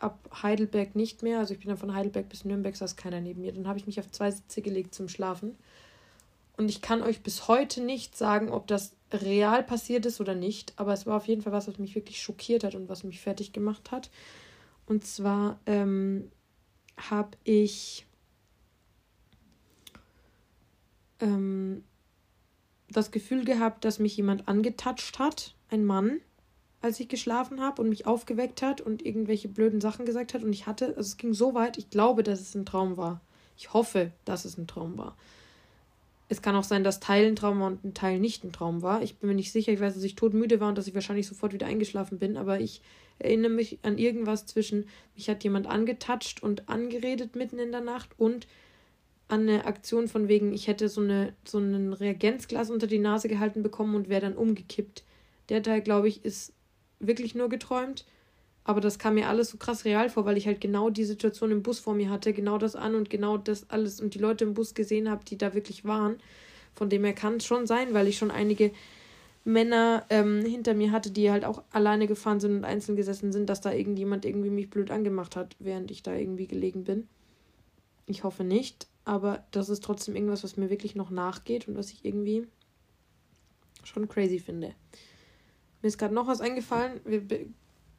[0.00, 1.38] ab Heidelberg nicht mehr.
[1.38, 3.52] Also ich bin dann von Heidelberg bis Nürnberg, saß keiner neben mir.
[3.52, 5.54] Dann habe ich mich auf zwei Sitze gelegt zum Schlafen.
[6.56, 10.72] Und ich kann euch bis heute nicht sagen, ob das real passiert ist oder nicht.
[10.78, 13.20] Aber es war auf jeden Fall was, was mich wirklich schockiert hat und was mich
[13.20, 14.10] fertig gemacht hat.
[14.84, 16.28] Und zwar ähm,
[16.96, 18.04] habe ich
[21.20, 21.84] ähm,
[22.90, 26.20] das Gefühl gehabt, dass mich jemand angetatscht hat, ein Mann
[26.86, 30.42] als ich geschlafen habe und mich aufgeweckt hat und irgendwelche blöden Sachen gesagt hat.
[30.42, 33.20] Und ich hatte, also es ging so weit, ich glaube, dass es ein Traum war.
[33.56, 35.16] Ich hoffe, dass es ein Traum war.
[36.28, 38.82] Es kann auch sein, dass Teil ein Traum war und ein Teil nicht ein Traum
[38.82, 39.02] war.
[39.02, 39.72] Ich bin mir nicht sicher.
[39.72, 42.36] Ich weiß, dass ich todmüde war und dass ich wahrscheinlich sofort wieder eingeschlafen bin.
[42.36, 42.82] Aber ich
[43.18, 48.10] erinnere mich an irgendwas zwischen, mich hat jemand angetatscht und angeredet mitten in der Nacht
[48.18, 48.46] und
[49.28, 53.28] an eine Aktion von wegen, ich hätte so, eine, so ein Reagenzglas unter die Nase
[53.28, 55.04] gehalten bekommen und wäre dann umgekippt.
[55.48, 56.52] Der Teil, glaube ich, ist
[57.00, 58.04] wirklich nur geträumt.
[58.64, 61.52] Aber das kam mir alles so krass real vor, weil ich halt genau die Situation
[61.52, 64.42] im Bus vor mir hatte, genau das an und genau das alles und die Leute
[64.42, 66.16] im Bus gesehen habe, die da wirklich waren.
[66.74, 68.72] Von dem her kann es schon sein, weil ich schon einige
[69.44, 73.48] Männer ähm, hinter mir hatte, die halt auch alleine gefahren sind und einzeln gesessen sind,
[73.48, 77.06] dass da irgendjemand irgendwie mich blöd angemacht hat, während ich da irgendwie gelegen bin.
[78.06, 78.88] Ich hoffe nicht.
[79.06, 82.46] Aber das ist trotzdem irgendwas, was mir wirklich noch nachgeht und was ich irgendwie
[83.84, 84.74] schon crazy finde.
[85.80, 87.00] Mir ist gerade noch was eingefallen.
[87.04, 87.46] Wir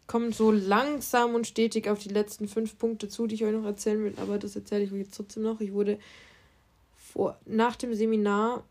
[0.05, 3.63] kommen so langsam und stetig auf die letzten fünf Punkte zu, die ich euch noch
[3.63, 5.61] erzählen will, aber das erzähle ich euch jetzt trotzdem noch.
[5.61, 5.97] Ich wurde
[6.95, 8.65] vor, nach dem Seminar,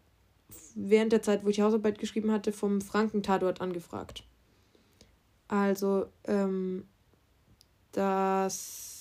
[0.75, 4.25] während der Zeit, wo ich Hausarbeit geschrieben hatte, vom Frankentatort angefragt.
[5.49, 6.85] Also, ähm,
[7.93, 8.96] das.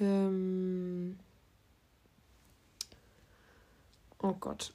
[0.00, 1.18] Ähm,
[4.18, 4.72] oh Gott.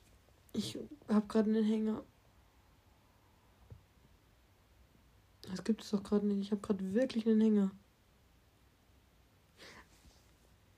[0.53, 0.77] Ich
[1.09, 2.03] habe gerade einen Hänger.
[5.49, 6.39] Das gibt es doch gerade nicht.
[6.39, 7.71] Ich habe gerade wirklich einen Hänger.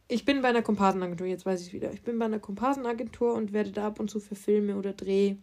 [0.10, 1.92] Ich bin bei einer Komparsenagentur, jetzt weiß ich es wieder.
[1.92, 5.42] Ich bin bei einer Komparsenagentur und werde da ab und zu für Filme oder Drehsachen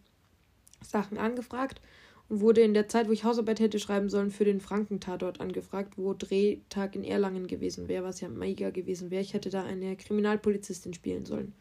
[1.19, 1.83] angefragt
[2.29, 6.15] wurde in der Zeit, wo ich Hausarbeit hätte schreiben sollen, für den Frankentatort angefragt, wo
[6.15, 9.23] Drehtag in Erlangen gewesen wäre, was ja mega gewesen wäre.
[9.23, 11.53] Ich hätte da eine Kriminalpolizistin spielen sollen.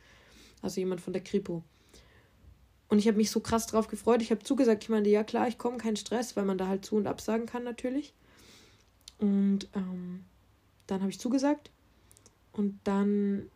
[0.62, 1.64] Also jemand von der Kripo.
[2.88, 4.22] Und ich habe mich so krass drauf gefreut.
[4.22, 6.86] Ich habe zugesagt, ich meinte, ja klar, ich komme, kein Stress, weil man da halt
[6.86, 8.14] zu und absagen kann natürlich.
[9.20, 10.24] Und ähm,
[10.88, 11.72] dann habe ich zugesagt.
[12.52, 13.50] Und dann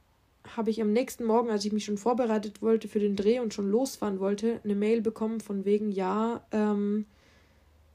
[0.55, 3.53] habe ich am nächsten Morgen, als ich mich schon vorbereitet wollte für den Dreh und
[3.53, 7.05] schon losfahren wollte, eine Mail bekommen von wegen, ja, ähm,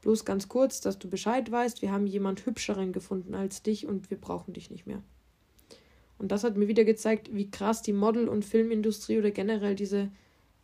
[0.01, 4.09] bloß ganz kurz, dass du Bescheid weißt, wir haben jemand Hübscheren gefunden als dich und
[4.09, 5.01] wir brauchen dich nicht mehr.
[6.19, 10.11] Und das hat mir wieder gezeigt, wie krass die Model- und Filmindustrie oder generell diese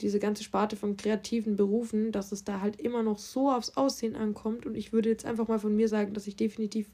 [0.02, 4.16] diese ganze Sparte von kreativen Berufen, dass es da halt immer noch so aufs Aussehen
[4.16, 4.66] ankommt.
[4.66, 6.90] Und ich würde jetzt einfach mal von mir sagen, dass ich definitiv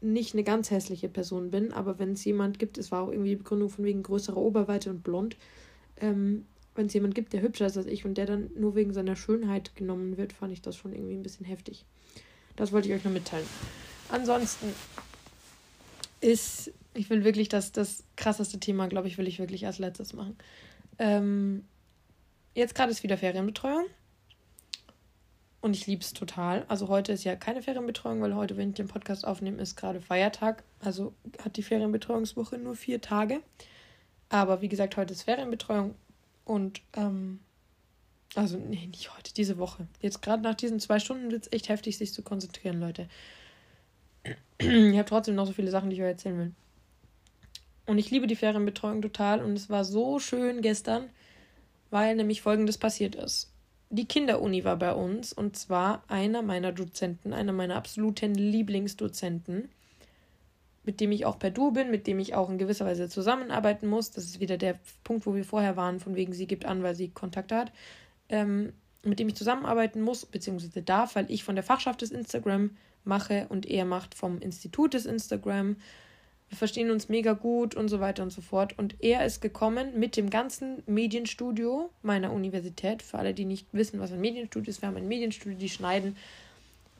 [0.00, 3.30] nicht eine ganz hässliche Person bin, aber wenn es jemand gibt, es war auch irgendwie
[3.30, 5.36] die Begründung von wegen größerer Oberweite und blond,
[6.00, 8.92] ähm, wenn es jemand gibt, der hübscher ist als ich und der dann nur wegen
[8.92, 11.84] seiner Schönheit genommen wird, fand ich das schon irgendwie ein bisschen heftig.
[12.54, 13.46] Das wollte ich euch nur mitteilen.
[14.10, 14.72] Ansonsten
[16.20, 20.12] ist, ich will wirklich das, das krasseste Thema, glaube ich, will ich wirklich als letztes
[20.12, 20.36] machen.
[20.98, 21.64] Ähm,
[22.58, 23.84] Jetzt gerade ist wieder Ferienbetreuung.
[25.60, 26.64] Und ich liebe es total.
[26.68, 30.00] Also heute ist ja keine Ferienbetreuung, weil heute, wenn ich den Podcast aufnehme, ist gerade
[30.00, 30.62] Feiertag.
[30.80, 31.12] Also
[31.42, 33.40] hat die Ferienbetreuungswoche nur vier Tage.
[34.28, 35.94] Aber wie gesagt, heute ist Ferienbetreuung.
[36.44, 37.40] Und, ähm,
[38.34, 39.88] also, nee, nicht heute, diese Woche.
[40.00, 43.08] Jetzt gerade nach diesen zwei Stunden wird es echt heftig, sich zu konzentrieren, Leute.
[44.58, 46.52] ich habe trotzdem noch so viele Sachen, die ich euch erzählen will.
[47.86, 49.42] Und ich liebe die Ferienbetreuung total.
[49.42, 51.10] Und es war so schön gestern
[51.90, 53.47] weil nämlich Folgendes passiert ist.
[53.90, 59.70] Die Kinderuni war bei uns und zwar einer meiner Dozenten, einer meiner absoluten Lieblingsdozenten,
[60.84, 63.86] mit dem ich auch per Du bin, mit dem ich auch in gewisser Weise zusammenarbeiten
[63.86, 64.10] muss.
[64.10, 66.94] Das ist wieder der Punkt, wo wir vorher waren, von wegen sie gibt an, weil
[66.94, 67.72] sie Kontakt hat.
[68.28, 68.74] Ähm,
[69.04, 73.46] mit dem ich zusammenarbeiten muss, beziehungsweise darf, weil ich von der Fachschaft des Instagram mache
[73.48, 75.76] und er macht vom Institut des Instagram
[76.48, 78.78] wir verstehen uns mega gut und so weiter und so fort.
[78.78, 83.02] Und er ist gekommen mit dem ganzen Medienstudio meiner Universität.
[83.02, 86.16] Für alle, die nicht wissen, was ein Medienstudio ist, wir haben ein Medienstudio, die schneiden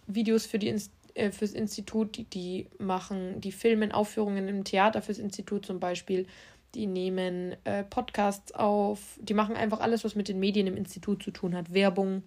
[0.06, 0.74] Videos für die
[1.14, 6.26] äh, fürs Institut, die, die machen, die filmen Aufführungen im Theater fürs Institut zum Beispiel.
[6.74, 11.22] Die nehmen äh, Podcasts auf, die machen einfach alles, was mit den Medien im Institut
[11.22, 11.72] zu tun hat.
[11.72, 12.22] Werbung,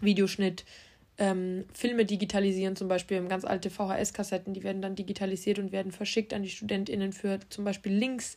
[0.00, 0.64] Videoschnitt,
[1.18, 6.34] ähm, Filme digitalisieren, zum Beispiel ganz alte VHS-Kassetten, die werden dann digitalisiert und werden verschickt
[6.34, 8.36] an die StudentInnen für zum Beispiel Links,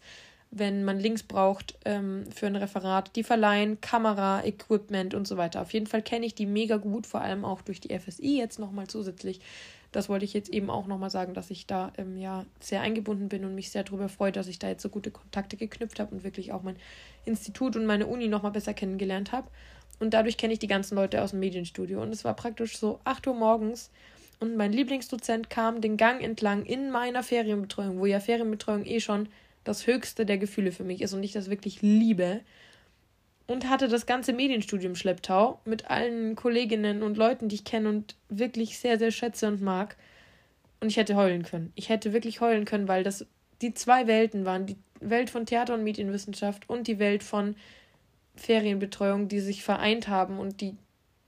[0.52, 5.62] wenn man Links braucht ähm, für ein Referat, die verleihen, Kamera, Equipment und so weiter.
[5.62, 8.60] Auf jeden Fall kenne ich die mega gut, vor allem auch durch die FSI jetzt
[8.60, 9.42] nochmal zusätzlich.
[9.92, 13.28] Das wollte ich jetzt eben auch nochmal sagen, dass ich da ähm, ja sehr eingebunden
[13.28, 16.16] bin und mich sehr darüber freue, dass ich da jetzt so gute Kontakte geknüpft habe
[16.16, 16.78] und wirklich auch mein
[17.26, 19.50] Institut und meine Uni nochmal besser kennengelernt habe.
[20.00, 22.02] Und dadurch kenne ich die ganzen Leute aus dem Medienstudio.
[22.02, 23.92] Und es war praktisch so 8 Uhr morgens
[24.40, 29.28] und mein Lieblingsdozent kam den Gang entlang in meiner Ferienbetreuung, wo ja Ferienbetreuung eh schon
[29.66, 32.42] das höchste der Gefühle für mich ist und ich das wirklich liebe.
[33.48, 38.16] Und hatte das ganze Medienstudium Schlepptau mit allen Kolleginnen und Leuten, die ich kenne und
[38.30, 39.98] wirklich sehr, sehr schätze und mag.
[40.80, 41.74] Und ich hätte heulen können.
[41.76, 43.26] Ich hätte wirklich heulen können, weil das
[43.62, 44.68] die zwei Welten waren.
[44.68, 47.56] Die Welt von Theater und Medienwissenschaft und die Welt von
[48.40, 50.76] Ferienbetreuung, die sich vereint haben und die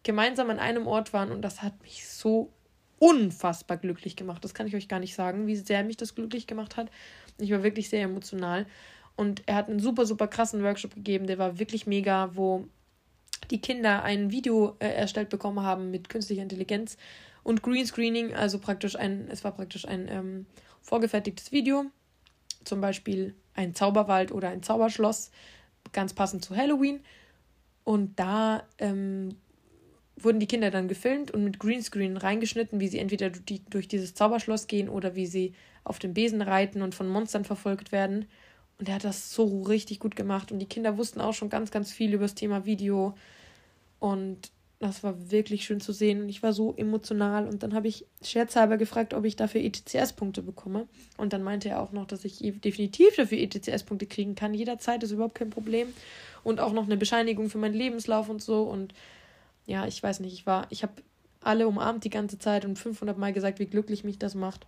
[0.04, 1.32] gemeinsam an einem Ort waren.
[1.32, 2.52] Und das hat mich so
[3.00, 4.44] unfassbar glücklich gemacht.
[4.44, 6.90] Das kann ich euch gar nicht sagen, wie sehr mich das glücklich gemacht hat.
[7.38, 8.66] Ich war wirklich sehr emotional.
[9.16, 12.66] Und er hat einen super, super krassen Workshop gegeben, der war wirklich mega, wo
[13.50, 16.98] die Kinder ein Video äh, erstellt bekommen haben mit künstlicher Intelligenz
[17.44, 20.46] und Greenscreening, also praktisch ein, es war praktisch ein ähm,
[20.82, 21.86] vorgefertigtes Video,
[22.64, 25.32] zum Beispiel ein Zauberwald oder ein Zauberschloss,
[25.94, 27.00] ganz passend zu Halloween.
[27.84, 29.36] Und da ähm,
[30.16, 34.68] wurden die Kinder dann gefilmt und mit Greenscreen reingeschnitten, wie sie entweder durch dieses Zauberschloss
[34.68, 35.54] gehen oder wie sie
[35.84, 38.26] auf dem Besen reiten und von Monstern verfolgt werden.
[38.78, 40.52] Und er hat das so richtig gut gemacht.
[40.52, 43.16] Und die Kinder wussten auch schon ganz, ganz viel über das Thema Video.
[44.00, 44.52] Und
[44.82, 46.22] das war wirklich schön zu sehen.
[46.22, 47.48] Und ich war so emotional.
[47.48, 50.88] Und dann habe ich scherzhalber gefragt, ob ich dafür ETCS-Punkte bekomme.
[51.18, 54.56] Und dann meinte er auch noch, dass ich definitiv dafür ETCS-Punkte kriegen kann.
[54.56, 55.88] Jederzeit ist überhaupt kein Problem.
[56.44, 58.64] Und auch noch eine Bescheinigung für meinen Lebenslauf und so.
[58.64, 58.96] Und
[59.68, 60.94] ja, ich weiß nicht, ich war, ich habe
[61.42, 64.66] alle umarmt die ganze Zeit und 500 Mal gesagt, wie glücklich mich das macht.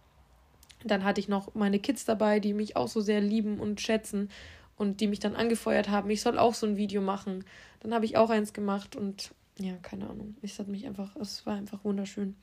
[0.83, 4.29] Dann hatte ich noch meine Kids dabei, die mich auch so sehr lieben und schätzen
[4.75, 7.45] und die mich dann angefeuert haben, ich soll auch so ein Video machen.
[7.79, 10.35] Dann habe ich auch eins gemacht und ja, keine Ahnung.
[10.41, 12.35] Es hat mich einfach, es war einfach wunderschön.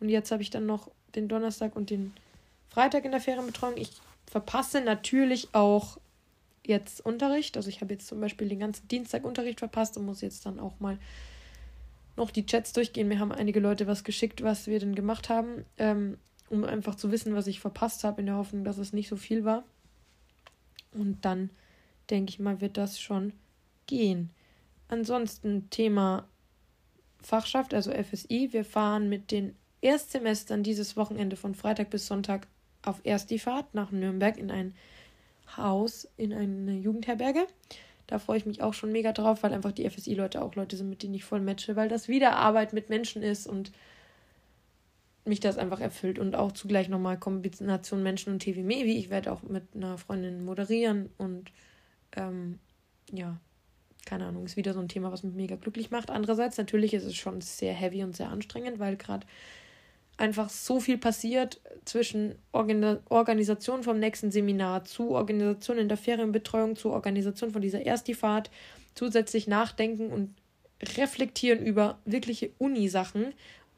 [0.00, 2.12] Und jetzt habe ich dann noch den Donnerstag und den
[2.68, 3.76] Freitag in der Ferienbetreuung.
[3.76, 3.92] Ich
[4.26, 5.98] verpasse natürlich auch
[6.66, 7.56] jetzt Unterricht.
[7.56, 10.58] Also ich habe jetzt zum Beispiel den ganzen Dienstag Unterricht verpasst und muss jetzt dann
[10.58, 10.98] auch mal
[12.16, 13.08] noch die Chats durchgehen.
[13.08, 16.18] Mir haben einige Leute was geschickt, was wir denn gemacht haben, ähm,
[16.48, 19.16] um einfach zu wissen, was ich verpasst habe, in der Hoffnung, dass es nicht so
[19.16, 19.64] viel war.
[20.92, 21.50] Und dann
[22.10, 23.32] denke ich mal, wird das schon
[23.86, 24.30] gehen.
[24.88, 26.28] Ansonsten Thema
[27.24, 28.52] Fachschaft, also FSI.
[28.52, 32.46] Wir fahren mit den Erstsemestern dieses Wochenende von Freitag bis Sonntag
[32.82, 34.74] auf Erstifahrt nach Nürnberg in ein
[35.56, 37.46] Haus, in eine Jugendherberge.
[38.06, 40.90] Da freue ich mich auch schon mega drauf, weil einfach die FSI-Leute auch Leute sind,
[40.90, 43.72] mit denen ich voll matche, weil das wieder Arbeit mit Menschen ist und
[45.24, 46.18] mich das einfach erfüllt.
[46.18, 48.96] Und auch zugleich nochmal Kombination Menschen und TV Mevi.
[48.98, 51.50] Ich werde auch mit einer Freundin moderieren und
[52.16, 52.58] ähm,
[53.10, 53.38] ja,
[54.06, 56.10] keine Ahnung, ist wieder so ein Thema, was mich mega glücklich macht.
[56.10, 59.26] Andererseits, natürlich ist es schon sehr heavy und sehr anstrengend, weil gerade
[60.16, 66.76] einfach so viel passiert zwischen Organ Organisation vom nächsten Seminar zu Organisation in der Ferienbetreuung
[66.76, 68.50] zu Organisation von dieser Erstifahrt,
[68.94, 70.34] zusätzlich nachdenken und
[70.96, 73.32] reflektieren über wirkliche Uni-Sachen,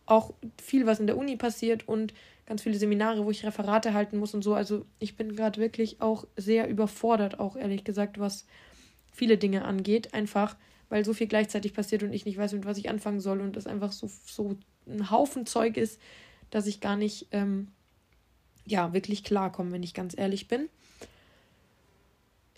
[0.05, 2.12] auch viel, was in der Uni passiert und
[2.47, 4.55] ganz viele Seminare, wo ich Referate halten muss und so.
[4.55, 8.47] Also ich bin gerade wirklich auch sehr überfordert, auch ehrlich gesagt, was
[9.16, 10.56] viele Dinge angeht, einfach
[10.88, 13.56] weil so viel gleichzeitig passiert und ich nicht weiß, mit was ich anfangen soll und
[13.56, 14.56] das einfach so, so
[14.86, 16.01] ein Haufen Zeug ist,
[16.51, 17.68] dass ich gar nicht, ähm,
[18.64, 20.68] ja, wirklich klarkomme, wenn ich ganz ehrlich bin.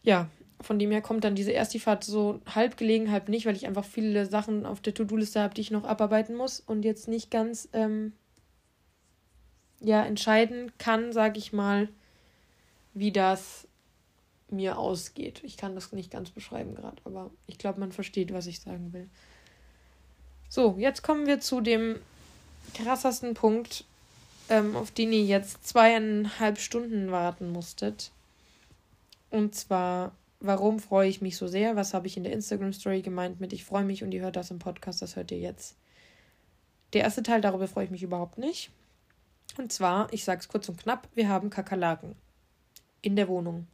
[0.03, 0.29] Ja,
[0.61, 3.85] von dem her kommt dann diese Erstifahrt so halb gelegen, halb nicht, weil ich einfach
[3.85, 7.69] viele Sachen auf der To-Do-Liste habe, die ich noch abarbeiten muss und jetzt nicht ganz,
[7.73, 8.13] ähm,
[9.81, 11.89] ja, entscheiden kann, sage ich mal,
[12.95, 13.68] wie das
[14.51, 15.43] mir ausgeht.
[15.45, 18.93] Ich kann das nicht ganz beschreiben gerade, aber ich glaube, man versteht, was ich sagen
[18.93, 19.09] will.
[20.49, 21.97] So, jetzt kommen wir zu dem
[22.75, 23.85] krassesten Punkt,
[24.49, 28.11] ähm, auf den ihr jetzt zweieinhalb Stunden warten musstet.
[29.31, 31.77] Und zwar, warum freue ich mich so sehr?
[31.77, 34.51] Was habe ich in der Instagram-Story gemeint mit Ich freue mich und ihr hört das
[34.51, 35.77] im Podcast, das hört ihr jetzt.
[36.95, 38.71] Der erste Teil, darüber freue ich mich überhaupt nicht.
[39.59, 42.15] Und zwar, ich sage es kurz und knapp, wir haben Kakerlaken
[43.03, 43.67] in der Wohnung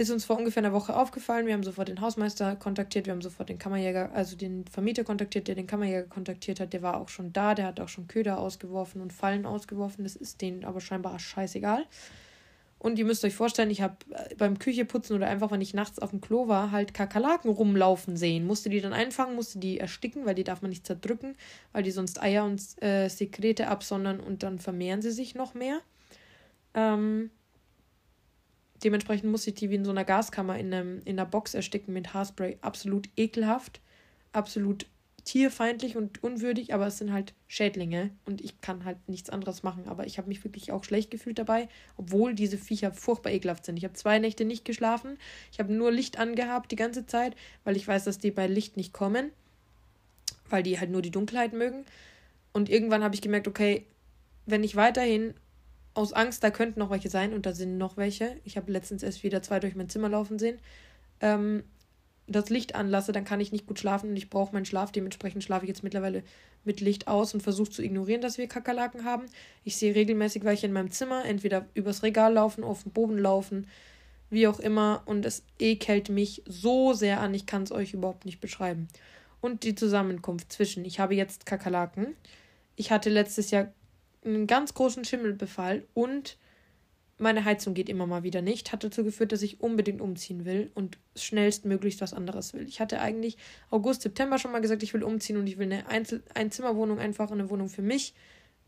[0.00, 1.46] ist uns vor ungefähr einer Woche aufgefallen.
[1.46, 5.46] Wir haben sofort den Hausmeister kontaktiert, wir haben sofort den Kammerjäger, also den Vermieter kontaktiert,
[5.46, 6.72] der den Kammerjäger kontaktiert hat.
[6.72, 10.04] Der war auch schon da, der hat auch schon Köder ausgeworfen und Fallen ausgeworfen.
[10.04, 11.84] Das ist denen aber scheinbar scheißegal.
[12.78, 15.98] Und ihr müsst euch vorstellen, ich habe äh, beim Kücheputzen oder einfach, wenn ich nachts
[15.98, 18.46] auf dem Klo war, halt Kakerlaken rumlaufen sehen.
[18.46, 21.36] Musste die dann einfangen, musste die ersticken, weil die darf man nicht zerdrücken,
[21.72, 25.80] weil die sonst Eier und äh, Sekrete absondern und dann vermehren sie sich noch mehr.
[26.72, 27.30] Ähm,
[28.84, 31.92] Dementsprechend muss ich die wie in so einer Gaskammer in, einem, in einer Box ersticken
[31.92, 32.58] mit Haarspray.
[32.62, 33.80] Absolut ekelhaft,
[34.32, 34.86] absolut
[35.24, 39.84] tierfeindlich und unwürdig, aber es sind halt Schädlinge und ich kann halt nichts anderes machen.
[39.86, 43.76] Aber ich habe mich wirklich auch schlecht gefühlt dabei, obwohl diese Viecher furchtbar ekelhaft sind.
[43.76, 45.18] Ich habe zwei Nächte nicht geschlafen.
[45.52, 48.76] Ich habe nur Licht angehabt die ganze Zeit, weil ich weiß, dass die bei Licht
[48.76, 49.30] nicht kommen,
[50.48, 51.84] weil die halt nur die Dunkelheit mögen.
[52.52, 53.84] Und irgendwann habe ich gemerkt, okay,
[54.46, 55.34] wenn ich weiterhin
[55.94, 58.36] aus Angst, da könnten noch welche sein und da sind noch welche.
[58.44, 60.58] Ich habe letztens erst wieder zwei durch mein Zimmer laufen sehen.
[61.20, 61.64] Ähm,
[62.30, 64.92] das Licht anlasse, dann kann ich nicht gut schlafen und ich brauche meinen Schlaf.
[64.92, 66.22] Dementsprechend schlafe ich jetzt mittlerweile
[66.64, 69.26] mit Licht aus und versuche zu ignorieren, dass wir Kakerlaken haben.
[69.64, 73.66] Ich sehe regelmäßig welche in meinem Zimmer, entweder übers Regal laufen, auf dem Boden laufen,
[74.28, 75.02] wie auch immer.
[75.06, 78.88] Und es ekelt mich so sehr an, ich kann es euch überhaupt nicht beschreiben.
[79.40, 82.14] Und die Zusammenkunft zwischen, ich habe jetzt Kakerlaken.
[82.76, 83.72] Ich hatte letztes Jahr
[84.24, 86.36] einen ganz großen Schimmelbefall und
[87.20, 90.70] meine Heizung geht immer mal wieder nicht, hat dazu geführt, dass ich unbedingt umziehen will
[90.74, 92.66] und schnellstmöglichst was anderes will.
[92.66, 93.36] Ich hatte eigentlich
[93.70, 97.30] August, September schon mal gesagt, ich will umziehen und ich will eine Einzel Einzimmerwohnung, einfach
[97.30, 98.14] eine Wohnung für mich.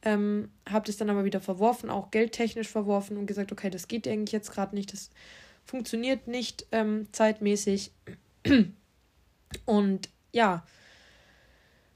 [0.03, 4.07] Ähm, habe das dann aber wieder verworfen, auch geldtechnisch verworfen und gesagt, okay, das geht
[4.07, 5.11] eigentlich jetzt gerade nicht, das
[5.65, 7.93] funktioniert nicht ähm, zeitmäßig.
[9.65, 10.65] Und ja,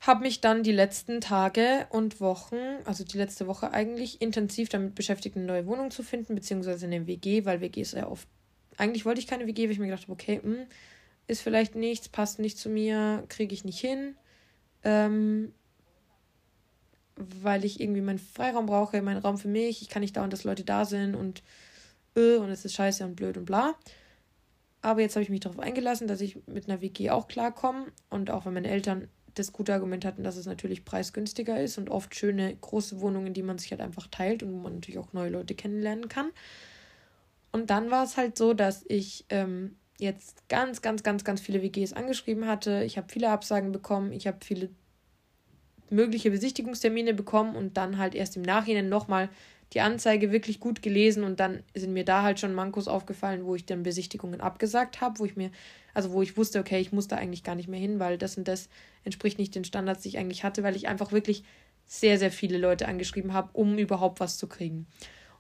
[0.07, 4.95] habe mich dann die letzten Tage und Wochen, also die letzte Woche eigentlich, intensiv damit
[4.95, 8.29] beschäftigt, eine neue Wohnung zu finden, beziehungsweise eine WG, weil WG ist ja oft.
[8.77, 10.67] Eigentlich wollte ich keine WG, weil ich mir gedacht habe, okay, mh, hm,
[11.27, 14.17] ist vielleicht nichts, passt nicht zu mir, kriege ich nicht hin.
[14.85, 15.53] Ähm,
[17.17, 19.83] weil ich irgendwie meinen Freiraum brauche, meinen Raum für mich.
[19.83, 21.43] Ich kann nicht dauern, dass Leute da sind und
[22.15, 23.75] äh, und es ist scheiße und blöd und bla.
[24.83, 27.87] Aber jetzt habe ich mich darauf eingelassen, dass ich mit einer WG auch klarkomme.
[28.11, 29.09] Und auch wenn meine Eltern
[29.39, 33.43] das gute Argument hatten, dass es natürlich preisgünstiger ist und oft schöne große Wohnungen, die
[33.43, 36.31] man sich halt einfach teilt und wo man natürlich auch neue Leute kennenlernen kann.
[37.53, 41.63] Und dann war es halt so, dass ich ähm, jetzt ganz, ganz, ganz, ganz viele
[41.63, 42.83] WGs angeschrieben hatte.
[42.85, 44.13] Ich habe viele Absagen bekommen.
[44.13, 44.71] Ich habe viele
[45.91, 49.29] mögliche Besichtigungstermine bekommen und dann halt erst im Nachhinein nochmal
[49.73, 53.55] die Anzeige wirklich gut gelesen und dann sind mir da halt schon Mankos aufgefallen, wo
[53.55, 55.51] ich dann Besichtigungen abgesagt habe, wo ich mir,
[55.93, 58.37] also wo ich wusste, okay, ich muss da eigentlich gar nicht mehr hin, weil das
[58.37, 58.69] und das
[59.05, 61.43] entspricht nicht den Standards, die ich eigentlich hatte, weil ich einfach wirklich
[61.85, 64.87] sehr, sehr viele Leute angeschrieben habe, um überhaupt was zu kriegen.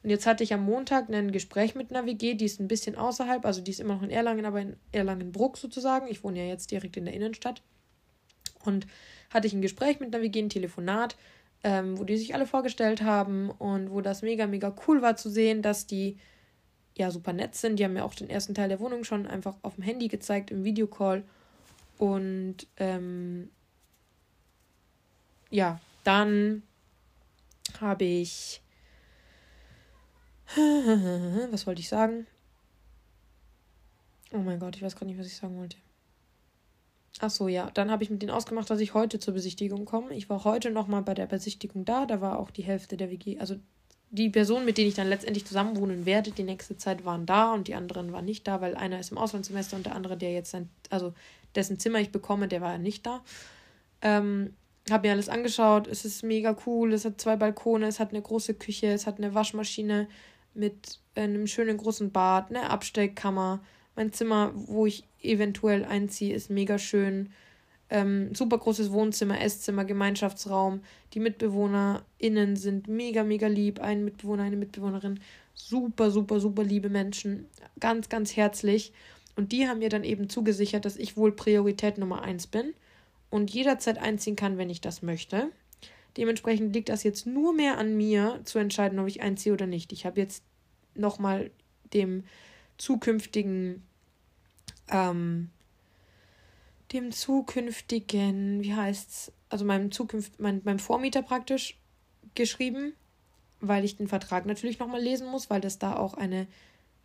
[0.02, 2.94] Und jetzt hatte ich am Montag ein Gespräch mit einer WG, die ist ein bisschen
[2.94, 6.06] außerhalb, also die ist immer noch in Erlangen, aber in Erlangenbruck sozusagen.
[6.08, 7.62] Ich wohne ja jetzt direkt in der Innenstadt.
[8.64, 8.86] Und
[9.30, 11.16] hatte ich ein Gespräch mit einer WG, ein Telefonat,
[11.66, 15.28] ähm, wo die sich alle vorgestellt haben und wo das mega, mega cool war zu
[15.28, 16.16] sehen, dass die
[16.96, 17.76] ja super nett sind.
[17.76, 20.52] Die haben mir auch den ersten Teil der Wohnung schon einfach auf dem Handy gezeigt
[20.52, 21.24] im Videocall.
[21.98, 23.50] Und ähm,
[25.50, 26.62] ja, dann
[27.80, 28.62] habe ich.
[31.50, 32.28] Was wollte ich sagen?
[34.30, 35.76] Oh mein Gott, ich weiß gerade nicht, was ich sagen wollte.
[37.20, 37.70] Ach so, ja.
[37.74, 40.14] Dann habe ich mit denen ausgemacht, dass ich heute zur Besichtigung komme.
[40.14, 42.06] Ich war heute nochmal bei der Besichtigung da.
[42.06, 43.38] Da war auch die Hälfte der WG.
[43.38, 43.56] Also
[44.10, 47.68] die Personen, mit denen ich dann letztendlich zusammenwohnen werde, die nächste Zeit waren da und
[47.68, 50.50] die anderen waren nicht da, weil einer ist im Auslandssemester und der andere, der jetzt
[50.50, 51.12] sein, also
[51.54, 53.22] dessen Zimmer ich bekomme, der war nicht da.
[54.02, 54.54] Ähm,
[54.90, 55.88] habe mir alles angeschaut.
[55.88, 56.92] Es ist mega cool.
[56.92, 60.08] Es hat zwei Balkone, es hat eine große Küche, es hat eine Waschmaschine
[60.54, 63.60] mit einem schönen großen Bad, eine Abstellkammer.
[63.96, 67.30] Mein Zimmer, wo ich eventuell einziehe, ist mega schön.
[67.88, 70.80] Ähm, super großes Wohnzimmer, Esszimmer, Gemeinschaftsraum.
[71.14, 73.80] Die MitbewohnerInnen sind mega, mega lieb.
[73.80, 75.20] Ein Mitbewohner, eine Mitbewohnerin.
[75.54, 77.46] Super, super, super liebe Menschen.
[77.80, 78.92] Ganz, ganz herzlich.
[79.34, 82.74] Und die haben mir dann eben zugesichert, dass ich wohl Priorität Nummer eins bin
[83.30, 85.50] und jederzeit einziehen kann, wenn ich das möchte.
[86.16, 89.92] Dementsprechend liegt das jetzt nur mehr an mir zu entscheiden, ob ich einziehe oder nicht.
[89.92, 90.42] Ich habe jetzt
[90.94, 91.50] nochmal
[91.92, 92.24] dem
[92.78, 93.82] zukünftigen
[94.88, 95.50] ähm,
[96.92, 101.78] dem zukünftigen, wie heißt's, also meinem zukünft, mein, meinem Vormieter praktisch
[102.34, 102.92] geschrieben,
[103.60, 106.46] weil ich den Vertrag natürlich nochmal lesen muss, weil das da auch eine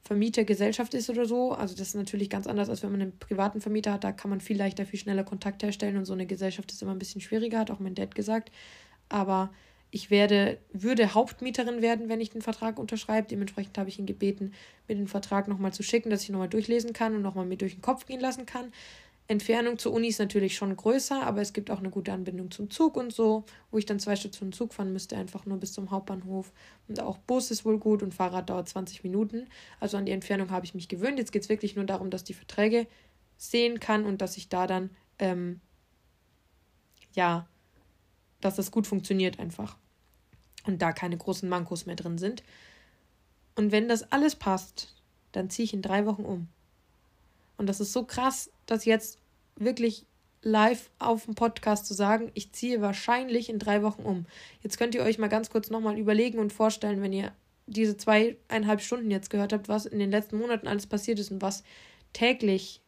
[0.03, 1.53] Vermietergesellschaft ist oder so.
[1.53, 4.03] Also das ist natürlich ganz anders, als wenn man einen privaten Vermieter hat.
[4.03, 6.91] Da kann man viel leichter, viel schneller Kontakt herstellen und so eine Gesellschaft ist immer
[6.91, 8.51] ein bisschen schwieriger, hat auch mein Dad gesagt.
[9.09, 9.51] Aber
[9.92, 13.28] ich werde, würde Hauptmieterin werden, wenn ich den Vertrag unterschreibe.
[13.28, 14.53] Dementsprechend habe ich ihn gebeten,
[14.88, 17.74] mir den Vertrag nochmal zu schicken, dass ich nochmal durchlesen kann und nochmal mir durch
[17.74, 18.72] den Kopf gehen lassen kann.
[19.28, 22.70] Entfernung zur Uni ist natürlich schon größer, aber es gibt auch eine gute Anbindung zum
[22.70, 25.92] Zug und so, wo ich dann zwei Stationen Zug fahren müsste, einfach nur bis zum
[25.92, 26.52] Hauptbahnhof.
[26.88, 29.48] Und auch Bus ist wohl gut und Fahrrad dauert 20 Minuten.
[29.80, 31.20] Also an die Entfernung habe ich mich gewöhnt.
[31.20, 32.88] Jetzt geht es wirklich nur darum, dass die Verträge
[33.38, 34.90] sehen kann und dass ich da dann,
[35.20, 35.60] ähm,
[37.14, 37.48] ja,
[38.40, 39.78] dass das gut funktioniert einfach
[40.65, 42.43] und da keine großen Mankos mehr drin sind.
[43.56, 44.93] Und wenn das alles passt,
[45.31, 46.48] dann ziehe ich in drei Wochen um.
[47.57, 49.19] Und das ist so krass, dass jetzt
[49.56, 50.06] wirklich
[50.41, 54.25] live auf dem Podcast zu sagen, ich ziehe wahrscheinlich in drei Wochen um.
[54.64, 57.31] Jetzt könnt ihr euch mal ganz kurz nochmal überlegen und vorstellen, wenn ihr
[57.67, 61.41] diese zweieinhalb Stunden jetzt gehört habt, was in den letzten Monaten alles passiert ist und
[61.41, 61.64] was
[62.14, 62.81] täglich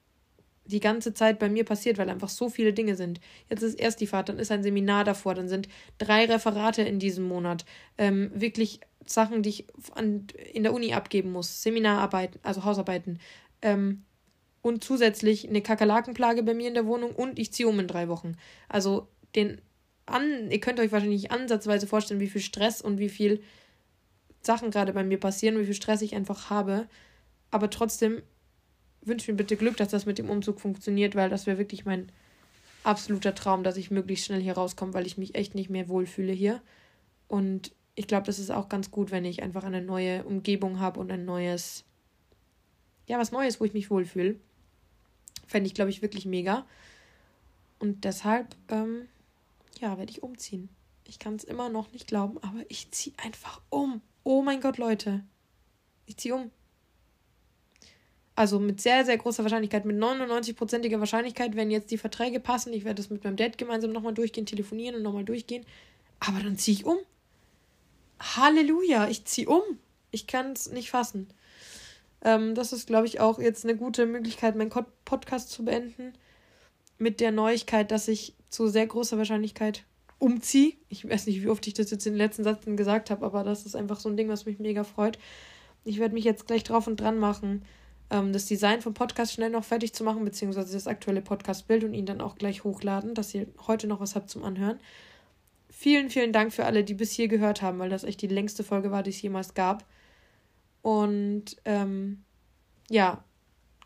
[0.65, 3.19] die ganze Zeit bei mir passiert, weil einfach so viele Dinge sind.
[3.49, 5.67] Jetzt ist erst die Fahrt, dann ist ein Seminar davor, dann sind
[5.97, 7.65] drei Referate in diesem Monat.
[7.97, 11.61] Ähm, wirklich Sachen, die ich an, in der Uni abgeben muss.
[11.61, 13.19] Seminararbeiten, also Hausarbeiten.
[13.61, 14.03] Ähm,
[14.61, 18.07] und zusätzlich eine Kakerlakenplage bei mir in der Wohnung und ich ziehe um in drei
[18.07, 18.37] Wochen.
[18.69, 19.61] Also den
[20.05, 23.41] an, ihr könnt euch wahrscheinlich ansatzweise vorstellen, wie viel Stress und wie viel
[24.41, 26.87] Sachen gerade bei mir passieren, wie viel Stress ich einfach habe.
[27.51, 28.21] Aber trotzdem
[29.07, 32.11] wünsche mir bitte Glück, dass das mit dem Umzug funktioniert, weil das wäre wirklich mein
[32.83, 36.33] absoluter Traum, dass ich möglichst schnell hier rauskomme, weil ich mich echt nicht mehr wohlfühle
[36.33, 36.61] hier.
[37.27, 40.99] Und ich glaube, das ist auch ganz gut, wenn ich einfach eine neue Umgebung habe
[40.99, 41.85] und ein neues,
[43.07, 44.39] ja, was Neues, wo ich mich wohlfühle.
[45.47, 46.65] Fände ich, glaube ich, wirklich mega.
[47.79, 49.07] Und deshalb, ähm,
[49.79, 50.69] ja, werde ich umziehen.
[51.05, 54.01] Ich kann es immer noch nicht glauben, aber ich ziehe einfach um.
[54.23, 55.23] Oh mein Gott, Leute.
[56.05, 56.51] Ich ziehe um.
[58.35, 62.83] Also mit sehr, sehr großer Wahrscheinlichkeit, mit 99%iger Wahrscheinlichkeit, wenn jetzt die Verträge passen, ich
[62.83, 65.65] werde das mit meinem Dad gemeinsam nochmal durchgehen, telefonieren und nochmal durchgehen.
[66.19, 66.97] Aber dann ziehe ich um.
[68.19, 69.61] Halleluja, ich ziehe um.
[70.11, 71.27] Ich kann es nicht fassen.
[72.23, 74.71] Ähm, das ist, glaube ich, auch jetzt eine gute Möglichkeit, meinen
[75.05, 76.13] Podcast zu beenden.
[76.97, 79.83] Mit der Neuigkeit, dass ich zu sehr großer Wahrscheinlichkeit
[80.19, 80.73] umziehe.
[80.89, 83.43] Ich weiß nicht, wie oft ich das jetzt in den letzten Sätzen gesagt habe, aber
[83.43, 85.19] das ist einfach so ein Ding, was mich mega freut.
[85.83, 87.65] Ich werde mich jetzt gleich drauf und dran machen,
[88.13, 91.93] ähm, das Design vom Podcast schnell noch fertig zu machen, beziehungsweise das aktuelle Podcast-Bild und
[91.93, 94.79] ihn dann auch gleich hochladen, dass ihr heute noch was habt zum Anhören.
[95.69, 98.63] Vielen, vielen Dank für alle, die bis hier gehört haben, weil das echt die längste
[98.63, 99.83] Folge war, die es jemals gab.
[100.83, 102.23] Und ähm,
[102.89, 103.23] ja,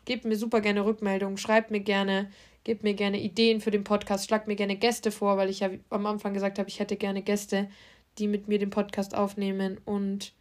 [0.04, 2.30] gebt mir super gerne Rückmeldungen, schreibt mir gerne,
[2.64, 5.70] gebt mir gerne Ideen für den Podcast, schlagt mir gerne Gäste vor, weil ich ja
[5.88, 7.70] am Anfang gesagt habe, ich hätte gerne Gäste,
[8.18, 9.78] die mit mir den Podcast aufnehmen.
[9.86, 10.34] Und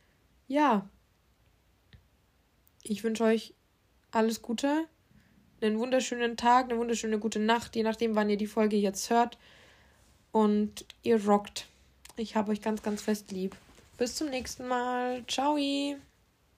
[0.48, 0.90] ja,
[2.84, 3.54] ich wünsche euch
[4.18, 4.86] alles Gute,
[5.62, 9.38] einen wunderschönen Tag, eine wunderschöne gute Nacht, je nachdem, wann ihr die Folge jetzt hört.
[10.32, 11.68] Und ihr rockt.
[12.18, 13.56] Ich habe euch ganz, ganz fest lieb.
[13.98, 15.24] Bis zum nächsten Mal.
[15.28, 15.58] Ciao.